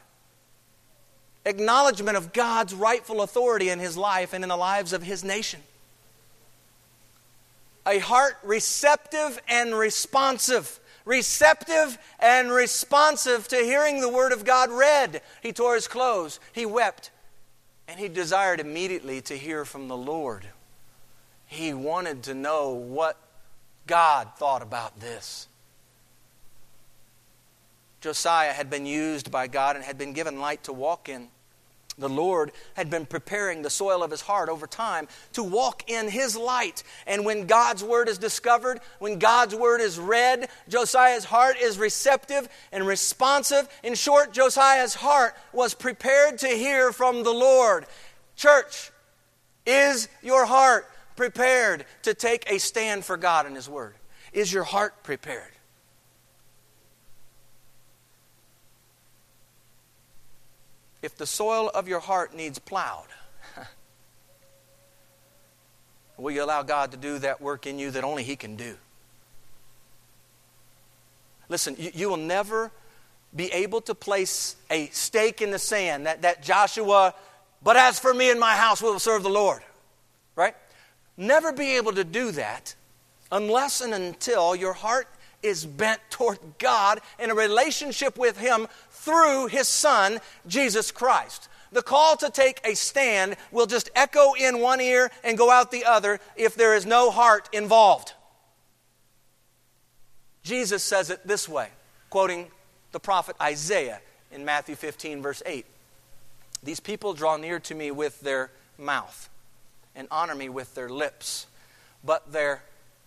acknowledgement 1.45 2.17
of 2.17 2.33
God's 2.33 2.75
rightful 2.75 3.23
authority 3.23 3.71
in 3.71 3.81
his 3.81 3.97
life 3.97 4.33
and 4.33 4.45
in 4.45 4.51
the 4.51 4.57
lives 4.57 4.93
of 4.93 5.03
his 5.03 5.25
nation. 5.25 5.59
A 7.85 7.99
heart 7.99 8.37
receptive 8.45 9.43
and 9.49 9.75
responsive. 9.75 10.79
Receptive 11.05 11.99
and 12.21 12.53
responsive 12.53 13.49
to 13.49 13.57
hearing 13.57 14.01
the 14.01 14.09
Word 14.09 14.31
of 14.31 14.45
God 14.45 14.71
read. 14.71 15.23
He 15.43 15.53
tore 15.53 15.75
his 15.75 15.89
clothes, 15.89 16.39
he 16.53 16.65
wept, 16.65 17.11
and 17.93 18.01
he 18.01 18.09
desired 18.09 18.59
immediately 18.59 19.21
to 19.21 19.37
hear 19.37 19.67
from 19.67 19.87
the 19.87 19.97
Lord. 19.97 20.47
He 21.47 21.75
wanted 21.75 22.23
to 22.23 22.33
know 22.33 22.71
what 22.71 23.19
God 23.87 24.29
thought 24.39 24.63
about 24.63 24.99
this. 24.99 25.47
Josiah 28.01 28.55
had 28.55 28.71
been 28.71 28.87
used 28.87 29.31
by 29.31 29.47
God 29.47 29.77
and 29.77 29.85
had 29.85 29.99
been 29.99 30.15
given 30.15 30.41
light 30.41 30.65
to 30.65 30.73
walk 30.73 31.11
in. 31.11 31.29
The 31.99 32.09
Lord 32.09 32.53
had 32.75 32.89
been 32.89 33.05
preparing 33.05 33.61
the 33.61 33.69
soil 33.71 34.03
of 34.03 34.11
his 34.11 34.23
heart 34.23 34.49
over 34.49 34.67
time 34.67 35.09
to 35.35 35.43
walk 35.43 35.91
in 35.91 36.09
his 36.09 36.37
light. 36.37 36.83
And 37.07 37.25
when 37.25 37.47
God's 37.47 37.85
word 37.85 38.09
is 38.09 38.17
discovered, 38.17 38.81
when 38.99 39.19
God's 39.19 39.55
word 39.55 39.81
is 39.83 39.99
read, 39.99 40.49
Josiah's 40.69 41.25
heart 41.25 41.57
is 41.61 41.79
receptive 41.79 42.49
and 42.73 42.87
responsive. 42.87 43.69
In 43.83 43.95
short, 43.95 44.33
Josiah's 44.33 44.95
heart 44.95 45.35
was 45.53 45.75
prepared 45.75 46.39
to 46.39 46.49
hear 46.49 46.93
from 46.93 47.25
the 47.25 47.33
Lord. 47.33 47.85
Church, 48.37 48.91
is 49.67 50.09
your 50.23 50.47
heart 50.47 50.89
prepared 51.15 51.85
to 52.03 52.15
take 52.15 52.51
a 52.51 52.59
stand 52.59 53.05
for 53.05 53.19
God 53.19 53.45
and 53.45 53.55
his 53.55 53.69
word? 53.69 53.95
Is 54.33 54.51
your 54.51 54.65
heart 54.65 55.03
prepared? 55.03 55.53
If 61.03 61.17
the 61.17 61.27
soil 61.27 61.71
of 61.75 61.89
your 61.89 62.01
heart 62.01 62.35
needs 62.35 62.59
plowed, 62.59 63.07
will 66.17 66.31
you 66.31 66.43
allow 66.43 66.63
God 66.63 66.93
to 66.93 66.97
do 66.97 67.19
that 67.19 67.41
work 67.41 67.67
in 67.67 67.79
you 67.79 67.91
that 67.91 68.05
only 68.05 68.23
He 68.23 68.37
can 68.37 68.57
do? 68.57 68.77
Listen, 71.49 71.75
you, 71.79 71.91
you 71.93 72.09
will 72.09 72.17
never 72.17 72.71
be 73.35 73.53
able 73.53 73.81
to 73.83 73.95
place 73.95 74.57
a 74.71 74.87
stake 74.89 75.43
in 75.43 75.51
the 75.51 75.59
sand 75.59 76.07
that, 76.07 76.23
that 76.23 76.43
Joshua, 76.43 77.15
but 77.63 77.77
as 77.77 77.99
for 77.99 78.15
me 78.15 78.31
and 78.31 78.39
my 78.39 78.57
house, 78.57 78.81
we 78.81 78.89
will 78.91 78.99
serve 78.99 79.23
the 79.23 79.31
Lord. 79.31 79.63
Right? 80.37 80.55
Never 81.17 81.53
be 81.53 81.77
able 81.77 81.93
to 81.93 82.05
do 82.05 82.31
that 82.33 82.75
unless 83.31 83.81
and 83.81 83.93
until 83.93 84.55
your 84.55 84.73
heart 84.73 85.09
is 85.43 85.67
bent 85.67 86.01
toward 86.11 86.39
God 86.59 87.01
in 87.19 87.31
a 87.31 87.35
relationship 87.35 88.17
with 88.17 88.39
Him 88.39 88.69
through 89.03 89.49
His 89.49 89.67
Son, 89.69 90.21
Jesus 90.47 90.91
Christ. 90.91 91.49
The 91.73 91.83
call 91.83 92.17
to 92.19 92.31
take 92.31 92.61
a 92.65 92.75
stand 92.75 93.37
will 93.51 93.67
just 93.67 93.91
echo 93.97 94.35
in 94.35 94.61
one 94.61 94.81
ear 94.81 95.11
and 95.25 95.39
go 95.39 95.51
out 95.51 95.71
the 95.71 95.85
other 95.85 96.21
if 96.37 96.55
there 96.55 96.75
is 96.75 96.87
no 96.87 97.11
heart 97.11 97.49
involved. 97.53 98.13
Jesus 100.43 100.83
says 100.83 101.11
it 101.11 101.27
this 101.27 101.49
way, 101.49 101.69
quoting 102.11 102.49
the 102.93 103.01
prophet 103.01 103.37
Isaiah 103.41 104.01
in 104.31 104.45
Matthew 104.45 104.75
15, 104.75 105.23
verse 105.23 105.43
8 105.47 105.65
These 106.63 106.81
people 106.81 107.15
draw 107.15 107.37
near 107.37 107.59
to 107.61 107.75
me 107.75 107.91
with 107.91 108.21
their 108.21 108.51
mouth 108.79 109.29
and 109.97 110.07
honor 110.11 110.35
me 110.35 110.49
with 110.49 110.75
their 110.75 110.89
lips, 110.89 111.47
but 112.05 112.33
their 112.33 112.63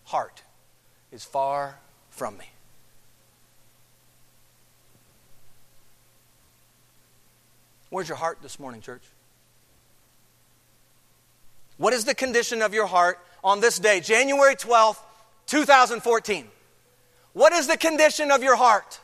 heart 0.06 0.42
is 1.12 1.24
far 1.24 1.80
from 2.10 2.38
me. 2.38 2.46
Where's 7.96 8.10
your 8.10 8.18
heart 8.18 8.40
this 8.42 8.60
morning, 8.60 8.82
church? 8.82 9.04
What 11.78 11.94
is 11.94 12.04
the 12.04 12.14
condition 12.14 12.62
of 12.62 12.74
your 12.74 12.88
heart 12.88 13.20
on 13.42 13.62
this 13.62 13.80
day, 13.80 14.02
January 14.02 14.58
12th, 14.58 14.98
2014? 15.46 16.46
What 17.32 17.54
is 17.54 17.68
the 17.68 17.78
condition 17.78 18.32
of 18.32 18.44
your 18.44 18.58
heart? 18.58 19.00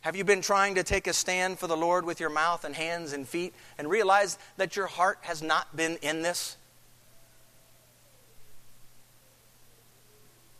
Have 0.00 0.16
you 0.16 0.24
been 0.24 0.40
trying 0.42 0.74
to 0.74 0.82
take 0.82 1.06
a 1.06 1.12
stand 1.12 1.60
for 1.60 1.68
the 1.68 1.76
Lord 1.76 2.04
with 2.04 2.18
your 2.18 2.30
mouth 2.30 2.64
and 2.64 2.74
hands 2.74 3.12
and 3.12 3.28
feet 3.28 3.54
and 3.78 3.88
realize 3.88 4.36
that 4.56 4.74
your 4.74 4.88
heart 4.88 5.18
has 5.20 5.44
not 5.44 5.76
been 5.76 5.98
in 6.02 6.22
this? 6.22 6.56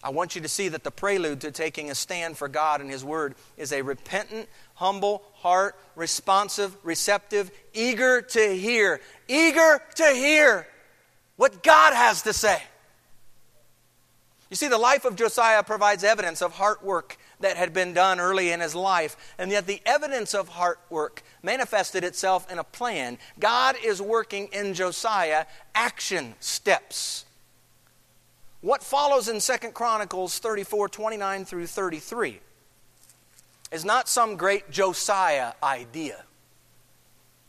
I 0.03 0.11
want 0.11 0.35
you 0.35 0.41
to 0.41 0.49
see 0.49 0.69
that 0.69 0.83
the 0.83 0.91
prelude 0.91 1.43
to 1.43 1.51
taking 1.51 1.91
a 1.91 1.95
stand 1.95 2.39
for 2.39 2.49
God 2.49 2.81
and 2.81 2.91
His 2.91 3.05
Word 3.05 3.35
is 3.57 3.73
a 3.73 3.83
repentant, 3.83 4.49
humble 4.75 5.23
heart, 5.35 5.77
responsive, 5.95 6.77
receptive, 6.83 7.51
eager 7.75 8.23
to 8.23 8.57
hear, 8.57 9.01
eager 9.29 9.83
to 9.97 10.11
hear 10.11 10.67
what 11.37 11.63
God 11.63 11.93
has 11.93 12.23
to 12.23 12.33
say. 12.33 12.63
You 14.49 14.57
see, 14.57 14.69
the 14.69 14.79
life 14.79 15.05
of 15.05 15.15
Josiah 15.15 15.63
provides 15.63 16.03
evidence 16.03 16.43
of 16.43 16.53
heart 16.53 16.83
work 16.83 17.17
that 17.39 17.57
had 17.57 17.73
been 17.73 17.95
done 17.95 18.19
early 18.19 18.51
in 18.51 18.61
his 18.61 18.75
life, 18.75 19.35
and 19.39 19.51
yet 19.51 19.67
the 19.67 19.81
evidence 19.87 20.35
of 20.35 20.49
heart 20.49 20.81
work 20.91 21.23
manifested 21.43 22.03
itself 22.03 22.51
in 22.51 22.59
a 22.59 22.65
plan. 22.65 23.17
God 23.39 23.77
is 23.83 24.03
working 24.03 24.49
in 24.53 24.75
Josiah 24.75 25.47
action 25.75 26.35
steps. 26.41 27.27
What 28.61 28.83
follows 28.83 29.29
in 29.29 29.41
2 29.41 29.71
Chronicles 29.73 30.39
34 30.39 30.89
29 30.89 31.45
through 31.45 31.67
33 31.67 32.41
is 33.73 33.85
not 33.85 34.09
some 34.09 34.37
great 34.37 34.71
Josiah 34.71 35.53
idea. 35.63 36.25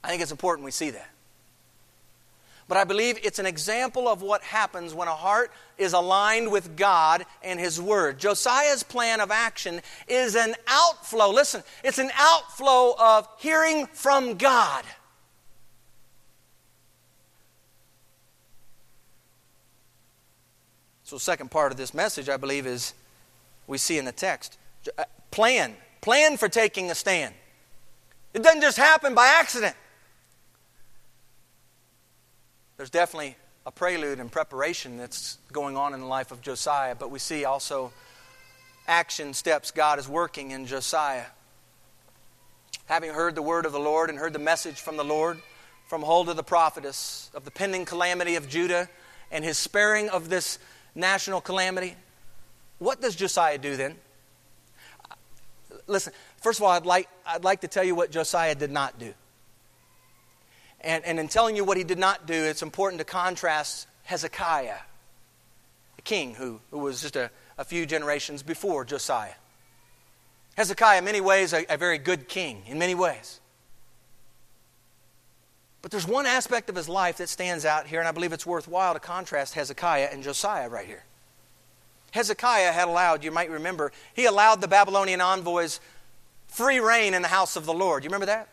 I 0.04 0.10
think 0.10 0.22
it's 0.22 0.32
important 0.32 0.66
we 0.66 0.72
see 0.72 0.92
that. 0.92 1.10
But 2.68 2.78
I 2.78 2.86
believe 2.86 3.20
it's 3.22 3.40
an 3.40 3.46
example 3.46 4.08
of 4.08 4.22
what 4.22 4.42
happens 4.44 4.94
when 4.94 5.10
a 5.10 5.16
heart 5.16 5.52
is 5.78 5.92
aligned 5.92 6.52
with 6.52 6.78
God 6.78 7.26
and 7.44 7.60
His 7.60 7.82
Word. 7.82 8.18
Josiah's 8.18 8.82
plan 8.82 9.20
of 9.20 9.30
action 9.30 9.82
is 10.08 10.36
an 10.36 10.56
outflow. 10.68 11.32
Listen, 11.32 11.64
it's 11.84 11.98
an 11.98 12.12
outflow 12.16 12.96
of 12.98 13.28
hearing 13.40 13.88
from 13.88 14.36
God. 14.36 14.86
So, 21.12 21.18
second 21.18 21.52
part 21.52 21.74
of 21.74 21.78
this 21.78 21.94
message, 21.94 22.30
I 22.30 22.38
believe, 22.38 22.66
is 22.66 22.94
we 23.68 23.78
see 23.78 23.98
in 23.98 24.06
the 24.06 24.14
text 24.14 24.58
uh, 24.98 25.04
plan. 25.30 25.76
Plan 26.00 26.38
for 26.38 26.48
taking 26.48 26.90
a 26.90 26.96
stand. 26.96 27.36
It 28.34 28.42
doesn't 28.42 28.62
just 28.62 28.78
happen 28.78 29.14
by 29.14 29.28
accident. 29.28 29.76
There's 32.78 32.90
definitely 32.90 33.36
a 33.66 33.72
prelude 33.72 34.22
and 34.22 34.32
preparation 34.32 34.96
that's 34.96 35.38
going 35.52 35.76
on 35.76 35.94
in 35.94 36.00
the 36.00 36.06
life 36.06 36.32
of 36.32 36.40
Josiah, 36.40 36.96
but 36.96 37.12
we 37.12 37.20
see 37.20 37.44
also 37.44 37.92
action 38.88 39.34
steps 39.34 39.72
God 39.72 40.00
is 40.00 40.08
working 40.08 40.52
in 40.52 40.66
Josiah. 40.66 41.26
Having 42.86 43.16
heard 43.16 43.36
the 43.36 43.42
word 43.42 43.66
of 43.66 43.74
the 43.74 43.82
Lord 43.82 44.10
and 44.10 44.18
heard 44.18 44.32
the 44.32 44.40
message 44.40 44.80
from 44.80 44.96
the 44.96 45.04
Lord 45.04 45.42
from 45.88 46.04
Huldah 46.04 46.36
the 46.36 46.42
prophetess 46.42 47.30
of 47.34 47.44
the 47.44 47.52
pending 47.52 47.84
calamity 47.84 48.36
of 48.36 48.48
Judah 48.48 48.88
and 49.30 49.44
his 49.44 49.58
sparing 49.58 50.08
of 50.08 50.30
this 50.30 50.58
national 50.96 51.42
calamity. 51.42 51.96
What 52.80 53.02
does 53.02 53.16
Josiah 53.16 53.58
do 53.58 53.76
then? 53.76 53.96
Listen, 55.88 56.14
first 56.38 56.60
of 56.60 56.64
all, 56.64 56.72
I'd 56.72 56.86
like, 56.86 57.10
I'd 57.26 57.44
like 57.44 57.62
to 57.62 57.68
tell 57.68 57.84
you 57.84 57.96
what 57.96 58.12
Josiah 58.12 58.56
did 58.56 58.72
not 58.72 58.98
do. 58.98 59.14
And, 60.82 61.04
and 61.06 61.20
in 61.20 61.28
telling 61.28 61.56
you 61.56 61.64
what 61.64 61.78
he 61.78 61.84
did 61.84 62.00
not 62.00 62.26
do, 62.26 62.34
it's 62.34 62.64
important 62.64 63.00
to 63.00 63.06
contrast 63.06 63.88
Hezekiah, 64.04 64.78
a 65.98 66.02
king 66.02 66.34
who, 66.34 66.60
who 66.72 66.80
was 66.80 67.02
just 67.02 67.16
a, 67.16 67.30
a 67.58 67.64
few 67.64 67.86
generations 67.86 68.42
before 68.42 68.86
Josiah. 68.86 69.34
Hezekiah, 70.56 71.00
in 71.00 71.06
many 71.06 71.22
ways, 71.22 71.54
a, 71.54 71.66
a 71.70 71.78
very 71.78 71.98
good 71.98 72.28
king, 72.28 72.64
in 72.68 72.80
many 72.80 72.96
ways. 72.96 73.41
But 75.82 75.90
there's 75.90 76.08
one 76.08 76.26
aspect 76.26 76.70
of 76.70 76.76
his 76.76 76.88
life 76.88 77.18
that 77.18 77.30
stands 77.30 77.66
out 77.66 77.88
here, 77.88 78.00
and 78.00 78.08
I 78.08 78.12
believe 78.12 78.34
it's 78.34 78.46
worthwhile 78.46 78.94
to 78.94 79.00
contrast 79.00 79.56
Hezekiah 79.56 80.10
and 80.12 80.22
Josiah 80.22 80.70
right 80.70 80.86
here. 80.86 81.04
Hezekiah 82.12 82.72
had 82.72 82.88
allowed, 82.88 83.24
you 83.24 83.32
might 83.32 83.50
remember, 83.50 83.92
he 84.14 84.26
allowed 84.26 84.62
the 84.62 84.68
Babylonian 84.68 85.22
envoys 85.22 85.80
free 86.48 86.80
reign 86.80 87.14
in 87.14 87.22
the 87.22 87.30
house 87.30 87.56
of 87.56 87.66
the 87.66 87.74
Lord. 87.74 88.04
You 88.04 88.10
remember 88.10 88.26
that? 88.28 88.50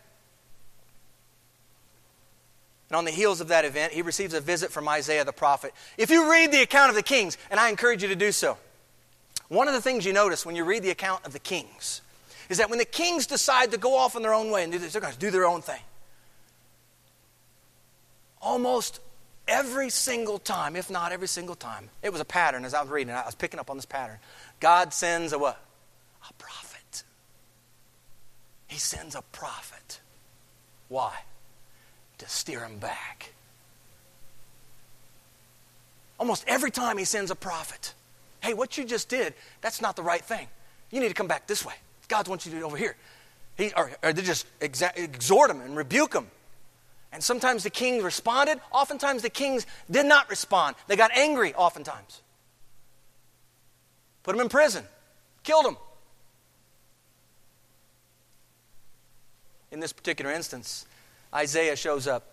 And 2.89 2.95
on 2.95 3.05
the 3.05 3.11
heels 3.11 3.41
of 3.41 3.49
that 3.49 3.65
event, 3.65 3.93
he 3.93 4.01
receives 4.01 4.33
a 4.33 4.41
visit 4.41 4.71
from 4.71 4.87
Isaiah 4.87 5.23
the 5.23 5.33
prophet. 5.33 5.73
If 5.97 6.09
you 6.09 6.31
read 6.31 6.51
the 6.51 6.63
account 6.63 6.89
of 6.89 6.95
the 6.95 7.03
kings, 7.03 7.37
and 7.51 7.59
I 7.59 7.69
encourage 7.69 8.01
you 8.01 8.07
to 8.07 8.15
do 8.15 8.31
so, 8.31 8.57
one 9.49 9.67
of 9.67 9.75
the 9.75 9.81
things 9.81 10.05
you 10.05 10.13
notice 10.13 10.45
when 10.45 10.55
you 10.55 10.63
read 10.63 10.81
the 10.81 10.89
account 10.89 11.25
of 11.25 11.33
the 11.33 11.39
kings 11.39 12.01
is 12.47 12.57
that 12.57 12.69
when 12.69 12.79
the 12.79 12.85
kings 12.85 13.27
decide 13.27 13.71
to 13.71 13.77
go 13.77 13.95
off 13.95 14.15
in 14.15 14.23
their 14.23 14.33
own 14.33 14.49
way 14.49 14.63
and 14.63 14.71
do 14.71 14.79
this, 14.79 14.93
they're 14.93 15.01
going 15.01 15.13
to 15.13 15.19
do 15.19 15.29
their 15.29 15.45
own 15.45 15.61
thing 15.61 15.81
almost 18.41 18.99
every 19.47 19.89
single 19.89 20.39
time, 20.39 20.75
if 20.75 20.89
not 20.89 21.11
every 21.11 21.27
single 21.27 21.55
time, 21.55 21.89
it 22.01 22.11
was 22.11 22.21
a 22.21 22.25
pattern 22.25 22.65
as 22.65 22.73
I 22.73 22.81
was 22.81 22.89
reading. 22.89 23.13
I 23.13 23.25
was 23.25 23.35
picking 23.35 23.59
up 23.59 23.69
on 23.69 23.77
this 23.77 23.85
pattern. 23.85 24.17
God 24.59 24.93
sends 24.93 25.33
a 25.33 25.39
what? 25.39 25.59
A 26.29 26.33
prophet. 26.33 27.03
He 28.67 28.77
sends 28.77 29.15
a 29.15 29.21
prophet. 29.31 29.99
Why? 30.87 31.13
To 32.19 32.29
steer 32.29 32.63
him 32.63 32.77
back. 32.77 33.33
Almost 36.19 36.43
every 36.47 36.71
time 36.71 36.97
he 36.97 37.05
sends 37.05 37.31
a 37.31 37.35
prophet. 37.35 37.93
Hey, 38.41 38.53
what 38.53 38.77
you 38.77 38.85
just 38.85 39.09
did, 39.09 39.33
that's 39.61 39.81
not 39.81 39.95
the 39.95 40.03
right 40.03 40.23
thing. 40.23 40.47
You 40.91 40.99
need 40.99 41.07
to 41.07 41.13
come 41.13 41.27
back 41.27 41.47
this 41.47 41.65
way. 41.65 41.73
God 42.07 42.27
wants 42.27 42.45
you 42.45 42.51
to 42.51 42.57
do 42.57 42.63
it 42.63 42.67
over 42.67 42.77
here. 42.77 42.95
He, 43.57 43.71
or, 43.75 43.91
or 44.01 44.13
they 44.13 44.21
just 44.21 44.45
exa- 44.59 44.97
exhort 44.97 45.49
him 45.49 45.61
and 45.61 45.75
rebuke 45.75 46.13
him 46.13 46.27
and 47.11 47.23
sometimes 47.23 47.63
the 47.63 47.69
king 47.69 48.03
responded, 48.03 48.59
oftentimes 48.71 49.21
the 49.21 49.29
kings 49.29 49.65
did 49.89 50.05
not 50.05 50.29
respond. 50.29 50.75
They 50.87 50.95
got 50.95 51.11
angry, 51.15 51.53
oftentimes. 51.55 52.21
Put 54.23 54.35
him 54.35 54.41
in 54.41 54.49
prison, 54.49 54.83
killed 55.43 55.65
him. 55.65 55.77
In 59.71 59.79
this 59.79 59.93
particular 59.93 60.31
instance, 60.31 60.85
Isaiah 61.33 61.75
shows 61.75 62.07
up. 62.07 62.23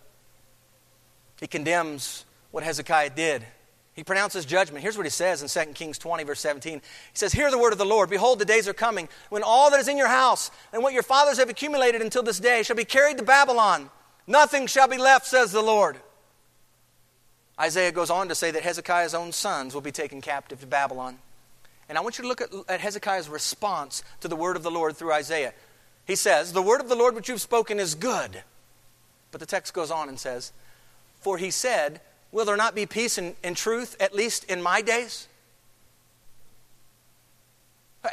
He 1.39 1.47
condemns 1.47 2.25
what 2.51 2.63
Hezekiah 2.63 3.11
did. 3.11 3.45
He 3.93 4.03
pronounces 4.03 4.45
judgment. 4.45 4.83
Here's 4.83 4.97
what 4.97 5.07
he 5.07 5.11
says 5.11 5.41
in 5.41 5.65
2 5.65 5.73
Kings 5.73 5.97
20, 5.97 6.23
verse 6.23 6.39
17. 6.39 6.73
He 6.73 6.81
says, 7.13 7.33
Hear 7.33 7.49
the 7.49 7.57
word 7.57 7.73
of 7.73 7.79
the 7.79 7.85
Lord. 7.85 8.11
Behold, 8.11 8.37
the 8.37 8.45
days 8.45 8.67
are 8.67 8.73
coming 8.73 9.09
when 9.29 9.41
all 9.41 9.71
that 9.71 9.79
is 9.79 9.87
in 9.87 9.97
your 9.97 10.07
house 10.07 10.51
and 10.71 10.83
what 10.83 10.93
your 10.93 11.03
fathers 11.03 11.39
have 11.39 11.49
accumulated 11.49 12.01
until 12.01 12.21
this 12.21 12.39
day 12.39 12.61
shall 12.61 12.75
be 12.75 12.85
carried 12.85 13.17
to 13.17 13.23
Babylon 13.23 13.89
Nothing 14.27 14.67
shall 14.67 14.89
be 14.89 14.97
left, 14.97 15.25
says 15.25 15.51
the 15.51 15.61
Lord. 15.61 15.97
Isaiah 17.59 17.91
goes 17.91 18.09
on 18.09 18.27
to 18.27 18.35
say 18.35 18.51
that 18.51 18.61
Hezekiah's 18.61 19.15
own 19.15 19.31
sons 19.31 19.73
will 19.73 19.81
be 19.81 19.91
taken 19.91 20.21
captive 20.21 20.59
to 20.59 20.67
Babylon. 20.67 21.17
And 21.89 21.97
I 21.97 22.01
want 22.01 22.17
you 22.17 22.23
to 22.23 22.27
look 22.27 22.41
at, 22.41 22.49
at, 22.67 22.81
Hezekiah's 22.81 23.29
response 23.29 24.03
to 24.19 24.27
the 24.27 24.35
word 24.35 24.57
of 24.57 24.63
the 24.63 24.69
Lord 24.69 24.97
through 24.97 25.13
Isaiah. 25.13 25.53
He 26.05 26.15
says, 26.15 26.51
The 26.51 26.61
word 26.61 26.81
of 26.81 26.89
the 26.89 26.95
Lord 26.95 27.15
which 27.15 27.29
you've 27.29 27.41
spoken 27.41 27.79
is 27.79 27.95
good. 27.95 28.43
But 29.31 29.39
the 29.39 29.47
text 29.47 29.73
goes 29.73 29.89
on 29.89 30.09
and 30.09 30.19
says, 30.19 30.51
For 31.21 31.37
he 31.37 31.49
said, 31.49 32.01
Will 32.31 32.45
there 32.45 32.57
not 32.57 32.75
be 32.75 32.85
peace 32.85 33.17
and, 33.17 33.35
and 33.43 33.55
truth, 33.55 33.95
at 33.99 34.13
least 34.13 34.43
in 34.45 34.61
my 34.61 34.81
days? 34.81 35.27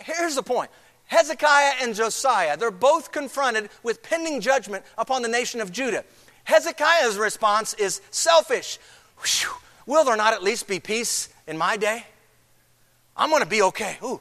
Here's 0.00 0.34
the 0.34 0.42
point 0.42 0.70
Hezekiah 1.06 1.74
and 1.82 1.94
Josiah, 1.94 2.56
they're 2.56 2.70
both 2.70 3.12
confronted 3.12 3.68
with 3.82 4.02
pending 4.02 4.40
judgment 4.40 4.84
upon 4.96 5.22
the 5.22 5.28
nation 5.28 5.60
of 5.60 5.70
Judah. 5.70 6.04
Hezekiah's 6.44 7.16
response 7.16 7.74
is 7.74 8.00
selfish. 8.10 8.78
Whew, 9.18 9.50
will 9.86 10.04
there 10.04 10.16
not 10.16 10.34
at 10.34 10.42
least 10.42 10.66
be 10.66 10.80
peace 10.80 11.28
in 11.46 11.58
my 11.58 11.76
day? 11.76 12.06
I'm 13.16 13.30
going 13.30 13.42
to 13.42 13.48
be 13.48 13.62
okay. 13.62 13.98
Ooh, 14.02 14.20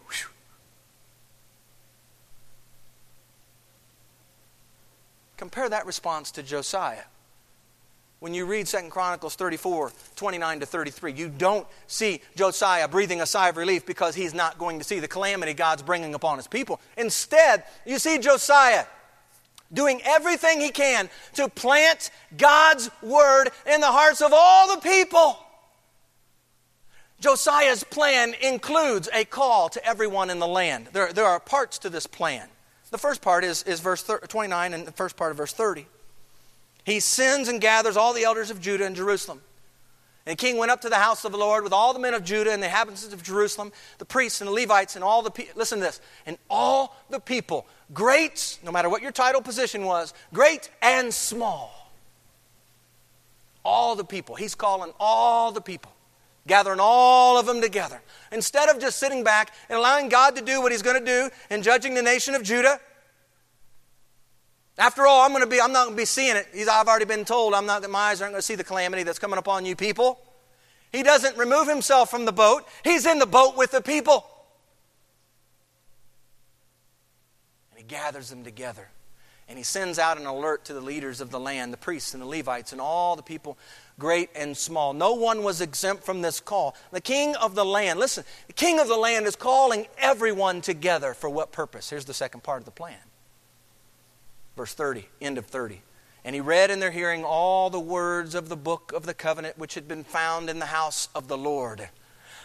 Compare 5.35 5.67
that 5.69 5.85
response 5.85 6.31
to 6.31 6.43
Josiah 6.43 7.03
when 8.23 8.33
you 8.33 8.45
read 8.45 8.65
2 8.65 8.77
Chronicles 8.89 9.35
34, 9.35 9.91
29 10.15 10.61
to 10.61 10.65
33, 10.65 11.11
you 11.11 11.27
don't 11.27 11.67
see 11.87 12.21
Josiah 12.37 12.87
breathing 12.87 13.19
a 13.19 13.25
sigh 13.25 13.49
of 13.49 13.57
relief 13.57 13.85
because 13.85 14.15
he's 14.15 14.33
not 14.33 14.57
going 14.57 14.79
to 14.79 14.85
see 14.85 15.01
the 15.01 15.09
calamity 15.09 15.53
God's 15.53 15.83
bringing 15.83 16.13
upon 16.13 16.37
his 16.37 16.47
people. 16.47 16.79
Instead, 16.95 17.65
you 17.85 17.99
see 17.99 18.19
Josiah 18.19 18.85
doing 19.73 19.99
everything 20.05 20.61
he 20.61 20.69
can 20.69 21.09
to 21.33 21.49
plant 21.49 22.11
God's 22.37 22.89
word 23.01 23.49
in 23.65 23.81
the 23.81 23.91
hearts 23.91 24.21
of 24.21 24.31
all 24.33 24.73
the 24.73 24.79
people. 24.79 25.37
Josiah's 27.19 27.83
plan 27.83 28.35
includes 28.41 29.09
a 29.13 29.25
call 29.25 29.67
to 29.67 29.85
everyone 29.85 30.29
in 30.29 30.39
the 30.39 30.47
land. 30.47 30.87
There, 30.93 31.11
there 31.11 31.25
are 31.25 31.41
parts 31.41 31.77
to 31.79 31.89
this 31.89 32.07
plan. 32.07 32.47
The 32.89 32.97
first 32.97 33.21
part 33.21 33.43
is, 33.43 33.63
is 33.63 33.81
verse 33.81 34.01
29 34.01 34.73
and 34.73 34.87
the 34.87 34.93
first 34.93 35.17
part 35.17 35.31
of 35.31 35.37
verse 35.37 35.51
30. 35.51 35.87
He 36.83 36.99
sends 36.99 37.47
and 37.47 37.61
gathers 37.61 37.95
all 37.95 38.13
the 38.13 38.23
elders 38.23 38.51
of 38.51 38.59
Judah 38.59 38.85
and 38.85 38.95
Jerusalem. 38.95 39.41
And 40.25 40.37
the 40.37 40.41
king 40.41 40.57
went 40.57 40.71
up 40.71 40.81
to 40.81 40.89
the 40.89 40.95
house 40.95 41.25
of 41.25 41.31
the 41.31 41.37
Lord 41.37 41.63
with 41.63 41.73
all 41.73 41.93
the 41.93 41.99
men 41.99 42.13
of 42.13 42.23
Judah 42.23 42.51
and 42.51 42.61
the 42.61 42.67
inhabitants 42.67 43.11
of 43.11 43.21
Jerusalem, 43.23 43.73
the 43.97 44.05
priests 44.05 44.39
and 44.39 44.47
the 44.47 44.53
Levites 44.53 44.95
and 44.95 45.03
all 45.03 45.21
the 45.21 45.31
people. 45.31 45.53
Listen 45.57 45.79
to 45.79 45.85
this. 45.85 45.99
And 46.25 46.37
all 46.49 46.95
the 47.09 47.19
people, 47.19 47.67
great, 47.93 48.57
no 48.63 48.71
matter 48.71 48.89
what 48.89 49.01
your 49.01 49.11
title 49.11 49.41
position 49.41 49.83
was, 49.83 50.13
great 50.33 50.69
and 50.81 51.13
small. 51.13 51.91
All 53.65 53.95
the 53.95 54.05
people. 54.05 54.35
He's 54.35 54.55
calling 54.55 54.93
all 54.97 55.51
the 55.51 55.61
people, 55.61 55.91
gathering 56.47 56.79
all 56.81 57.37
of 57.37 57.45
them 57.45 57.61
together. 57.61 58.01
Instead 58.31 58.69
of 58.69 58.79
just 58.79 58.99
sitting 58.99 59.25
back 59.25 59.53
and 59.69 59.77
allowing 59.77 60.07
God 60.07 60.37
to 60.37 60.41
do 60.41 60.61
what 60.61 60.71
He's 60.71 60.81
going 60.81 60.99
to 60.99 61.05
do 61.05 61.29
and 61.49 61.63
judging 61.63 61.93
the 61.93 62.01
nation 62.01 62.33
of 62.33 62.43
Judah, 62.43 62.79
after 64.77 65.05
all, 65.05 65.21
I'm 65.21 65.31
going 65.31 65.43
to 65.43 65.49
be, 65.49 65.61
I'm 65.61 65.71
not 65.71 65.85
going 65.85 65.95
to 65.95 66.01
be 66.01 66.05
seeing 66.05 66.35
it. 66.35 66.47
I've 66.69 66.87
already 66.87 67.05
been 67.05 67.25
told 67.25 67.53
I'm 67.53 67.65
not, 67.65 67.83
that 67.83 67.91
my 67.91 67.99
eyes 67.99 68.21
aren't 68.21 68.33
going 68.33 68.39
to 68.39 68.45
see 68.45 68.55
the 68.55 68.63
calamity 68.63 69.03
that's 69.03 69.19
coming 69.19 69.37
upon 69.37 69.65
you 69.65 69.75
people. 69.75 70.19
He 70.91 71.03
doesn't 71.03 71.37
remove 71.37 71.67
himself 71.67 72.09
from 72.09 72.25
the 72.25 72.31
boat. 72.31 72.67
He's 72.83 73.05
in 73.05 73.19
the 73.19 73.25
boat 73.25 73.55
with 73.57 73.71
the 73.71 73.81
people. 73.81 74.25
And 77.71 77.79
he 77.79 77.83
gathers 77.83 78.29
them 78.29 78.43
together. 78.43 78.89
And 79.49 79.57
he 79.57 79.63
sends 79.63 79.99
out 79.99 80.17
an 80.17 80.25
alert 80.25 80.65
to 80.65 80.73
the 80.73 80.81
leaders 80.81 81.19
of 81.21 81.29
the 81.29 81.39
land, 81.39 81.73
the 81.73 81.77
priests 81.77 82.13
and 82.13 82.23
the 82.23 82.27
Levites, 82.27 82.71
and 82.71 82.79
all 82.79 83.15
the 83.15 83.21
people, 83.21 83.57
great 83.99 84.29
and 84.35 84.55
small. 84.55 84.93
No 84.93 85.13
one 85.13 85.43
was 85.43 85.61
exempt 85.61 86.03
from 86.03 86.21
this 86.21 86.39
call. 86.39 86.75
The 86.91 87.01
king 87.01 87.35
of 87.35 87.53
the 87.53 87.65
land, 87.65 87.99
listen, 87.99 88.23
the 88.47 88.53
king 88.53 88.79
of 88.79 88.87
the 88.87 88.95
land 88.95 89.27
is 89.27 89.35
calling 89.35 89.87
everyone 89.97 90.61
together 90.61 91.13
for 91.13 91.29
what 91.29 91.51
purpose? 91.51 91.89
Here's 91.89 92.05
the 92.05 92.13
second 92.13 92.41
part 92.41 92.61
of 92.61 92.65
the 92.65 92.71
plan 92.71 92.97
Verse 94.55 94.73
30, 94.73 95.07
end 95.21 95.37
of 95.37 95.45
30. 95.45 95.81
And 96.25 96.35
he 96.35 96.41
read 96.41 96.71
in 96.71 96.79
their 96.79 96.91
hearing 96.91 97.23
all 97.23 97.69
the 97.69 97.79
words 97.79 98.35
of 98.35 98.49
the 98.49 98.55
book 98.55 98.93
of 98.93 99.05
the 99.05 99.13
covenant 99.13 99.57
which 99.57 99.73
had 99.73 99.87
been 99.87 100.03
found 100.03 100.49
in 100.49 100.59
the 100.59 100.67
house 100.67 101.09
of 101.13 101.27
the 101.27 101.37
Lord. 101.37 101.89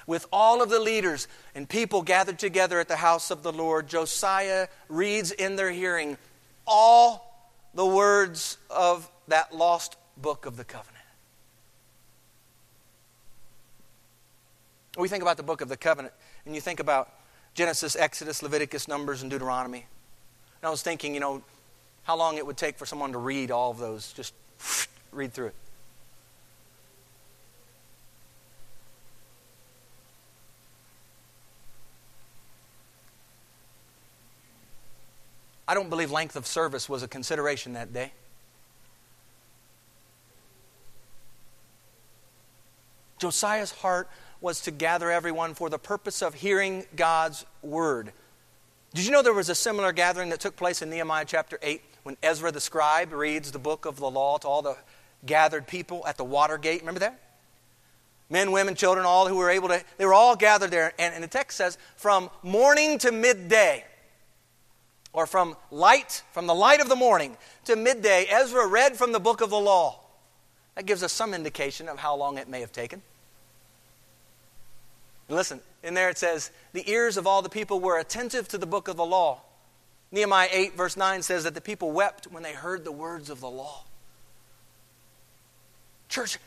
With 0.07 0.27
all 0.33 0.63
of 0.63 0.71
the 0.71 0.81
leaders 0.81 1.29
and 1.55 1.69
people 1.69 2.03
gathered 2.03 2.39
together 2.39 2.81
at 2.81 2.89
the 2.89 2.97
house 2.97 3.31
of 3.31 3.43
the 3.43 3.53
Lord, 3.53 3.89
Josiah 3.89 4.69
reads 4.89 5.31
in 5.33 5.57
their 5.57 5.71
hearing 5.71 6.17
all 6.67 7.53
the 7.75 7.87
words 7.87 8.57
of 8.71 9.11
that 9.29 9.55
lost 9.55 9.97
book 10.17 10.47
of 10.47 10.57
the 10.57 10.65
covenant. 10.65 10.97
We 14.97 15.09
think 15.09 15.23
about 15.23 15.37
the 15.37 15.43
book 15.45 15.61
of 15.61 15.69
the 15.69 15.77
covenant, 15.77 16.15
and 16.45 16.55
you 16.55 16.61
think 16.61 16.81
about 16.81 17.13
Genesis, 17.55 17.95
Exodus, 17.95 18.43
Leviticus, 18.43 18.89
Numbers, 18.89 19.23
and 19.23 19.31
Deuteronomy. 19.31 19.87
And 20.61 20.67
I 20.67 20.71
was 20.71 20.83
thinking, 20.83 21.15
you 21.15 21.21
know, 21.21 21.43
how 22.09 22.17
long 22.17 22.39
it 22.39 22.47
would 22.47 22.57
take 22.57 22.79
for 22.79 22.87
someone 22.87 23.13
to 23.13 23.19
read 23.19 23.51
all 23.51 23.71
of 23.71 23.77
those. 23.77 24.15
Just 24.15 24.33
read 25.13 25.31
through 25.35 25.49
it. 25.49 25.55
I 35.69 35.75
don't 35.75 35.91
believe 35.91 36.11
length 36.11 36.35
of 36.35 36.47
service 36.47 36.89
was 36.89 37.03
a 37.03 37.09
consideration 37.09 37.75
that 37.75 37.93
day. 37.93 38.13
Josiah's 43.19 43.73
heart 43.73 44.09
was 44.41 44.63
to 44.63 44.71
gather 44.71 45.11
everyone 45.11 45.53
for 45.53 45.69
the 45.69 45.79
purpose 45.79 46.23
of 46.23 46.33
hearing 46.33 46.87
God's 46.97 47.45
word. 47.61 48.13
Did 48.95 49.05
you 49.05 49.13
know 49.13 49.21
there 49.21 49.35
was 49.35 49.51
a 49.51 49.55
similar 49.55 49.93
gathering 49.93 50.31
that 50.31 50.41
took 50.41 50.57
place 50.57 50.81
in 50.81 50.89
Nehemiah 50.89 51.27
chapter 51.27 51.59
8? 51.61 51.83
When 52.09 52.17
Ezra 52.23 52.51
the 52.51 52.59
scribe 52.59 53.13
reads 53.13 53.53
the 53.53 53.59
book 53.59 53.85
of 53.85 53.97
the 53.97 54.09
law 54.09 54.39
to 54.39 54.49
all 54.49 54.63
the 54.63 54.79
gathered 55.27 55.67
people 55.67 56.07
at 56.07 56.17
the 56.17 56.25
water 56.25 56.57
gate. 56.57 56.81
Remember 56.81 57.01
that? 57.01 57.21
Men, 58.31 58.51
women, 58.51 58.77
children, 58.77 59.05
all 59.05 59.29
who 59.29 59.37
were 59.37 59.51
able 59.51 59.69
to, 59.69 59.85
they 59.99 60.07
were 60.07 60.15
all 60.15 60.35
gathered 60.35 60.71
there. 60.71 60.95
And, 60.99 61.13
and 61.13 61.23
the 61.23 61.29
text 61.29 61.59
says, 61.59 61.77
from 61.97 62.31
morning 62.43 62.97
to 63.01 63.13
midday, 63.13 63.85
or 65.13 65.27
from 65.27 65.55
light, 65.71 66.23
from 66.33 66.47
the 66.47 66.55
light 66.55 66.81
of 66.81 66.89
the 66.89 66.97
morning 66.97 67.37
to 67.67 67.77
midday, 67.77 68.25
Ezra 68.31 68.67
read 68.67 68.97
from 68.97 69.13
the 69.13 69.21
book 69.21 69.43
of 69.43 69.51
the 69.51 69.61
law. 69.61 70.01
That 70.77 70.87
gives 70.87 71.03
us 71.03 71.13
some 71.13 71.35
indication 71.35 71.91
of 71.91 71.99
how 71.99 72.17
long 72.17 72.39
it 72.39 72.49
may 72.49 72.61
have 72.61 72.73
taken. 72.73 73.03
And 75.29 75.37
listen, 75.37 75.61
in 75.83 75.93
there 75.93 76.09
it 76.09 76.17
says, 76.17 76.53
the 76.73 76.91
ears 76.91 77.19
of 77.19 77.27
all 77.27 77.43
the 77.43 77.51
people 77.51 77.81
were 77.81 77.99
attentive 77.99 78.49
to 78.49 78.57
the 78.57 78.65
book 78.65 78.89
of 78.89 78.97
the 78.97 79.05
law. 79.05 79.43
Nehemiah 80.11 80.49
8, 80.51 80.77
verse 80.77 80.97
9 80.97 81.23
says 81.23 81.45
that 81.45 81.55
the 81.55 81.61
people 81.61 81.91
wept 81.91 82.27
when 82.27 82.43
they 82.43 82.53
heard 82.53 82.85
the 82.85 82.93
words 82.93 83.29
of 83.29 83.41
the 83.41 83.51
law. 83.51 83.85
Church, 86.09 86.39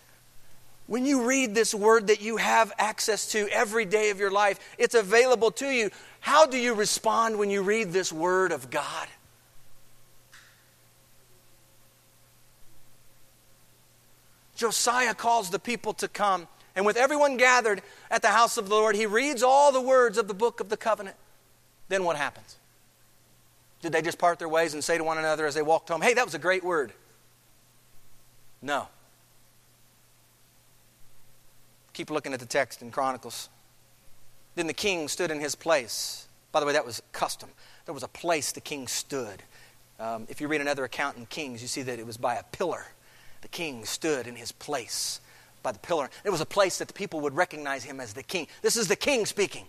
when 0.87 1.05
you 1.05 1.27
read 1.27 1.53
this 1.53 1.73
word 1.73 2.07
that 2.07 2.21
you 2.21 2.37
have 2.37 2.73
access 2.77 3.31
to 3.33 3.47
every 3.49 3.85
day 3.85 4.09
of 4.09 4.19
your 4.19 4.31
life, 4.31 4.59
it's 4.77 4.95
available 4.95 5.51
to 5.51 5.69
you. 5.69 5.91
How 6.19 6.45
do 6.45 6.57
you 6.57 6.73
respond 6.73 7.37
when 7.37 7.49
you 7.49 7.61
read 7.61 7.93
this 7.93 8.11
word 8.11 8.51
of 8.51 8.69
God? 8.69 9.07
Josiah 14.55 15.15
calls 15.15 15.49
the 15.49 15.59
people 15.59 15.93
to 15.93 16.07
come, 16.07 16.47
and 16.75 16.85
with 16.85 16.97
everyone 16.97 17.37
gathered 17.37 17.81
at 18.11 18.21
the 18.21 18.27
house 18.27 18.57
of 18.57 18.69
the 18.69 18.75
Lord, 18.75 18.95
he 18.95 19.05
reads 19.05 19.41
all 19.41 19.71
the 19.71 19.81
words 19.81 20.17
of 20.17 20.27
the 20.27 20.33
book 20.33 20.59
of 20.59 20.69
the 20.69 20.77
covenant. 20.77 21.15
Then 21.89 22.03
what 22.03 22.15
happens? 22.15 22.57
Did 23.81 23.91
they 23.91 24.01
just 24.01 24.19
part 24.19 24.39
their 24.39 24.49
ways 24.49 24.73
and 24.73 24.83
say 24.83 24.97
to 24.97 25.03
one 25.03 25.17
another 25.17 25.45
as 25.45 25.55
they 25.55 25.61
walked 25.61 25.89
home, 25.89 26.01
hey, 26.01 26.13
that 26.13 26.25
was 26.25 26.35
a 26.35 26.39
great 26.39 26.63
word? 26.63 26.93
No. 28.61 28.87
Keep 31.93 32.11
looking 32.11 32.33
at 32.33 32.39
the 32.39 32.45
text 32.45 32.81
in 32.81 32.91
Chronicles. 32.91 33.49
Then 34.55 34.67
the 34.67 34.73
king 34.73 35.07
stood 35.07 35.31
in 35.31 35.39
his 35.39 35.55
place. 35.55 36.27
By 36.51 36.59
the 36.59 36.65
way, 36.65 36.73
that 36.73 36.85
was 36.85 37.01
custom. 37.11 37.49
There 37.85 37.93
was 37.93 38.03
a 38.03 38.07
place 38.07 38.51
the 38.51 38.61
king 38.61 38.87
stood. 38.87 39.41
Um, 39.99 40.25
if 40.29 40.41
you 40.41 40.47
read 40.47 40.61
another 40.61 40.83
account 40.83 41.17
in 41.17 41.25
Kings, 41.25 41.61
you 41.61 41.67
see 41.67 41.81
that 41.83 41.99
it 41.99 42.05
was 42.05 42.17
by 42.17 42.35
a 42.35 42.43
pillar. 42.43 42.85
The 43.41 43.47
king 43.47 43.85
stood 43.85 44.27
in 44.27 44.35
his 44.35 44.51
place 44.51 45.21
by 45.63 45.71
the 45.71 45.79
pillar. 45.79 46.09
It 46.23 46.29
was 46.29 46.41
a 46.41 46.45
place 46.45 46.79
that 46.79 46.87
the 46.87 46.93
people 46.93 47.19
would 47.21 47.35
recognize 47.35 47.83
him 47.83 47.99
as 47.99 48.13
the 48.13 48.23
king. 48.23 48.47
This 48.61 48.77
is 48.77 48.87
the 48.87 48.95
king 48.95 49.25
speaking. 49.25 49.65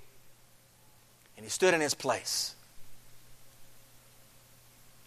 And 1.37 1.45
he 1.45 1.51
stood 1.51 1.75
in 1.75 1.81
his 1.81 1.95
place. 1.95 2.55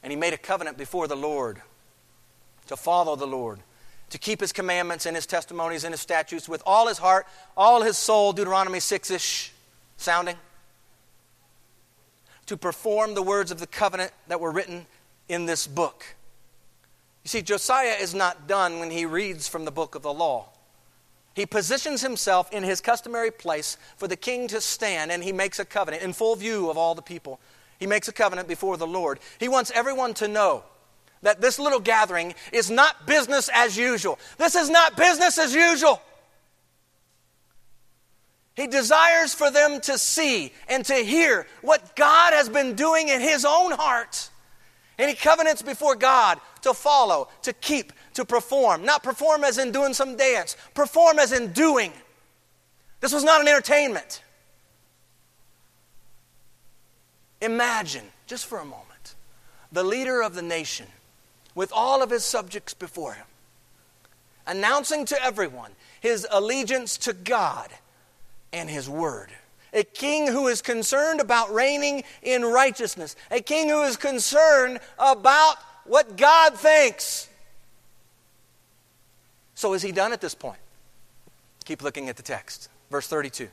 And 0.05 0.11
he 0.11 0.15
made 0.15 0.33
a 0.35 0.37
covenant 0.37 0.77
before 0.77 1.07
the 1.07 1.15
Lord 1.15 1.63
to 2.67 2.77
follow 2.77 3.15
the 3.15 3.25
Lord, 3.25 3.59
to 4.11 4.19
keep 4.19 4.39
his 4.39 4.53
commandments 4.53 5.07
and 5.07 5.15
his 5.15 5.25
testimonies 5.25 5.83
and 5.83 5.93
his 5.93 5.99
statutes 5.99 6.47
with 6.47 6.61
all 6.63 6.87
his 6.87 6.99
heart, 6.99 7.25
all 7.57 7.81
his 7.81 7.97
soul, 7.97 8.31
Deuteronomy 8.31 8.79
6 8.79 9.09
ish 9.09 9.51
sounding, 9.97 10.35
to 12.45 12.55
perform 12.55 13.15
the 13.15 13.23
words 13.23 13.49
of 13.49 13.59
the 13.59 13.65
covenant 13.65 14.11
that 14.27 14.39
were 14.39 14.51
written 14.51 14.85
in 15.27 15.47
this 15.47 15.65
book. 15.65 16.05
You 17.23 17.29
see, 17.29 17.41
Josiah 17.41 17.95
is 17.99 18.13
not 18.13 18.47
done 18.47 18.77
when 18.77 18.91
he 18.91 19.07
reads 19.07 19.47
from 19.47 19.65
the 19.65 19.71
book 19.71 19.95
of 19.95 20.03
the 20.03 20.13
law. 20.13 20.49
He 21.33 21.47
positions 21.47 22.01
himself 22.01 22.53
in 22.53 22.61
his 22.61 22.79
customary 22.79 23.31
place 23.31 23.75
for 23.97 24.07
the 24.07 24.15
king 24.15 24.47
to 24.49 24.61
stand, 24.61 25.11
and 25.11 25.23
he 25.23 25.31
makes 25.31 25.57
a 25.57 25.65
covenant 25.65 26.03
in 26.03 26.13
full 26.13 26.35
view 26.35 26.69
of 26.69 26.77
all 26.77 26.93
the 26.93 27.01
people 27.01 27.39
he 27.80 27.88
makes 27.88 28.07
a 28.07 28.13
covenant 28.13 28.47
before 28.47 28.78
the 28.78 28.88
Lord. 28.88 29.19
He 29.39 29.47
wants 29.47 29.71
everyone 29.73 30.13
to 30.15 30.28
know 30.28 30.63
that 31.21 31.41
this 31.41 31.59
little 31.59 31.80
gathering 31.80 32.36
is 32.51 32.69
not 32.69 33.07
business 33.07 33.49
as 33.53 33.76
usual. 33.78 34.19
This 34.38 34.55
is 34.55 34.69
not 34.69 34.95
business 34.95 35.38
as 35.38 35.53
usual. 35.53 36.01
He 38.55 38.67
desires 38.67 39.34
for 39.34 39.51
them 39.51 39.82
to 39.82 39.97
see 39.97 40.53
and 40.69 40.86
to 40.86 40.95
hear 40.95 41.45
what 41.61 41.95
God 41.95 42.34
has 42.34 42.47
been 42.47 42.76
doing 42.76 43.09
in 43.09 43.19
his 43.19 43.43
own 43.43 43.71
heart. 43.71 44.30
And 44.97 45.09
he 45.09 45.15
covenants 45.15 45.61
before 45.61 45.95
God 45.95 46.39
to 46.61 46.73
follow, 46.73 47.28
to 47.41 47.51
keep, 47.51 47.91
to 48.13 48.23
perform. 48.23 48.86
Not 48.86 49.03
perform 49.03 49.43
as 49.43 49.57
in 49.57 49.71
doing 49.71 49.93
some 49.93 50.15
dance, 50.15 50.55
perform 50.73 51.19
as 51.19 51.34
in 51.34 51.51
doing. 51.51 51.91
This 53.01 53.11
was 53.11 53.26
not 53.26 53.41
an 53.41 53.47
entertainment. 53.49 54.21
Imagine, 57.45 58.05
just 58.25 58.47
for 58.47 58.57
a 58.57 58.65
moment, 58.65 59.13
the 59.71 59.83
leader 59.83 60.21
of 60.21 60.33
the 60.33 60.41
nation 60.41 60.87
with 61.53 61.71
all 61.71 62.01
of 62.01 62.09
his 62.09 62.25
subjects 62.25 62.73
before 62.73 63.13
him, 63.13 63.27
announcing 64.47 65.05
to 65.05 65.23
everyone 65.23 65.71
his 66.01 66.27
allegiance 66.31 66.97
to 66.97 67.13
God 67.13 67.69
and 68.51 68.67
his 68.67 68.89
word. 68.89 69.29
A 69.73 69.83
king 69.83 70.25
who 70.27 70.47
is 70.47 70.63
concerned 70.63 71.21
about 71.21 71.53
reigning 71.53 72.03
in 72.23 72.43
righteousness, 72.43 73.15
a 73.29 73.41
king 73.41 73.69
who 73.69 73.83
is 73.83 73.95
concerned 73.95 74.79
about 74.97 75.57
what 75.83 76.17
God 76.17 76.55
thinks. 76.55 77.29
So, 79.53 79.73
is 79.73 79.83
he 79.83 79.91
done 79.91 80.13
at 80.13 80.21
this 80.21 80.33
point? 80.33 80.59
Keep 81.65 81.83
looking 81.83 82.09
at 82.09 82.17
the 82.17 82.23
text. 82.23 82.69
Verse 82.89 83.07
32. 83.07 83.49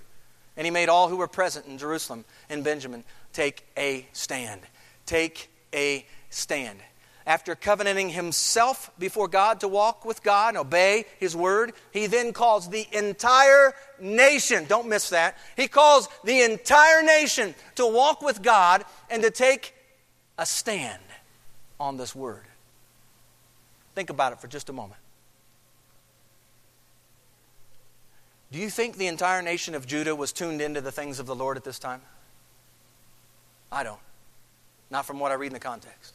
And 0.56 0.66
he 0.66 0.70
made 0.70 0.88
all 0.88 1.08
who 1.08 1.16
were 1.16 1.28
present 1.28 1.66
in 1.66 1.76
Jerusalem 1.76 2.24
and 2.48 2.64
Benjamin 2.64 3.04
take 3.32 3.66
a 3.76 4.06
stand. 4.12 4.60
Take 5.06 5.50
a 5.74 6.06
stand. 6.30 6.78
after 7.26 7.54
covenanting 7.54 8.10
himself 8.10 8.90
before 8.98 9.28
God 9.28 9.60
to 9.60 9.68
walk 9.68 10.04
with 10.04 10.22
God 10.22 10.50
and 10.50 10.58
obey 10.58 11.04
his 11.18 11.36
word, 11.36 11.72
he 11.92 12.06
then 12.06 12.32
calls 12.32 12.68
the 12.68 12.86
entire 12.92 13.74
nation, 14.00 14.64
don't 14.68 14.88
miss 14.88 15.10
that, 15.10 15.36
he 15.56 15.68
calls 15.68 16.08
the 16.24 16.42
entire 16.42 17.02
nation 17.02 17.54
to 17.76 17.86
walk 17.86 18.22
with 18.22 18.42
God 18.42 18.84
and 19.10 19.22
to 19.22 19.30
take 19.30 19.74
a 20.38 20.46
stand 20.46 21.02
on 21.78 21.96
this 21.96 22.14
word. 22.14 22.44
Think 23.94 24.10
about 24.10 24.32
it 24.32 24.40
for 24.40 24.48
just 24.48 24.68
a 24.68 24.72
moment. 24.72 25.00
Do 28.50 28.58
you 28.58 28.68
think 28.68 28.96
the 28.96 29.06
entire 29.06 29.40
nation 29.40 29.74
of 29.74 29.86
Judah 29.86 30.14
was 30.14 30.32
tuned 30.32 30.60
into 30.60 30.80
the 30.80 30.92
things 30.92 31.18
of 31.18 31.26
the 31.26 31.34
Lord 31.34 31.56
at 31.56 31.64
this 31.64 31.78
time? 31.78 32.02
I 33.72 33.82
don't. 33.82 33.98
Not 34.90 35.06
from 35.06 35.18
what 35.18 35.32
I 35.32 35.34
read 35.34 35.48
in 35.48 35.52
the 35.54 35.60
context. 35.60 36.14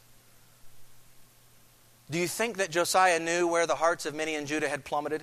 Do 2.10 2.18
you 2.18 2.28
think 2.28 2.56
that 2.56 2.70
Josiah 2.70 3.18
knew 3.18 3.48
where 3.48 3.66
the 3.66 3.74
hearts 3.74 4.06
of 4.06 4.14
many 4.14 4.36
in 4.36 4.46
Judah 4.46 4.68
had 4.68 4.84
plummeted? 4.84 5.22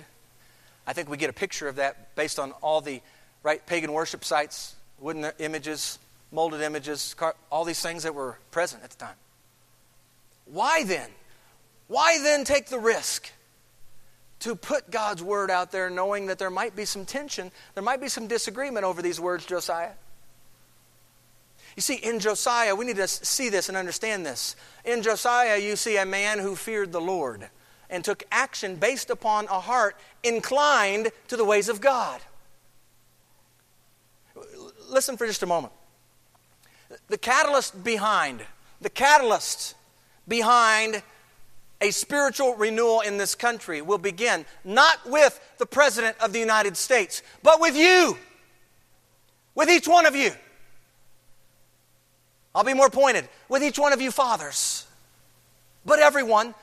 I 0.86 0.92
think 0.92 1.08
we 1.08 1.16
get 1.16 1.30
a 1.30 1.32
picture 1.32 1.66
of 1.66 1.76
that 1.76 2.14
based 2.14 2.38
on 2.38 2.52
all 2.62 2.80
the 2.80 3.00
right 3.42 3.64
pagan 3.66 3.92
worship 3.92 4.24
sites, 4.24 4.76
wooden 5.00 5.32
images, 5.38 5.98
molded 6.30 6.60
images, 6.60 7.16
all 7.50 7.64
these 7.64 7.80
things 7.80 8.04
that 8.04 8.14
were 8.14 8.38
present 8.50 8.84
at 8.84 8.90
the 8.90 8.96
time. 8.96 9.16
Why 10.44 10.84
then? 10.84 11.10
Why 11.88 12.18
then 12.22 12.44
take 12.44 12.66
the 12.66 12.78
risk 12.78 13.32
to 14.40 14.54
put 14.54 14.90
God's 14.90 15.22
word 15.22 15.50
out 15.50 15.72
there 15.72 15.88
knowing 15.90 16.26
that 16.26 16.38
there 16.38 16.50
might 16.50 16.76
be 16.76 16.84
some 16.84 17.04
tension, 17.04 17.50
there 17.74 17.82
might 17.82 18.00
be 18.00 18.08
some 18.08 18.26
disagreement 18.26 18.84
over 18.84 19.02
these 19.02 19.18
words, 19.18 19.46
Josiah? 19.46 19.92
You 21.76 21.82
see, 21.82 21.96
in 21.96 22.20
Josiah, 22.20 22.74
we 22.74 22.86
need 22.86 22.96
to 22.96 23.06
see 23.06 23.50
this 23.50 23.68
and 23.68 23.76
understand 23.76 24.24
this. 24.24 24.56
In 24.84 25.02
Josiah, 25.02 25.58
you 25.58 25.76
see 25.76 25.98
a 25.98 26.06
man 26.06 26.38
who 26.38 26.56
feared 26.56 26.90
the 26.90 27.00
Lord 27.00 27.50
and 27.90 28.02
took 28.02 28.24
action 28.32 28.76
based 28.76 29.10
upon 29.10 29.44
a 29.44 29.60
heart 29.60 29.96
inclined 30.22 31.10
to 31.28 31.36
the 31.36 31.44
ways 31.44 31.68
of 31.68 31.82
God. 31.82 32.20
Listen 34.88 35.18
for 35.18 35.26
just 35.26 35.42
a 35.42 35.46
moment. 35.46 35.72
The 37.08 37.18
catalyst 37.18 37.84
behind, 37.84 38.42
the 38.80 38.90
catalyst 38.90 39.74
behind 40.26 41.02
a 41.82 41.90
spiritual 41.90 42.54
renewal 42.54 43.02
in 43.02 43.18
this 43.18 43.34
country 43.34 43.82
will 43.82 43.98
begin 43.98 44.46
not 44.64 44.98
with 45.04 45.38
the 45.58 45.66
President 45.66 46.16
of 46.20 46.32
the 46.32 46.38
United 46.38 46.76
States, 46.76 47.22
but 47.42 47.60
with 47.60 47.76
you, 47.76 48.16
with 49.54 49.68
each 49.68 49.86
one 49.86 50.06
of 50.06 50.16
you. 50.16 50.32
I'll 52.56 52.64
be 52.64 52.72
more 52.72 52.88
pointed 52.88 53.28
with 53.50 53.62
each 53.62 53.78
one 53.78 53.92
of 53.92 54.00
you 54.00 54.10
fathers, 54.10 54.86
but 55.84 55.98
everyone, 55.98 56.54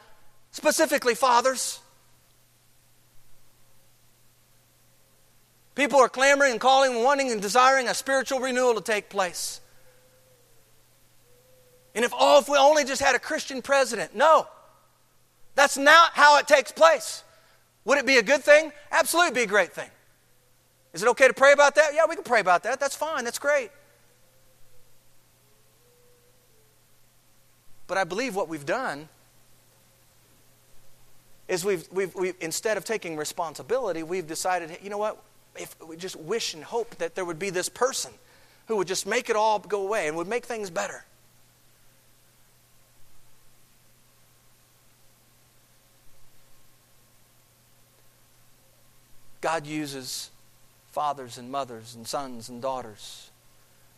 specifically 0.49 1.13
fathers. 1.13 1.79
People 5.75 5.99
are 5.99 6.09
clamoring 6.09 6.53
and 6.53 6.59
calling 6.59 6.95
and 6.95 7.03
wanting 7.03 7.31
and 7.31 7.39
desiring 7.39 7.87
a 7.87 7.93
spiritual 7.93 8.39
renewal 8.39 8.73
to 8.73 8.81
take 8.81 9.07
place. 9.07 9.61
And 11.93 12.03
if, 12.03 12.11
oh, 12.17 12.39
if 12.39 12.49
we 12.49 12.57
only 12.57 12.85
just 12.85 13.01
had 13.01 13.15
a 13.15 13.19
Christian 13.19 13.61
president, 13.61 14.15
no. 14.15 14.47
That's 15.53 15.77
not 15.77 16.13
how 16.13 16.39
it 16.39 16.47
takes 16.47 16.71
place. 16.71 17.23
Would 17.85 17.99
it 17.99 18.07
be 18.07 18.17
a 18.17 18.23
good 18.23 18.43
thing? 18.43 18.71
Absolutely 18.91 19.41
be 19.41 19.43
a 19.43 19.47
great 19.47 19.73
thing. 19.73 19.91
Is 20.93 21.03
it 21.03 21.09
okay 21.09 21.27
to 21.27 21.33
pray 21.35 21.53
about 21.53 21.75
that? 21.75 21.91
Yeah, 21.93 22.05
we 22.09 22.15
can 22.15 22.23
pray 22.23 22.39
about 22.39 22.63
that. 22.63 22.79
That's 22.79 22.95
fine. 22.95 23.25
That's 23.25 23.37
great. 23.37 23.69
But 27.93 27.99
I 27.99 28.05
believe 28.05 28.35
what 28.35 28.49
we've 28.49 28.65
done 28.65 29.07
is 31.47 31.63
we've, 31.63 31.87
we've, 31.91 32.15
we've, 32.15 32.33
instead 32.41 32.75
of 32.75 32.85
taking 32.85 33.17
responsibility, 33.17 34.01
we've 34.01 34.25
decided, 34.25 34.79
you 34.81 34.89
know 34.89 34.97
what, 34.97 35.21
if 35.55 35.75
we 35.87 35.95
just 35.95 36.15
wish 36.15 36.55
and 36.55 36.63
hope 36.63 36.95
that 36.95 37.13
there 37.13 37.23
would 37.23 37.37
be 37.37 37.51
this 37.51 37.69
person 37.69 38.11
who 38.65 38.77
would 38.77 38.87
just 38.87 39.05
make 39.05 39.29
it 39.29 39.35
all 39.35 39.59
go 39.59 39.83
away 39.83 40.07
and 40.07 40.17
would 40.17 40.27
make 40.27 40.43
things 40.43 40.71
better. 40.71 41.05
God 49.39 49.67
uses 49.67 50.31
fathers 50.93 51.37
and 51.37 51.51
mothers 51.51 51.93
and 51.93 52.07
sons 52.07 52.49
and 52.49 52.59
daughters 52.59 53.29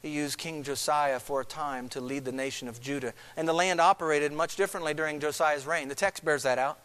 he 0.06 0.12
used 0.12 0.38
King 0.38 0.62
Josiah 0.62 1.20
for 1.20 1.42
a 1.42 1.46
time 1.46 1.90
to 1.90 2.00
lead 2.00 2.26
the 2.26 2.32
nation 2.32 2.68
of 2.68 2.80
Judah. 2.80 3.12
And 3.36 3.48
the 3.48 3.54
land 3.54 3.82
operated 3.82 4.32
much 4.32 4.56
differently 4.56 4.94
during 4.94 5.20
Josiah's 5.20 5.66
reign. 5.66 5.88
The 5.88 5.96
text 5.96 6.24
bears 6.24 6.44
that 6.44 6.60
out. 6.60 6.78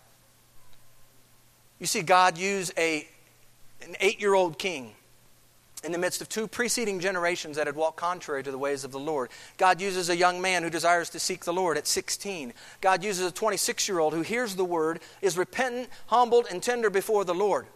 You 1.78 1.84
see, 1.84 2.00
God 2.00 2.38
used 2.38 2.72
a, 2.78 3.06
an 3.82 3.94
eight 4.00 4.22
year 4.22 4.32
old 4.32 4.58
king 4.58 4.92
in 5.84 5.92
the 5.92 5.98
midst 5.98 6.22
of 6.22 6.30
two 6.30 6.48
preceding 6.48 6.98
generations 6.98 7.58
that 7.58 7.66
had 7.66 7.76
walked 7.76 7.98
contrary 7.98 8.42
to 8.42 8.50
the 8.50 8.56
ways 8.56 8.84
of 8.84 8.90
the 8.90 8.98
Lord. 8.98 9.28
God 9.58 9.82
uses 9.82 10.08
a 10.08 10.16
young 10.16 10.40
man 10.40 10.62
who 10.62 10.70
desires 10.70 11.10
to 11.10 11.20
seek 11.20 11.44
the 11.44 11.52
Lord 11.52 11.76
at 11.76 11.86
16. 11.86 12.54
God 12.80 13.04
uses 13.04 13.26
a 13.26 13.30
26 13.30 13.86
year 13.86 13.98
old 13.98 14.14
who 14.14 14.22
hears 14.22 14.56
the 14.56 14.64
word, 14.64 15.00
is 15.20 15.36
repentant, 15.36 15.90
humbled, 16.06 16.46
and 16.50 16.62
tender 16.62 16.88
before 16.88 17.26
the 17.26 17.34
Lord. 17.34 17.66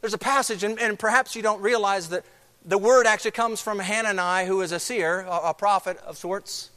There's 0.00 0.14
a 0.14 0.18
passage, 0.18 0.64
and, 0.64 0.80
and 0.80 0.98
perhaps 0.98 1.36
you 1.36 1.42
don't 1.42 1.62
realize 1.62 2.08
that 2.08 2.24
the 2.64 2.78
word 2.78 3.06
actually 3.06 3.32
comes 3.32 3.60
from 3.60 3.78
Hanani, 3.78 4.46
who 4.46 4.60
is 4.60 4.72
a 4.72 4.78
seer, 4.78 5.26
a, 5.28 5.52
prophet 5.54 5.98
of 5.98 6.16
sorts, 6.16 6.70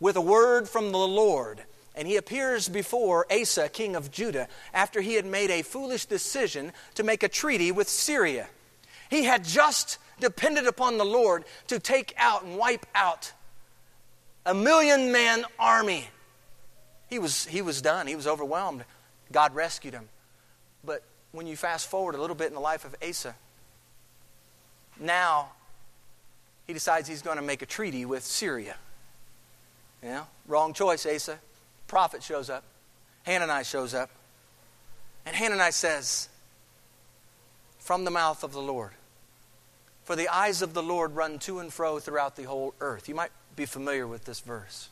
with 0.00 0.16
a 0.16 0.20
word 0.20 0.68
from 0.68 0.90
the 0.90 0.98
Lord. 0.98 1.62
And 1.94 2.08
he 2.08 2.16
appears 2.16 2.68
before 2.68 3.26
Asa, 3.30 3.68
king 3.68 3.94
of 3.94 4.10
Judah, 4.10 4.48
after 4.72 5.00
he 5.00 5.14
had 5.14 5.26
made 5.26 5.50
a 5.50 5.62
foolish 5.62 6.06
decision 6.06 6.72
to 6.94 7.02
make 7.02 7.22
a 7.22 7.28
treaty 7.28 7.70
with 7.70 7.88
Syria. 7.88 8.48
He 9.10 9.24
had 9.24 9.44
just 9.44 9.98
depended 10.18 10.66
upon 10.66 10.98
the 10.98 11.04
Lord 11.04 11.44
to 11.68 11.78
take 11.78 12.14
out 12.16 12.44
and 12.44 12.56
wipe 12.56 12.86
out 12.94 13.32
a 14.46 14.54
million 14.54 15.12
man 15.12 15.44
army. 15.58 16.08
He 17.08 17.18
was, 17.18 17.46
he 17.46 17.62
was 17.62 17.82
done, 17.82 18.06
he 18.06 18.16
was 18.16 18.26
overwhelmed. 18.26 18.84
God 19.30 19.54
rescued 19.54 19.94
him. 19.94 20.08
But 20.82 21.02
when 21.30 21.46
you 21.46 21.56
fast 21.56 21.88
forward 21.88 22.14
a 22.14 22.20
little 22.20 22.36
bit 22.36 22.48
in 22.48 22.54
the 22.54 22.60
life 22.60 22.84
of 22.84 22.96
Asa, 23.06 23.34
now 25.00 25.50
he 26.66 26.72
decides 26.72 27.08
he's 27.08 27.22
going 27.22 27.36
to 27.36 27.42
make 27.42 27.62
a 27.62 27.66
treaty 27.66 28.04
with 28.04 28.24
Syria. 28.24 28.76
Yeah, 30.02 30.24
wrong 30.46 30.72
choice, 30.72 31.06
Asa. 31.06 31.38
Prophet 31.86 32.22
shows 32.22 32.50
up. 32.50 32.64
Hanani 33.24 33.64
shows 33.64 33.94
up. 33.94 34.10
And 35.26 35.36
Hanani 35.36 35.70
says, 35.70 36.28
From 37.78 38.04
the 38.04 38.10
mouth 38.10 38.42
of 38.42 38.52
the 38.52 38.62
Lord. 38.62 38.92
For 40.04 40.16
the 40.16 40.28
eyes 40.28 40.62
of 40.62 40.74
the 40.74 40.82
Lord 40.82 41.14
run 41.14 41.38
to 41.40 41.60
and 41.60 41.72
fro 41.72 41.98
throughout 41.98 42.36
the 42.36 42.42
whole 42.44 42.74
earth. 42.80 43.08
You 43.08 43.14
might 43.14 43.30
be 43.54 43.66
familiar 43.66 44.06
with 44.06 44.24
this 44.24 44.40
verse. 44.40 44.88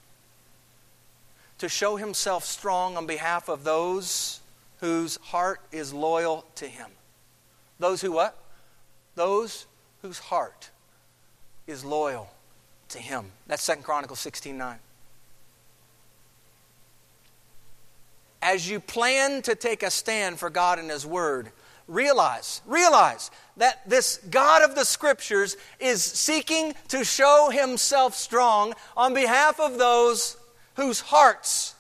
To 1.59 1.68
show 1.68 1.96
himself 1.96 2.44
strong 2.44 2.96
on 2.96 3.07
behalf 3.07 3.48
of 3.48 3.64
those 3.64 4.40
whose 4.80 5.16
heart 5.16 5.61
is 5.72 5.92
loyal 5.92 6.44
to 6.57 6.66
him. 6.66 6.90
Those 7.78 8.01
who 8.01 8.12
what? 8.12 8.36
Those 9.14 9.66
whose 10.03 10.18
heart 10.18 10.70
is 11.66 11.84
loyal 11.84 12.30
to 12.90 12.98
him. 12.98 13.26
That's 13.46 13.64
2 13.66 13.76
Chronicles 13.76 14.20
16 14.20 14.57
9. 14.57 14.78
As 18.42 18.68
you 18.68 18.80
plan 18.80 19.42
to 19.42 19.55
take 19.55 19.82
a 19.82 19.90
stand 19.90 20.38
for 20.38 20.48
God 20.48 20.78
and 20.78 20.90
His 20.90 21.05
Word, 21.07 21.51
realize, 21.86 22.62
realize 22.66 23.30
that 23.59 23.86
this 23.86 24.16
God 24.30 24.62
of 24.62 24.74
the 24.74 24.84
Scriptures 24.84 25.57
is 25.78 26.03
seeking 26.03 26.74
to 26.88 27.05
show 27.05 27.51
Himself 27.53 28.14
strong 28.14 28.72
on 28.96 29.12
behalf 29.12 29.61
of 29.61 29.78
those 29.78 30.38
whose 30.74 31.01
hearts 31.01 31.74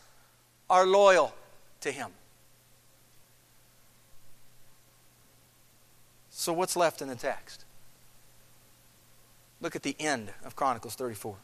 are 0.68 0.86
loyal 0.86 1.34
to 1.80 1.90
Him. 1.90 2.10
So, 6.28 6.52
what's 6.52 6.76
left 6.76 7.00
in 7.00 7.08
the 7.08 7.16
text? 7.16 7.59
Look 9.60 9.76
at 9.76 9.82
the 9.82 9.96
end 9.98 10.32
of 10.44 10.56
Chronicles 10.56 10.94
34. 10.94 11.36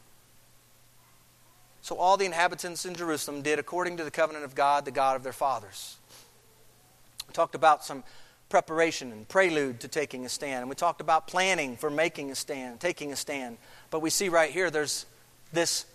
So 1.81 1.95
all 1.97 2.17
the 2.17 2.25
inhabitants 2.25 2.85
in 2.85 2.95
Jerusalem 2.95 3.41
did 3.41 3.59
according 3.59 3.97
to 3.97 4.03
the 4.03 4.11
covenant 4.11 4.43
of 4.43 4.55
God, 4.55 4.85
the 4.85 4.91
God 4.91 5.15
of 5.15 5.23
their 5.23 5.33
fathers. 5.33 5.97
We 7.27 7.33
talked 7.33 7.55
about 7.55 7.85
some 7.85 8.03
preparation 8.49 9.11
and 9.11 9.27
prelude 9.27 9.79
to 9.81 9.87
taking 9.87 10.25
a 10.25 10.29
stand. 10.29 10.61
And 10.61 10.69
we 10.69 10.75
talked 10.75 11.01
about 11.01 11.27
planning 11.27 11.77
for 11.77 11.89
making 11.89 12.31
a 12.31 12.35
stand, 12.35 12.79
taking 12.79 13.11
a 13.11 13.15
stand. 13.15 13.57
But 13.89 14.01
we 14.01 14.09
see 14.09 14.29
right 14.29 14.51
here 14.51 14.69
there's 14.69 15.05
this 15.53 15.85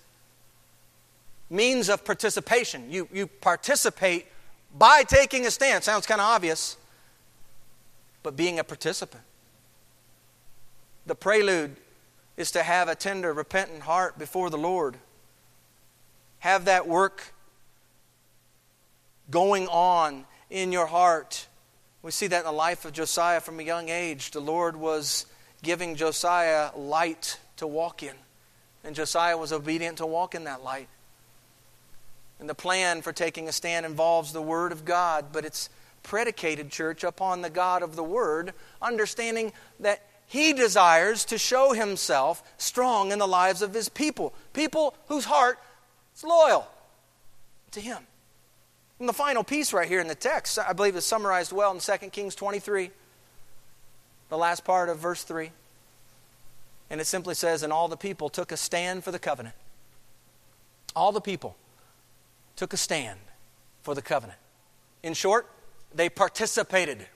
means 1.50 1.88
of 1.88 2.04
participation. 2.04 2.90
You, 2.90 3.08
you 3.12 3.26
participate 3.26 4.26
by 4.76 5.02
taking 5.06 5.46
a 5.46 5.50
stand. 5.50 5.84
Sounds 5.84 6.06
kind 6.06 6.20
of 6.20 6.26
obvious, 6.26 6.76
but 8.22 8.36
being 8.36 8.58
a 8.58 8.64
participant. 8.64 9.22
The 11.06 11.14
prelude 11.14 11.76
is 12.36 12.50
to 12.52 12.62
have 12.62 12.88
a 12.88 12.94
tender, 12.94 13.32
repentant 13.32 13.82
heart 13.82 14.18
before 14.18 14.50
the 14.50 14.58
Lord. 14.58 14.96
have 16.42 16.64
that 16.64 16.88
work 16.88 17.34
going 19.30 19.68
on 19.68 20.24
in 20.50 20.72
your 20.72 20.86
heart. 20.86 21.46
We 22.02 22.10
see 22.10 22.26
that 22.26 22.40
in 22.40 22.44
the 22.44 22.50
life 22.50 22.84
of 22.84 22.92
Josiah 22.92 23.40
from 23.40 23.60
a 23.60 23.62
young 23.62 23.88
age. 23.88 24.32
The 24.32 24.40
Lord 24.40 24.74
was 24.74 25.26
giving 25.62 25.94
Josiah 25.94 26.70
light 26.76 27.38
to 27.58 27.66
walk 27.68 28.02
in, 28.02 28.16
and 28.82 28.96
Josiah 28.96 29.38
was 29.38 29.52
obedient 29.52 29.98
to 29.98 30.06
walk 30.06 30.34
in 30.34 30.42
that 30.44 30.64
light. 30.64 30.88
And 32.40 32.50
the 32.50 32.56
plan 32.56 33.02
for 33.02 33.12
taking 33.12 33.48
a 33.48 33.52
stand 33.52 33.86
involves 33.86 34.32
the 34.32 34.42
Word 34.42 34.72
of 34.72 34.84
God, 34.84 35.26
but 35.30 35.44
it's 35.44 35.70
predicated, 36.02 36.72
church, 36.72 37.04
upon 37.04 37.42
the 37.42 37.50
God 37.50 37.84
of 37.84 37.94
the 37.94 38.02
Word, 38.02 38.52
understanding 38.82 39.52
that 39.78 40.02
He 40.32 40.54
desires 40.54 41.26
to 41.26 41.36
show 41.36 41.74
Himself 41.74 42.42
strong 42.56 43.12
in 43.12 43.18
the 43.18 43.28
lives 43.28 43.60
of 43.60 43.74
His 43.74 43.90
people, 43.90 44.32
people 44.54 44.94
whose 45.08 45.26
heart 45.26 45.58
is 46.16 46.24
loyal 46.24 46.66
to 47.72 47.82
Him. 47.82 47.98
And 48.98 49.06
the 49.06 49.12
final 49.12 49.44
piece 49.44 49.74
right 49.74 49.86
here 49.86 50.00
in 50.00 50.08
the 50.08 50.14
text, 50.14 50.58
I 50.58 50.72
believe, 50.72 50.96
is 50.96 51.04
summarized 51.04 51.52
well 51.52 51.70
in 51.70 51.80
2 51.80 52.08
Kings 52.08 52.34
23, 52.34 52.90
the 54.30 54.38
last 54.38 54.64
part 54.64 54.88
of 54.88 54.98
verse 54.98 55.22
3. 55.22 55.50
And 56.88 56.98
it 56.98 57.06
simply 57.06 57.34
says, 57.34 57.62
And 57.62 57.70
all 57.70 57.88
the 57.88 57.98
people 57.98 58.30
took 58.30 58.52
a 58.52 58.56
stand 58.56 59.04
for 59.04 59.10
the 59.10 59.18
covenant. 59.18 59.54
All 60.96 61.12
the 61.12 61.20
people 61.20 61.56
took 62.56 62.72
a 62.72 62.78
stand 62.78 63.20
for 63.82 63.94
the 63.94 64.00
covenant. 64.00 64.38
In 65.02 65.12
short, 65.12 65.46
they 65.94 66.08
participated. 66.08 67.06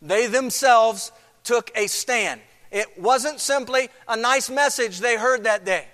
They 0.00 0.26
themselves 0.26 1.12
took 1.44 1.70
a 1.74 1.86
stand. 1.86 2.40
It 2.70 2.98
wasn't 2.98 3.40
simply 3.40 3.88
a 4.06 4.16
nice 4.16 4.50
message 4.50 5.00
they 5.00 5.16
heard 5.16 5.44
that 5.44 5.64
day. 5.64 5.86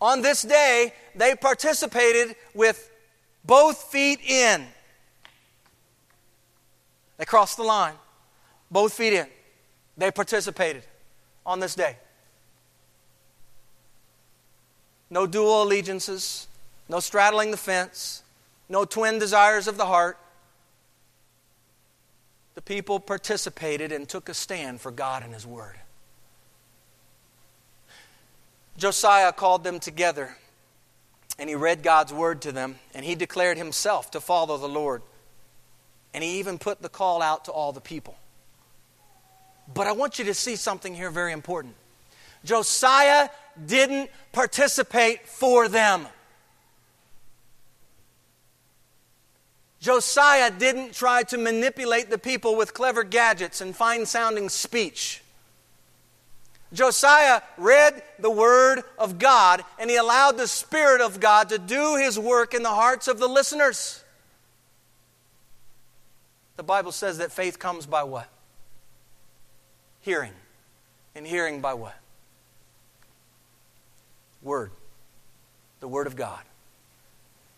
On 0.00 0.20
this 0.20 0.42
day, 0.42 0.92
they 1.14 1.34
participated 1.34 2.36
with 2.54 2.90
both 3.44 3.84
feet 3.84 4.20
in. 4.20 4.66
They 7.16 7.24
crossed 7.24 7.56
the 7.56 7.62
line, 7.62 7.94
both 8.70 8.92
feet 8.92 9.14
in. 9.14 9.26
They 9.96 10.10
participated 10.10 10.82
on 11.46 11.60
this 11.60 11.74
day. 11.74 11.96
No 15.08 15.26
dual 15.26 15.62
allegiances, 15.62 16.48
no 16.88 17.00
straddling 17.00 17.52
the 17.52 17.56
fence, 17.56 18.22
no 18.68 18.84
twin 18.84 19.18
desires 19.18 19.68
of 19.68 19.76
the 19.76 19.86
heart. 19.86 20.18
The 22.56 22.62
people 22.62 22.98
participated 22.98 23.92
and 23.92 24.08
took 24.08 24.28
a 24.28 24.34
stand 24.34 24.80
for 24.80 24.90
God 24.90 25.22
and 25.22 25.32
His 25.32 25.46
Word. 25.46 25.76
Josiah 28.78 29.32
called 29.32 29.62
them 29.62 29.78
together 29.78 30.36
and 31.38 31.48
he 31.48 31.54
read 31.54 31.82
God's 31.82 32.12
Word 32.12 32.42
to 32.42 32.52
them 32.52 32.76
and 32.94 33.04
he 33.04 33.14
declared 33.14 33.58
himself 33.58 34.10
to 34.12 34.20
follow 34.20 34.56
the 34.56 34.68
Lord. 34.68 35.02
And 36.14 36.24
he 36.24 36.38
even 36.38 36.58
put 36.58 36.80
the 36.80 36.88
call 36.88 37.20
out 37.20 37.44
to 37.44 37.52
all 37.52 37.72
the 37.72 37.80
people. 37.80 38.16
But 39.72 39.86
I 39.86 39.92
want 39.92 40.18
you 40.18 40.24
to 40.26 40.34
see 40.34 40.56
something 40.56 40.94
here 40.94 41.10
very 41.10 41.32
important. 41.32 41.74
Josiah 42.44 43.28
didn't 43.66 44.10
participate 44.32 45.26
for 45.26 45.68
them. 45.68 46.06
Josiah 49.86 50.50
didn't 50.50 50.94
try 50.94 51.22
to 51.22 51.38
manipulate 51.38 52.10
the 52.10 52.18
people 52.18 52.56
with 52.56 52.74
clever 52.74 53.04
gadgets 53.04 53.60
and 53.60 53.74
fine 53.74 54.04
sounding 54.04 54.48
speech. 54.48 55.22
Josiah 56.72 57.40
read 57.56 58.02
the 58.18 58.28
Word 58.28 58.82
of 58.98 59.20
God 59.20 59.62
and 59.78 59.88
he 59.88 59.94
allowed 59.94 60.38
the 60.38 60.48
Spirit 60.48 61.00
of 61.00 61.20
God 61.20 61.50
to 61.50 61.58
do 61.58 61.94
his 61.94 62.18
work 62.18 62.52
in 62.52 62.64
the 62.64 62.70
hearts 62.70 63.06
of 63.06 63.20
the 63.20 63.28
listeners. 63.28 64.02
The 66.56 66.64
Bible 66.64 66.90
says 66.90 67.18
that 67.18 67.30
faith 67.30 67.60
comes 67.60 67.86
by 67.86 68.02
what? 68.02 68.28
Hearing. 70.00 70.32
And 71.14 71.24
hearing 71.24 71.60
by 71.60 71.74
what? 71.74 71.96
Word. 74.42 74.72
The 75.78 75.86
Word 75.86 76.08
of 76.08 76.16
God. 76.16 76.42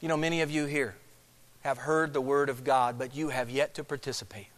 You 0.02 0.08
know, 0.08 0.18
many 0.18 0.42
of 0.42 0.50
you 0.50 0.66
here 0.66 0.94
have 1.68 1.78
heard 1.78 2.14
the 2.14 2.20
Word 2.20 2.48
of 2.48 2.64
God, 2.64 2.98
but 2.98 3.14
you 3.14 3.28
have 3.28 3.50
yet 3.50 3.74
to 3.74 3.84
participate. 3.84 4.48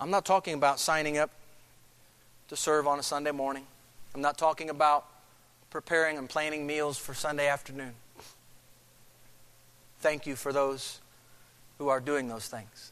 I'm 0.00 0.10
not 0.10 0.24
talking 0.24 0.54
about 0.54 0.80
signing 0.80 1.18
up 1.18 1.30
to 2.48 2.56
serve 2.56 2.88
on 2.88 2.98
a 2.98 3.02
Sunday 3.02 3.30
morning. 3.30 3.64
I'm 4.12 4.22
not 4.22 4.36
talking 4.38 4.70
about 4.70 5.06
preparing 5.70 6.18
and 6.18 6.28
planning 6.28 6.66
meals 6.66 6.98
for 6.98 7.14
Sunday 7.14 7.46
afternoon. 7.46 7.92
Thank 10.00 10.26
you 10.26 10.34
for 10.34 10.52
those 10.52 11.00
who 11.78 11.88
are 11.88 12.00
doing 12.00 12.26
those 12.26 12.48
things. 12.48 12.90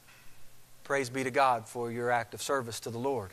Praise 0.84 1.10
be 1.10 1.24
to 1.24 1.32
God 1.32 1.66
for 1.66 1.90
your 1.90 2.12
act 2.12 2.34
of 2.34 2.40
service 2.40 2.78
to 2.80 2.90
the 2.90 2.98
Lord. 2.98 3.30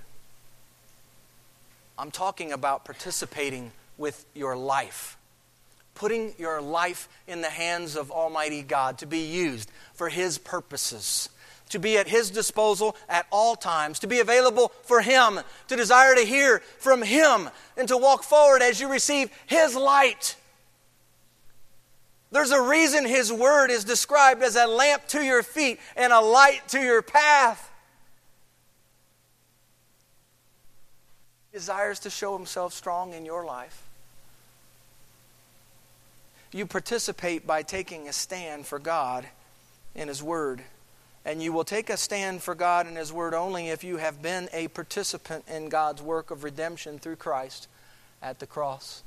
I'm 1.99 2.09
talking 2.09 2.51
about 2.51 2.85
participating 2.85 3.71
with 3.99 4.25
your 4.33 4.57
life, 4.57 5.16
putting 5.97 6.35
your 6.37 6.61
life 6.61 7.09
in 7.27 7.41
the 7.41 7.49
hands 7.49 7.95
of 7.95 8.11
Almighty 8.11 8.61
God 8.61 8.99
to 8.99 9.07
be 9.07 9.21
used 9.21 9.71
for 9.95 10.09
His 10.09 10.37
purposes 10.37 11.29
to 11.69 11.79
be 11.79 11.97
at 11.97 12.07
His 12.07 12.29
disposal 12.29 12.95
at 13.09 13.25
all 13.31 13.55
times, 13.55 13.99
to 13.99 14.07
be 14.07 14.19
available 14.19 14.71
for 14.83 15.01
Him, 15.01 15.39
to 15.67 15.75
desire 15.75 16.15
to 16.15 16.21
hear 16.21 16.59
from 16.79 17.01
Him, 17.01 17.49
and 17.75 17.87
to 17.87 17.97
walk 17.97 18.23
forward 18.23 18.61
as 18.61 18.79
you 18.79 18.89
receive 18.89 19.29
His 19.47 19.75
light. 19.75 20.35
There's 22.31 22.51
a 22.51 22.61
reason 22.61 23.05
His 23.05 23.31
Word 23.31 23.69
is 23.69 23.83
described 23.83 24.43
as 24.43 24.55
a 24.55 24.67
lamp 24.67 25.07
to 25.09 25.21
your 25.21 25.43
feet 25.43 25.79
and 25.95 26.13
a 26.13 26.21
light 26.21 26.67
to 26.69 26.79
your 26.79 27.01
path. 27.01 27.71
He 31.51 31.57
desires 31.57 31.99
to 31.99 32.09
show 32.09 32.37
Himself 32.37 32.73
strong 32.73 33.13
in 33.13 33.25
your 33.25 33.45
life. 33.45 33.86
You 36.51 36.65
participate 36.65 37.45
by 37.45 37.63
taking 37.63 38.07
a 38.07 38.13
stand 38.13 38.65
for 38.65 38.79
God 38.79 39.27
and 39.95 40.09
His 40.09 40.23
Word 40.23 40.63
and 41.27 41.43
you 41.43 41.51
will 41.51 41.65
take 41.65 41.89
a 41.89 41.97
stand 41.97 42.41
for 42.41 42.55
God 42.55 42.87
and 42.87 42.95
His 42.95 43.11
Word 43.11 43.33
only 43.33 43.67
if 43.67 43.83
you 43.83 43.97
have 43.97 44.21
been 44.21 44.47
a 44.53 44.69
participant 44.69 45.43
in 45.49 45.67
God's 45.67 46.01
work 46.01 46.31
of 46.31 46.45
redemption 46.45 46.99
through 46.99 47.17
Christ 47.17 47.67
at 48.21 48.39
the 48.39 48.47
cross. 48.47 49.03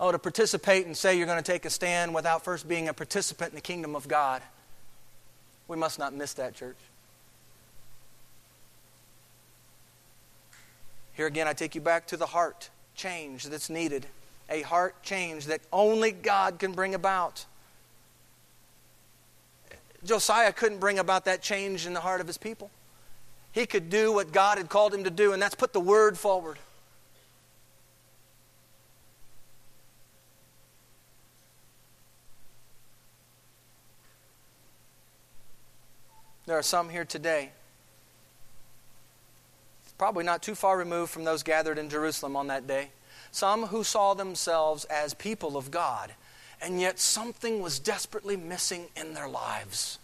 Oh, 0.00 0.10
to 0.10 0.18
participate 0.18 0.86
and 0.86 0.96
say 0.96 1.18
you're 1.18 1.26
going 1.26 1.42
to 1.42 1.52
take 1.52 1.66
a 1.66 1.70
stand 1.70 2.14
without 2.14 2.44
first 2.44 2.66
being 2.66 2.88
a 2.88 2.94
participant 2.94 3.50
in 3.50 3.56
the 3.56 3.60
kingdom 3.60 3.94
of 3.94 4.08
God. 4.08 4.40
We 5.68 5.76
must 5.76 5.98
not 5.98 6.14
miss 6.14 6.32
that, 6.34 6.54
church. 6.54 6.78
Here 11.12 11.26
again, 11.26 11.46
I 11.46 11.52
take 11.52 11.74
you 11.74 11.82
back 11.82 12.06
to 12.06 12.16
the 12.16 12.24
heart 12.24 12.70
change 12.94 13.44
that's 13.44 13.68
needed. 13.68 14.06
A 14.50 14.62
heart 14.62 15.02
change 15.02 15.46
that 15.46 15.60
only 15.72 16.10
God 16.10 16.58
can 16.58 16.72
bring 16.72 16.94
about. 16.94 17.46
Josiah 20.04 20.52
couldn't 20.52 20.78
bring 20.78 20.98
about 20.98 21.26
that 21.26 21.42
change 21.42 21.86
in 21.86 21.94
the 21.94 22.00
heart 22.00 22.20
of 22.20 22.26
his 22.26 22.38
people. 22.38 22.70
He 23.52 23.66
could 23.66 23.90
do 23.90 24.12
what 24.12 24.32
God 24.32 24.58
had 24.58 24.68
called 24.68 24.94
him 24.94 25.04
to 25.04 25.10
do, 25.10 25.32
and 25.32 25.40
that's 25.40 25.54
put 25.54 25.72
the 25.72 25.80
word 25.80 26.18
forward. 26.18 26.58
There 36.46 36.58
are 36.58 36.62
some 36.62 36.88
here 36.88 37.04
today, 37.04 37.50
probably 39.98 40.24
not 40.24 40.42
too 40.42 40.56
far 40.56 40.76
removed 40.76 41.12
from 41.12 41.22
those 41.22 41.44
gathered 41.44 41.78
in 41.78 41.88
Jerusalem 41.88 42.34
on 42.34 42.48
that 42.48 42.66
day, 42.66 42.88
some 43.32 43.66
who 43.66 43.84
saw 43.84 44.14
themselves 44.14 44.84
as 44.86 45.14
people 45.14 45.56
of 45.56 45.70
God 45.70 46.12
and 46.60 46.80
yet 46.80 46.98
something 46.98 47.60
was 47.60 47.78
desperately 47.78 48.36
missing 48.36 48.86
in 48.96 49.14
their 49.14 49.28
lives. 49.28 49.98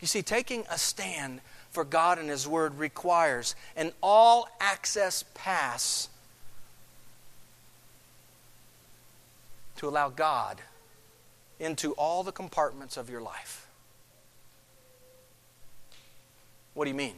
You 0.00 0.06
see, 0.06 0.22
taking 0.22 0.64
a 0.70 0.76
stand 0.76 1.40
for 1.70 1.84
God 1.84 2.18
and 2.18 2.28
His 2.28 2.46
Word 2.46 2.78
requires 2.78 3.54
an 3.76 3.92
all 4.02 4.48
access 4.60 5.24
pass 5.34 6.08
to 9.76 9.88
allow 9.88 10.10
God 10.10 10.60
into 11.58 11.92
all 11.92 12.22
the 12.22 12.32
compartments 12.32 12.98
of 12.98 13.08
your 13.08 13.22
life. 13.22 13.66
What 16.74 16.84
do 16.84 16.90
you 16.90 16.96
mean? 16.96 17.14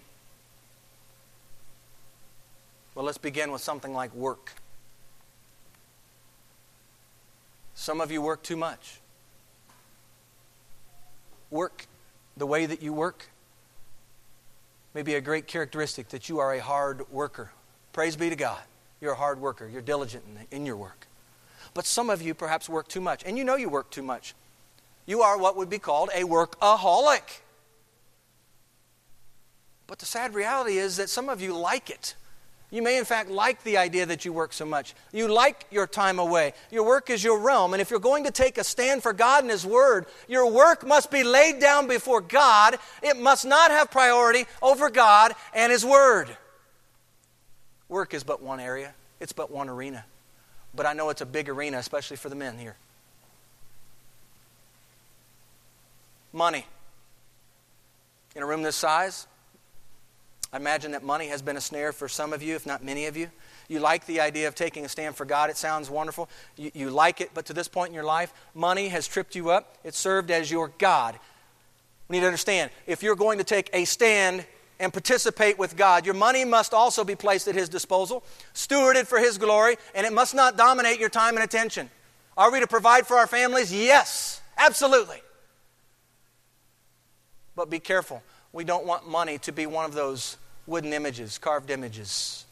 Well, 2.99 3.05
let's 3.05 3.17
begin 3.17 3.53
with 3.53 3.61
something 3.61 3.95
like 3.95 4.13
work. 4.13 4.55
Some 7.75 8.01
of 8.01 8.11
you 8.11 8.21
work 8.21 8.43
too 8.43 8.57
much. 8.57 8.99
Work 11.49 11.87
the 12.37 12.45
way 12.45 12.67
that 12.67 12.83
you 12.83 12.93
work. 12.93 13.29
may 14.95 15.03
be 15.03 15.15
a 15.15 15.21
great 15.21 15.47
characteristic 15.47 16.09
that 16.09 16.29
you 16.29 16.41
are 16.41 16.53
a 16.55 16.61
hard 16.61 17.09
worker. 17.13 17.53
Praise 17.93 18.17
be 18.17 18.31
to 18.31 18.35
God. 18.35 18.59
You're 19.01 19.13
a 19.13 19.15
hard 19.15 19.41
worker. 19.41 19.69
You're 19.69 19.81
diligent 19.81 20.25
in, 20.51 20.59
in 20.59 20.67
your 20.67 20.77
work. 20.77 21.07
But 21.75 21.87
some 21.87 22.11
of 22.11 22.21
you 22.21 22.35
perhaps 22.35 22.69
work 22.69 22.89
too 22.89 23.01
much, 23.01 23.23
and 23.25 23.39
you 23.39 23.45
know 23.45 23.55
you 23.55 23.69
work 23.69 23.91
too 23.91 24.03
much. 24.03 24.35
You 25.07 25.23
are 25.23 25.39
what 25.39 25.57
would 25.57 25.71
be 25.71 25.79
called 25.79 26.11
a 26.17 26.25
workaholic. 26.25 27.43
But 29.87 30.01
the 30.01 30.07
sad 30.07 30.35
reality 30.35 30.79
is 30.79 30.97
that 30.97 31.09
some 31.09 31.29
of 31.29 31.41
you 31.41 31.57
like 31.57 31.91
it. 31.91 32.17
You 32.71 32.83
may, 32.83 32.99
in 32.99 33.07
fact, 33.07 33.31
like 33.31 33.63
the 33.65 33.79
idea 33.79 34.05
that 34.07 34.27
you 34.27 34.33
work 34.33 34.53
so 34.53 34.67
much. 34.67 34.95
You 35.11 35.29
like 35.29 35.65
your 35.71 35.87
time 35.87 36.19
away. 36.19 36.53
Your 36.71 36.85
work 36.85 37.09
is 37.09 37.25
your 37.25 37.39
realm. 37.39 37.73
And 37.73 37.81
if 37.81 37.91
you're 37.91 37.99
going 37.99 38.25
to 38.25 38.31
take 38.31 38.59
a 38.59 38.65
stand 38.65 39.03
for 39.03 39.15
God 39.15 39.43
and 39.43 39.51
His 39.51 39.65
Word, 39.65 40.05
your 40.29 40.51
work 40.51 40.87
must 40.87 41.11
be 41.11 41.25
laid 41.25 41.61
down 41.61 41.87
before 41.87 42.21
God. 42.21 42.79
It 43.03 43.19
must 43.19 43.47
not 43.47 43.71
have 43.71 43.91
priority 43.91 44.45
over 44.61 44.91
God 44.91 45.33
and 45.55 45.73
His 45.73 45.85
Word. 45.85 46.29
Work 47.89 48.13
is 48.13 48.23
but 48.23 48.43
one 48.43 48.61
area, 48.61 48.95
it's 49.19 49.33
but 49.33 49.51
one 49.51 49.71
arena. 49.71 50.05
But 50.75 50.85
I 50.85 50.93
know 50.93 51.09
it's 51.09 51.23
a 51.23 51.27
big 51.27 51.49
arena, 51.49 51.79
especially 51.79 52.19
for 52.19 52.29
the 52.29 52.35
men 52.35 52.59
here. 52.59 52.77
Money. 56.35 56.67
In 58.37 58.43
a 58.43 58.47
room 58.47 58.63
this 58.63 58.77
size, 58.77 59.27
I 60.53 60.57
imagine 60.57 60.93
that 60.93 61.03
money 61.03 61.29
has 61.29 61.43
been 61.43 61.57
a 61.57 61.61
snare 61.61 61.93
for 61.93 62.09
some 62.09 62.33
of 62.33 62.43
you, 62.43 62.55
if 62.55 62.65
not 62.65 62.83
many 62.83 63.07
of 63.07 63.17
you. 63.17 63.29
You 63.69 63.81
like 63.81 64.07
the 64.07 64.21
idea 64.21 64.49
of 64.49 64.55
taking 64.55 64.85
a 64.85 64.89
stand 64.89 65.15
for 65.15 65.27
God. 65.27 65.51
It 65.51 65.59
sounds 65.59 65.91
wonderful. 65.91 66.31
You, 66.57 66.71
you, 66.75 66.91
like 66.91 67.21
it, 67.21 67.31
but 67.35 67.45
to 67.47 67.53
this 67.53 67.69
point 67.69 67.89
in 67.89 67.95
your 67.95 68.05
life, 68.05 68.33
money 68.55 68.89
has 68.89 69.07
tripped 69.07 69.35
you 69.35 69.51
up. 69.51 69.77
It 69.85 69.95
served 69.95 70.31
as 70.31 70.51
your 70.51 70.69
God. 70.79 71.19
We 72.09 72.15
need 72.15 72.21
to 72.21 72.27
understand 72.27 72.71
if 72.87 73.03
you're 73.03 73.17
going 73.17 73.39
to 73.39 73.45
take 73.45 73.69
a 73.75 73.85
stand 73.85 74.47
and 74.81 74.91
participate 74.91 75.59
with 75.59 75.77
God, 75.77 76.07
your 76.07 76.15
money 76.15 76.47
must 76.47 76.73
also 76.73 77.05
be 77.05 77.15
placed 77.15 77.47
at 77.47 77.55
His 77.55 77.69
disposal, 77.69 78.25
stewarded 78.55 79.07
for 79.07 79.19
His 79.19 79.37
glory, 79.37 79.77
and 79.95 80.07
it 80.07 80.13
must 80.15 80.35
not 80.35 80.57
dominate 80.57 80.99
your 80.99 81.11
time 81.11 81.35
and 81.37 81.45
attention. 81.45 81.91
Are 82.39 82.51
we 82.51 82.61
to 82.61 82.67
provide 82.67 83.07
for 83.07 83.19
our 83.19 83.27
families? 83.27 83.75
Yes, 83.75 84.41
absolutely. 84.57 85.21
But 87.55 87.69
be 87.69 87.81
careful. 87.81 88.23
We 88.53 88.65
don't 88.65 88.87
want 88.87 89.09
money 89.09 89.39
to 89.39 89.53
be 89.53 89.67
one 89.67 89.85
of 89.85 89.95
those 89.95 90.37
wooden 90.67 90.93
images, 90.93 91.39
carved 91.39 91.71
images 91.71 92.45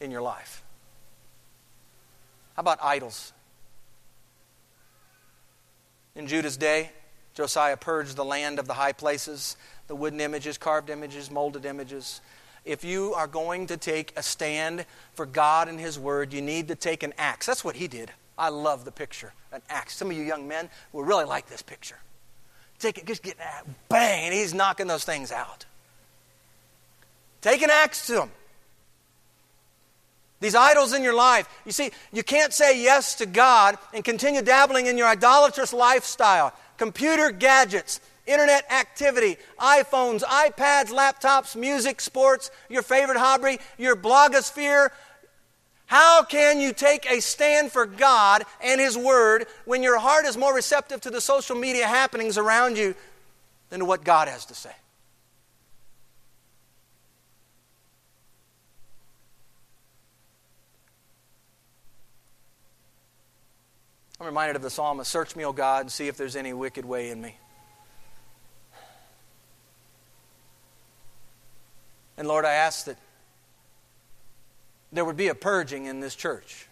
in 0.00 0.10
your 0.10 0.22
life. 0.22 0.62
How 2.56 2.60
about 2.60 2.78
idols? 2.82 3.32
In 6.14 6.26
Judah's 6.26 6.56
day, 6.56 6.90
Josiah 7.34 7.76
purged 7.76 8.16
the 8.16 8.24
land 8.24 8.58
of 8.58 8.66
the 8.66 8.74
high 8.74 8.92
places, 8.92 9.56
the 9.86 9.94
wooden 9.94 10.20
images, 10.20 10.58
carved 10.58 10.90
images, 10.90 11.30
molded 11.30 11.64
images. 11.64 12.20
If 12.64 12.84
you 12.84 13.14
are 13.14 13.26
going 13.26 13.66
to 13.68 13.76
take 13.76 14.12
a 14.16 14.22
stand 14.22 14.84
for 15.14 15.24
God 15.24 15.68
and 15.68 15.78
His 15.78 15.98
Word, 15.98 16.32
you 16.32 16.42
need 16.42 16.68
to 16.68 16.74
take 16.74 17.02
an 17.02 17.14
axe. 17.16 17.46
That's 17.46 17.64
what 17.64 17.76
he 17.76 17.88
did. 17.88 18.10
I 18.36 18.48
love 18.48 18.84
the 18.84 18.92
picture, 18.92 19.32
an 19.52 19.62
axe. 19.68 19.96
Some 19.96 20.10
of 20.10 20.16
you 20.16 20.22
young 20.22 20.48
men 20.48 20.68
will 20.92 21.04
really 21.04 21.24
like 21.24 21.48
this 21.48 21.62
picture. 21.62 21.96
Take 22.80 22.98
it, 22.98 23.06
just 23.06 23.22
get 23.22 23.38
that, 23.38 23.64
bang, 23.88 24.24
and 24.24 24.34
he's 24.34 24.54
knocking 24.54 24.86
those 24.86 25.04
things 25.04 25.30
out. 25.30 25.66
Take 27.42 27.62
an 27.62 27.70
axe 27.70 28.06
to 28.06 28.14
them. 28.14 28.30
These 30.40 30.54
idols 30.54 30.94
in 30.94 31.02
your 31.02 31.14
life. 31.14 31.46
You 31.66 31.72
see, 31.72 31.90
you 32.12 32.22
can't 32.22 32.52
say 32.52 32.82
yes 32.82 33.16
to 33.16 33.26
God 33.26 33.76
and 33.92 34.02
continue 34.02 34.40
dabbling 34.40 34.86
in 34.86 34.96
your 34.96 35.06
idolatrous 35.06 35.74
lifestyle. 35.74 36.54
Computer 36.78 37.30
gadgets, 37.30 38.00
internet 38.26 38.70
activity, 38.72 39.36
iPhones, 39.58 40.22
iPads, 40.22 40.88
laptops, 40.88 41.54
music, 41.54 42.00
sports, 42.00 42.50
your 42.70 42.82
favorite 42.82 43.18
hobby, 43.18 43.58
your 43.76 43.96
blogosphere, 43.96 44.88
how 45.90 46.22
can 46.22 46.60
you 46.60 46.72
take 46.72 47.04
a 47.10 47.18
stand 47.18 47.72
for 47.72 47.84
God 47.84 48.44
and 48.62 48.80
His 48.80 48.96
Word 48.96 49.46
when 49.64 49.82
your 49.82 49.98
heart 49.98 50.24
is 50.24 50.36
more 50.36 50.54
receptive 50.54 51.00
to 51.00 51.10
the 51.10 51.20
social 51.20 51.56
media 51.56 51.84
happenings 51.84 52.38
around 52.38 52.78
you 52.78 52.94
than 53.70 53.80
to 53.80 53.84
what 53.84 54.04
God 54.04 54.28
has 54.28 54.44
to 54.44 54.54
say? 54.54 54.70
I'm 64.20 64.26
reminded 64.26 64.54
of 64.54 64.62
the 64.62 64.70
psalmist 64.70 65.10
Search 65.10 65.34
me, 65.34 65.44
O 65.44 65.52
God, 65.52 65.80
and 65.80 65.90
see 65.90 66.06
if 66.06 66.16
there's 66.16 66.36
any 66.36 66.52
wicked 66.52 66.84
way 66.84 67.10
in 67.10 67.20
me. 67.20 67.34
And 72.16 72.28
Lord, 72.28 72.44
I 72.44 72.52
ask 72.52 72.84
that 72.84 72.96
there 74.92 75.04
would 75.04 75.16
be 75.16 75.28
a 75.28 75.34
purging 75.34 75.86
in 75.86 76.00
this 76.00 76.14
church 76.14 76.66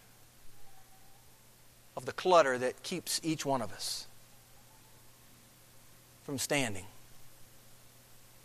of 1.96 2.04
the 2.04 2.12
clutter 2.12 2.58
that 2.58 2.82
keeps 2.82 3.20
each 3.22 3.44
one 3.44 3.62
of 3.62 3.72
us 3.72 4.06
from 6.24 6.38
standing, 6.38 6.84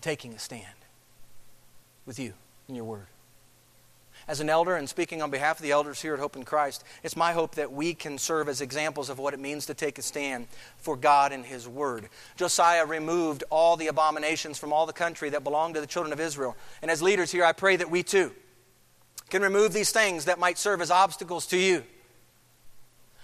taking 0.02 0.34
a 0.34 0.40
stand 0.40 0.66
with 2.06 2.20
you 2.20 2.34
in 2.68 2.76
your 2.76 2.86
word. 2.86 3.08
As 4.26 4.40
an 4.40 4.50
elder 4.50 4.76
and 4.76 4.88
speaking 4.88 5.22
on 5.22 5.32
behalf 5.32 5.58
of 5.58 5.64
the 5.64 5.72
elders 5.72 6.02
here 6.02 6.14
at 6.14 6.20
Hope 6.20 6.38
in 6.38 6.46
Christ, 6.46 6.84
it's 7.04 7.18
my 7.18 7.34
hope 7.34 7.56
that 7.56 7.74
we 7.74 7.94
can 7.94 8.18
serve 8.18 8.48
as 8.48 8.62
examples 8.62 9.10
of 9.10 9.20
what 9.20 9.34
it 9.34 9.40
means 9.40 9.66
to 9.66 9.74
take 9.74 9.98
a 9.98 10.02
stand 10.02 10.48
for 10.78 10.96
God 10.96 11.34
and 11.34 11.46
His 11.46 11.68
Word. 11.68 12.08
Josiah 12.38 12.86
removed 12.86 13.44
all 13.50 13.76
the 13.76 13.88
abominations 13.88 14.58
from 14.58 14.72
all 14.72 14.86
the 14.86 14.94
country 14.94 15.30
that 15.32 15.44
belonged 15.44 15.76
to 15.76 15.82
the 15.82 15.88
children 15.88 16.14
of 16.14 16.22
Israel. 16.22 16.56
And 16.82 16.90
as 16.90 17.02
leaders 17.02 17.32
here, 17.32 17.44
I 17.44 17.52
pray 17.52 17.76
that 17.76 17.92
we 17.92 18.02
too 18.02 18.32
can 19.34 19.42
remove 19.42 19.74
these 19.74 19.90
things 19.90 20.26
that 20.26 20.38
might 20.38 20.60
serve 20.60 20.80
as 20.80 20.92
obstacles 20.92 21.48
to 21.48 21.58
you. 21.58 21.84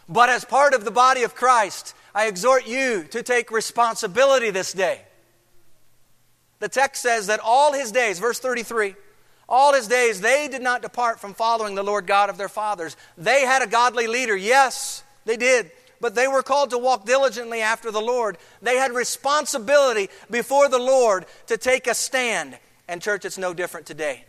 But 0.10 0.30
as 0.30 0.44
part 0.44 0.74
of 0.74 0.84
the 0.84 0.90
body 0.90 1.22
of 1.22 1.36
Christ, 1.36 1.94
I 2.16 2.26
exhort 2.26 2.68
you 2.68 3.04
to 3.12 3.22
take 3.22 3.52
responsibility 3.52 4.50
this 4.50 4.74
day. 4.74 5.02
The 6.58 6.68
text 6.68 7.04
says 7.04 7.28
that 7.28 7.40
all 7.44 7.74
his 7.74 7.92
days, 7.92 8.18
verse 8.18 8.40
33, 8.40 8.96
all 9.48 9.72
his 9.76 9.88
days 9.88 10.20
they 10.20 10.48
did 10.48 10.64
not 10.64 10.82
depart 10.82 11.20
from 11.20 11.36
following 11.36 11.76
the 11.76 11.84
Lord 11.84 12.08
God 12.08 12.32
of 12.32 12.40
their 12.40 12.50
fathers. 12.50 12.98
They 13.16 13.42
had 13.42 13.62
a 13.62 13.68
godly 13.68 14.08
leader, 14.08 14.36
yes, 14.36 15.04
they 15.26 15.38
did. 15.38 15.70
But 16.02 16.16
they 16.16 16.28
were 16.28 16.42
called 16.42 16.72
to 16.72 16.80
walk 16.80 17.06
diligently 17.06 17.62
after 17.62 17.92
the 17.92 18.02
Lord. 18.02 18.40
They 18.64 18.78
had 18.78 18.94
responsibility 18.94 20.10
before 20.32 20.70
the 20.70 20.80
Lord 20.80 21.28
to 21.48 21.58
take 21.58 21.86
a 21.86 21.94
stand. 21.94 22.58
And, 22.88 23.00
church, 23.00 23.26
it's 23.26 23.38
no 23.38 23.54
different 23.54 23.86
today. 23.86 24.26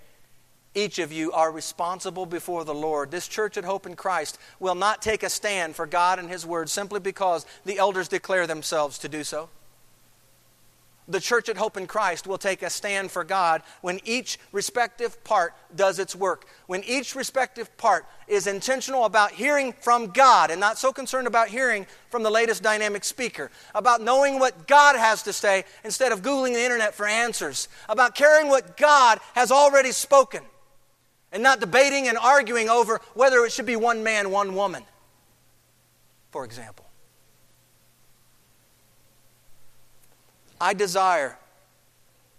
Each 0.74 1.00
of 1.00 1.12
you 1.12 1.32
are 1.32 1.50
responsible 1.50 2.26
before 2.26 2.64
the 2.64 2.74
Lord. 2.74 3.10
This 3.10 3.26
church 3.26 3.56
at 3.56 3.64
Hope 3.64 3.86
in 3.86 3.96
Christ 3.96 4.38
will 4.60 4.76
not 4.76 5.02
take 5.02 5.24
a 5.24 5.30
stand 5.30 5.74
for 5.74 5.84
God 5.84 6.20
and 6.20 6.30
His 6.30 6.46
Word 6.46 6.68
simply 6.68 7.00
because 7.00 7.44
the 7.64 7.78
elders 7.78 8.06
declare 8.06 8.46
themselves 8.46 8.98
to 8.98 9.08
do 9.08 9.24
so. 9.24 9.48
The 11.08 11.18
church 11.18 11.48
at 11.48 11.56
Hope 11.56 11.76
in 11.76 11.88
Christ 11.88 12.28
will 12.28 12.38
take 12.38 12.62
a 12.62 12.70
stand 12.70 13.10
for 13.10 13.24
God 13.24 13.62
when 13.80 13.98
each 14.04 14.38
respective 14.52 15.24
part 15.24 15.54
does 15.74 15.98
its 15.98 16.14
work. 16.14 16.46
When 16.68 16.84
each 16.84 17.16
respective 17.16 17.76
part 17.76 18.06
is 18.28 18.46
intentional 18.46 19.04
about 19.04 19.32
hearing 19.32 19.72
from 19.72 20.12
God 20.12 20.52
and 20.52 20.60
not 20.60 20.78
so 20.78 20.92
concerned 20.92 21.26
about 21.26 21.48
hearing 21.48 21.84
from 22.10 22.22
the 22.22 22.30
latest 22.30 22.62
dynamic 22.62 23.02
speaker, 23.02 23.50
about 23.74 24.02
knowing 24.02 24.38
what 24.38 24.68
God 24.68 24.94
has 24.94 25.24
to 25.24 25.32
say 25.32 25.64
instead 25.82 26.12
of 26.12 26.22
Googling 26.22 26.52
the 26.52 26.62
internet 26.62 26.94
for 26.94 27.06
answers, 27.06 27.66
about 27.88 28.14
caring 28.14 28.46
what 28.46 28.76
God 28.76 29.18
has 29.34 29.50
already 29.50 29.90
spoken 29.90 30.42
and 31.32 31.42
not 31.42 31.60
debating 31.60 32.08
and 32.08 32.18
arguing 32.18 32.68
over 32.68 33.00
whether 33.14 33.44
it 33.44 33.52
should 33.52 33.66
be 33.66 33.76
one 33.76 34.02
man, 34.02 34.30
one 34.30 34.54
woman, 34.54 34.82
for 36.30 36.44
example. 36.44 36.86
I 40.60 40.74
desire 40.74 41.38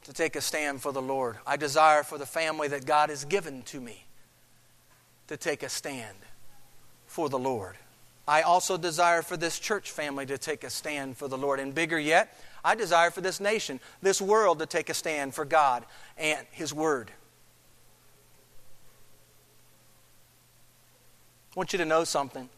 to 0.04 0.14
take 0.14 0.36
a 0.36 0.42
stand 0.42 0.82
for 0.82 0.92
the 0.92 1.02
Lord. 1.02 1.38
I 1.46 1.58
desire 1.58 2.04
for 2.04 2.18
the 2.18 2.26
family 2.26 2.68
that 2.68 2.86
God 2.86 3.10
has 3.10 3.26
given 3.26 3.64
to 3.64 3.80
me 3.80 4.06
to 5.28 5.38
take 5.38 5.64
a 5.64 5.70
stand 5.70 6.18
for 7.08 7.30
the 7.30 7.40
Lord. 7.40 7.78
I 8.28 8.44
also 8.44 8.78
desire 8.78 9.22
for 9.22 9.38
this 9.38 9.60
church 9.60 9.92
family 9.92 10.26
to 10.28 10.38
take 10.38 10.64
a 10.64 10.70
stand 10.70 11.18
for 11.18 11.28
the 11.28 11.38
Lord. 11.38 11.60
And 11.60 11.74
bigger 11.74 12.00
yet, 12.00 12.38
I 12.64 12.76
desire 12.76 13.10
for 13.10 13.22
this 13.22 13.40
nation, 13.40 13.80
this 14.02 14.22
world, 14.22 14.60
to 14.60 14.66
take 14.66 14.90
a 14.90 14.94
stand 14.94 15.34
for 15.34 15.46
God 15.46 15.86
and 16.18 16.46
His 16.52 16.74
Word. 16.74 17.12
I 21.56 21.60
want 21.60 21.74
you 21.74 21.80
to 21.80 21.86
know 21.86 22.04
something. 22.04 22.50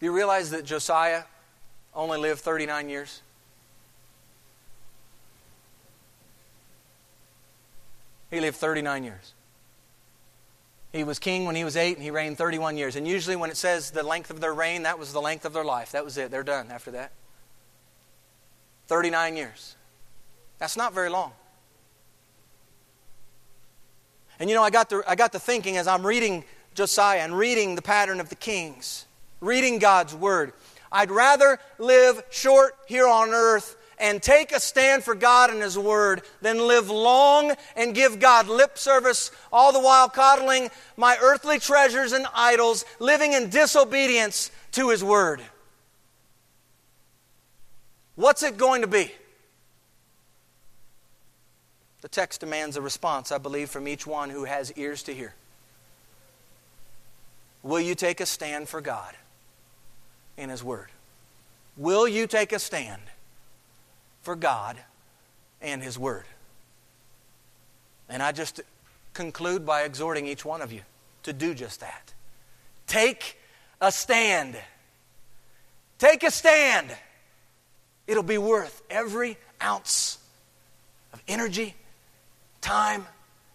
Do 0.00 0.06
you 0.06 0.12
realize 0.12 0.50
that 0.50 0.64
Josiah 0.64 1.22
only 1.94 2.18
lived 2.18 2.40
39 2.40 2.88
years? 2.88 3.22
He 8.30 8.40
lived 8.40 8.56
39 8.56 9.04
years. 9.04 9.32
He 10.92 11.04
was 11.04 11.18
king 11.18 11.44
when 11.44 11.54
he 11.54 11.64
was 11.64 11.76
eight, 11.76 11.96
and 11.96 12.02
he 12.02 12.10
reigned 12.10 12.38
31 12.38 12.76
years. 12.76 12.96
And 12.96 13.06
usually, 13.06 13.36
when 13.36 13.50
it 13.50 13.56
says 13.56 13.90
the 13.90 14.02
length 14.02 14.30
of 14.30 14.40
their 14.40 14.54
reign, 14.54 14.82
that 14.84 14.98
was 14.98 15.12
the 15.12 15.20
length 15.20 15.44
of 15.44 15.52
their 15.52 15.64
life. 15.64 15.92
That 15.92 16.04
was 16.04 16.16
it. 16.16 16.30
They're 16.30 16.42
done 16.42 16.70
after 16.70 16.90
that. 16.92 17.12
39 18.86 19.36
years. 19.36 19.76
That's 20.58 20.76
not 20.76 20.94
very 20.94 21.10
long. 21.10 21.32
And 24.38 24.48
you 24.48 24.56
know, 24.56 24.62
I 24.62 24.70
got 24.70 24.90
to, 24.90 25.02
I 25.06 25.14
got 25.14 25.32
to 25.32 25.38
thinking 25.38 25.76
as 25.76 25.86
I'm 25.86 26.06
reading 26.06 26.44
Josiah 26.74 27.20
and 27.20 27.36
reading 27.36 27.74
the 27.74 27.82
pattern 27.82 28.20
of 28.20 28.28
the 28.28 28.36
kings, 28.36 29.06
reading 29.40 29.78
God's 29.78 30.14
word. 30.14 30.52
I'd 30.92 31.10
rather 31.10 31.58
live 31.78 32.22
short 32.30 32.76
here 32.86 33.06
on 33.06 33.30
earth 33.30 33.76
and 33.98 34.22
take 34.22 34.52
a 34.52 34.60
stand 34.60 35.02
for 35.02 35.14
God 35.14 35.50
and 35.50 35.60
His 35.60 35.76
Word 35.76 36.22
than 36.40 36.66
live 36.66 36.88
long 36.88 37.52
and 37.76 37.94
give 37.94 38.20
God 38.20 38.48
lip 38.48 38.78
service, 38.78 39.30
all 39.52 39.72
the 39.72 39.80
while 39.80 40.08
coddling 40.08 40.70
my 40.96 41.16
earthly 41.20 41.58
treasures 41.58 42.12
and 42.12 42.26
idols, 42.34 42.84
living 43.00 43.32
in 43.32 43.50
disobedience 43.50 44.50
to 44.72 44.90
His 44.90 45.02
Word. 45.02 45.42
What's 48.14 48.42
it 48.42 48.56
going 48.56 48.82
to 48.82 48.88
be? 48.88 49.10
The 52.00 52.08
text 52.08 52.40
demands 52.40 52.76
a 52.76 52.82
response, 52.82 53.32
I 53.32 53.38
believe, 53.38 53.70
from 53.70 53.88
each 53.88 54.06
one 54.06 54.30
who 54.30 54.44
has 54.44 54.72
ears 54.72 55.02
to 55.04 55.14
hear. 55.14 55.34
Will 57.62 57.80
you 57.80 57.94
take 57.94 58.20
a 58.20 58.26
stand 58.26 58.68
for 58.68 58.80
God 58.80 59.14
in 60.36 60.48
His 60.48 60.62
Word? 60.62 60.88
Will 61.76 62.06
you 62.06 62.26
take 62.26 62.52
a 62.52 62.58
stand 62.58 63.02
for 64.22 64.36
God 64.36 64.76
and 65.60 65.82
His 65.82 65.98
Word? 65.98 66.24
And 68.08 68.22
I 68.22 68.30
just 68.32 68.60
conclude 69.12 69.66
by 69.66 69.82
exhorting 69.82 70.26
each 70.26 70.44
one 70.44 70.62
of 70.62 70.72
you 70.72 70.82
to 71.24 71.32
do 71.32 71.52
just 71.52 71.80
that. 71.80 72.14
Take 72.86 73.36
a 73.80 73.90
stand. 73.90 74.56
Take 75.98 76.22
a 76.22 76.30
stand. 76.30 76.96
It'll 78.06 78.22
be 78.22 78.38
worth 78.38 78.82
every 78.88 79.36
ounce 79.60 80.18
of 81.12 81.20
energy 81.26 81.74
time 82.68 83.06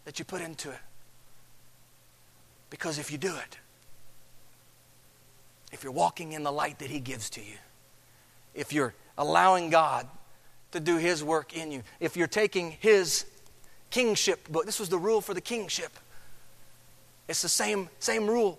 that 0.06 0.18
you 0.18 0.26
put 0.26 0.42
into 0.42 0.72
it. 0.72 0.80
Because 2.72 2.98
if 2.98 3.12
you 3.12 3.20
do 3.20 3.36
it, 3.36 3.58
if 5.72 5.84
you're 5.84 5.94
walking 5.94 6.32
in 6.32 6.42
the 6.42 6.52
light 6.52 6.80
that 6.80 6.90
He 6.90 7.00
gives 7.00 7.30
to 7.32 7.40
you, 7.40 7.58
if 8.56 8.74
you're 8.74 8.96
allowing 9.16 9.70
God 9.70 10.08
to 10.72 10.80
do 10.80 10.98
His 10.98 11.24
work 11.24 11.56
in 11.56 11.72
you, 11.72 11.84
if 12.00 12.18
you're 12.18 12.28
taking 12.28 12.72
His 12.80 13.26
kingship 13.92 14.52
book, 14.52 14.66
this 14.66 14.80
was 14.80 14.90
the 14.90 14.98
rule 14.98 15.22
for 15.22 15.36
the 15.36 15.42
kingship. 15.42 15.92
It's 17.28 17.44
the 17.44 17.50
same, 17.50 17.90
same 18.00 18.26
rule 18.26 18.58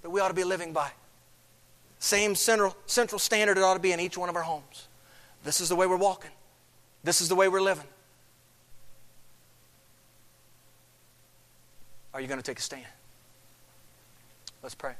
that 0.00 0.08
we 0.08 0.20
ought 0.20 0.28
to 0.28 0.34
be 0.34 0.44
living 0.44 0.72
by. 0.72 0.90
Same 1.98 2.34
central, 2.34 2.74
central 2.86 3.18
standard 3.18 3.58
it 3.58 3.62
ought 3.62 3.74
to 3.74 3.80
be 3.80 3.92
in 3.92 4.00
each 4.00 4.16
one 4.16 4.30
of 4.30 4.36
our 4.36 4.42
homes. 4.42 4.88
This 5.44 5.60
is 5.60 5.68
the 5.68 5.76
way 5.76 5.86
we're 5.86 5.96
walking. 5.96 6.30
This 7.02 7.20
is 7.20 7.28
the 7.28 7.34
way 7.34 7.48
we're 7.48 7.60
living. 7.60 7.86
Are 12.14 12.20
you 12.20 12.28
going 12.28 12.38
to 12.38 12.44
take 12.44 12.60
a 12.60 12.62
stand? 12.62 12.86
Let's 14.62 14.76
pray. 14.76 14.92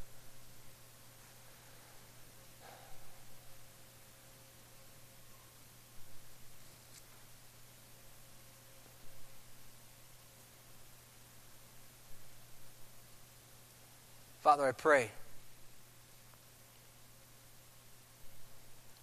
Father, 14.43 14.67
I 14.67 14.73
pray 14.73 15.11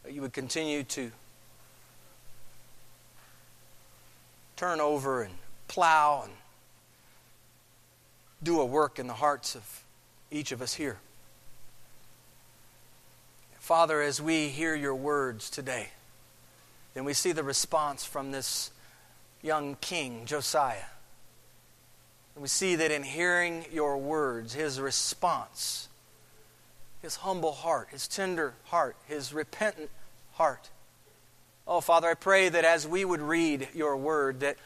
that 0.04 0.12
you 0.12 0.22
would 0.22 0.34
continue 0.34 0.84
to 0.84 1.12
turn 4.58 4.82
over 4.82 5.24
and 5.24 5.34
plow 5.70 6.24
and 6.26 6.34
do 8.44 8.60
a 8.60 8.66
work 8.66 9.00
in 9.00 9.08
the 9.08 9.14
hearts 9.14 9.56
of 9.56 9.84
each 10.32 10.52
of 10.52 10.62
us 10.62 10.74
here. 10.76 10.98
Father, 13.60 14.02
as 14.02 14.22
we 14.22 14.50
hear 14.50 14.76
your 14.76 14.96
words 14.96 15.50
today, 15.50 15.90
then 16.94 17.06
we 17.06 17.14
see 17.14 17.32
the 17.32 17.44
response 17.44 18.04
from 18.04 18.32
this 18.32 18.72
young 19.42 19.78
king, 19.80 20.26
Josiah. 20.26 20.84
And 22.36 22.42
we 22.42 22.48
see 22.48 22.76
that 22.76 22.92
in 22.92 23.04
hearing 23.04 23.66
your 23.72 23.98
words, 23.98 24.54
his 24.54 24.80
response, 24.80 25.90
his 27.02 27.18
humble 27.18 27.52
heart, 27.52 27.90
his 27.92 28.08
tender 28.08 28.54
heart, 28.66 28.96
his 29.08 29.34
repentant 29.34 29.90
heart. 30.34 30.70
Oh, 31.68 31.82
Father, 31.82 32.10
I 32.10 32.16
pray 32.16 32.50
that 32.50 32.66
as 32.66 32.88
we 32.88 33.06
would 33.06 33.22
read 33.22 33.70
your 33.74 33.96
word, 33.96 34.40
that 34.40 34.58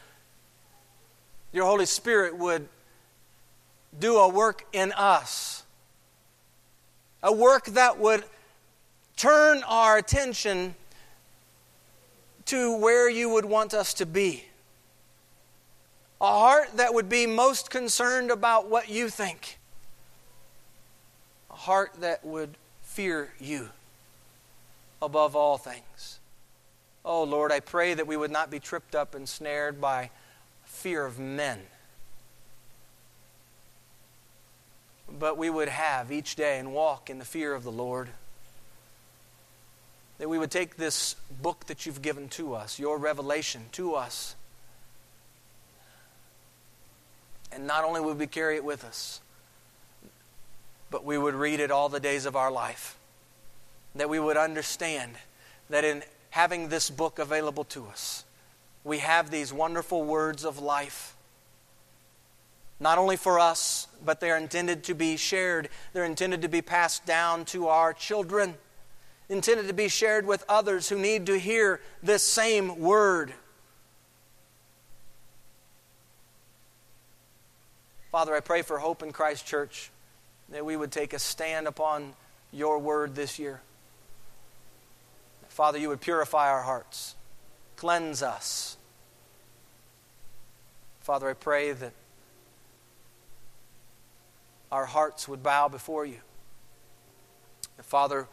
your 1.52 1.66
Holy 1.66 1.86
Spirit 1.86 2.36
would 2.36 2.68
do 3.98 4.18
a 4.18 4.28
work 4.28 4.66
in 4.72 4.92
us. 4.92 5.64
A 7.22 7.32
work 7.32 7.66
that 7.66 7.98
would 7.98 8.24
turn 9.16 9.62
our 9.66 9.96
attention 9.96 10.74
to 12.46 12.76
where 12.78 13.08
you 13.10 13.28
would 13.28 13.44
want 13.44 13.74
us 13.74 13.94
to 13.94 14.06
be. 14.06 14.44
A 16.20 16.26
heart 16.26 16.76
that 16.76 16.94
would 16.94 17.08
be 17.08 17.26
most 17.26 17.70
concerned 17.70 18.30
about 18.30 18.68
what 18.68 18.88
you 18.88 19.08
think. 19.08 19.58
A 21.50 21.54
heart 21.54 21.92
that 22.00 22.24
would 22.24 22.56
fear 22.82 23.32
you 23.40 23.68
above 25.02 25.34
all 25.34 25.58
things. 25.58 26.20
Oh 27.04 27.22
Lord, 27.22 27.52
I 27.52 27.60
pray 27.60 27.94
that 27.94 28.06
we 28.06 28.16
would 28.16 28.30
not 28.30 28.50
be 28.50 28.58
tripped 28.58 28.94
up 28.94 29.14
and 29.14 29.28
snared 29.28 29.80
by 29.80 30.10
fear 30.64 31.04
of 31.04 31.18
men 31.18 31.60
but 35.18 35.38
we 35.38 35.50
would 35.50 35.68
have 35.68 36.12
each 36.12 36.36
day 36.36 36.58
and 36.58 36.72
walk 36.72 37.10
in 37.10 37.18
the 37.18 37.24
fear 37.24 37.54
of 37.54 37.64
the 37.64 37.72
Lord. 37.72 38.08
That 40.18 40.28
we 40.28 40.38
would 40.38 40.50
take 40.50 40.76
this 40.76 41.16
book 41.42 41.66
that 41.66 41.84
you've 41.84 42.02
given 42.02 42.28
to 42.30 42.54
us, 42.54 42.78
your 42.78 42.98
revelation 42.98 43.64
to 43.72 43.94
us, 43.94 44.34
and 47.52 47.66
not 47.66 47.84
only 47.84 48.00
would 48.00 48.18
we 48.18 48.26
carry 48.26 48.56
it 48.56 48.64
with 48.64 48.84
us, 48.84 49.20
but 50.90 51.04
we 51.04 51.18
would 51.18 51.34
read 51.34 51.60
it 51.60 51.70
all 51.70 51.88
the 51.88 52.00
days 52.00 52.26
of 52.26 52.36
our 52.36 52.50
life. 52.50 52.96
That 53.94 54.08
we 54.08 54.20
would 54.20 54.36
understand 54.36 55.12
that 55.70 55.84
in 55.84 56.02
having 56.30 56.68
this 56.68 56.90
book 56.90 57.18
available 57.18 57.64
to 57.64 57.86
us, 57.86 58.24
we 58.84 58.98
have 58.98 59.30
these 59.30 59.52
wonderful 59.52 60.04
words 60.04 60.44
of 60.44 60.58
life 60.58 61.15
not 62.78 62.98
only 62.98 63.16
for 63.16 63.38
us, 63.38 63.88
but 64.04 64.20
they're 64.20 64.36
intended 64.36 64.84
to 64.84 64.94
be 64.94 65.16
shared. 65.16 65.68
They're 65.92 66.04
intended 66.04 66.42
to 66.42 66.48
be 66.48 66.62
passed 66.62 67.06
down 67.06 67.44
to 67.46 67.68
our 67.68 67.92
children, 67.92 68.54
intended 69.28 69.66
to 69.68 69.74
be 69.74 69.88
shared 69.88 70.26
with 70.26 70.44
others 70.48 70.88
who 70.88 70.98
need 70.98 71.26
to 71.26 71.38
hear 71.38 71.80
this 72.02 72.22
same 72.22 72.78
word. 72.78 73.32
Father, 78.12 78.34
I 78.34 78.40
pray 78.40 78.62
for 78.62 78.78
Hope 78.78 79.02
in 79.02 79.12
Christ 79.12 79.46
Church 79.46 79.90
that 80.50 80.64
we 80.64 80.76
would 80.76 80.92
take 80.92 81.12
a 81.12 81.18
stand 81.18 81.66
upon 81.66 82.14
your 82.52 82.78
word 82.78 83.14
this 83.14 83.38
year. 83.38 83.60
Father, 85.48 85.78
you 85.78 85.88
would 85.88 86.00
purify 86.00 86.50
our 86.50 86.62
hearts, 86.62 87.14
cleanse 87.76 88.22
us. 88.22 88.76
Father, 91.00 91.30
I 91.30 91.34
pray 91.34 91.72
that 91.72 91.92
our 94.76 94.84
hearts 94.84 95.26
would 95.26 95.42
bow 95.42 95.68
before 95.68 96.04
you. 96.04 96.18
Father, 97.80 98.28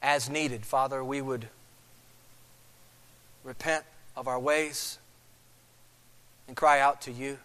as 0.00 0.30
needed, 0.30 0.64
Father, 0.64 1.02
we 1.02 1.20
would 1.20 1.48
repent 3.42 3.84
of 4.16 4.28
our 4.28 4.38
ways 4.38 4.98
and 6.46 6.56
cry 6.56 6.78
out 6.78 7.00
to 7.02 7.10
you. 7.10 7.36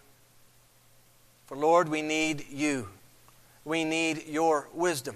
For 1.47 1.57
Lord, 1.57 1.89
we 1.89 2.03
need 2.03 2.45
you. 2.51 2.89
We 3.65 3.83
need 3.83 4.27
your 4.27 4.69
wisdom. 4.71 5.15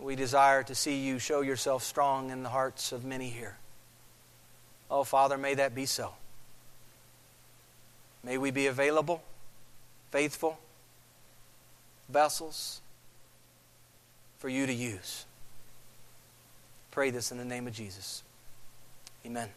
We 0.00 0.16
desire 0.16 0.64
to 0.64 0.74
see 0.74 1.06
you 1.06 1.20
show 1.20 1.40
yourself 1.40 1.84
strong 1.84 2.30
in 2.30 2.42
the 2.42 2.48
hearts 2.48 2.90
of 2.90 3.04
many 3.04 3.28
here. 3.28 3.58
Oh, 4.90 5.04
Father, 5.04 5.38
may 5.38 5.54
that 5.54 5.72
be 5.72 5.86
so. 5.86 6.14
May 8.24 8.38
we 8.38 8.50
be 8.50 8.66
available 8.66 9.22
faithful 10.10 10.58
vessels 12.08 12.80
for 14.38 14.48
you 14.48 14.66
to 14.66 14.72
use. 14.72 15.24
Pray 16.90 17.10
this 17.10 17.30
in 17.30 17.38
the 17.38 17.44
name 17.44 17.66
of 17.66 17.72
Jesus. 17.72 18.22
Amen. 19.24 19.48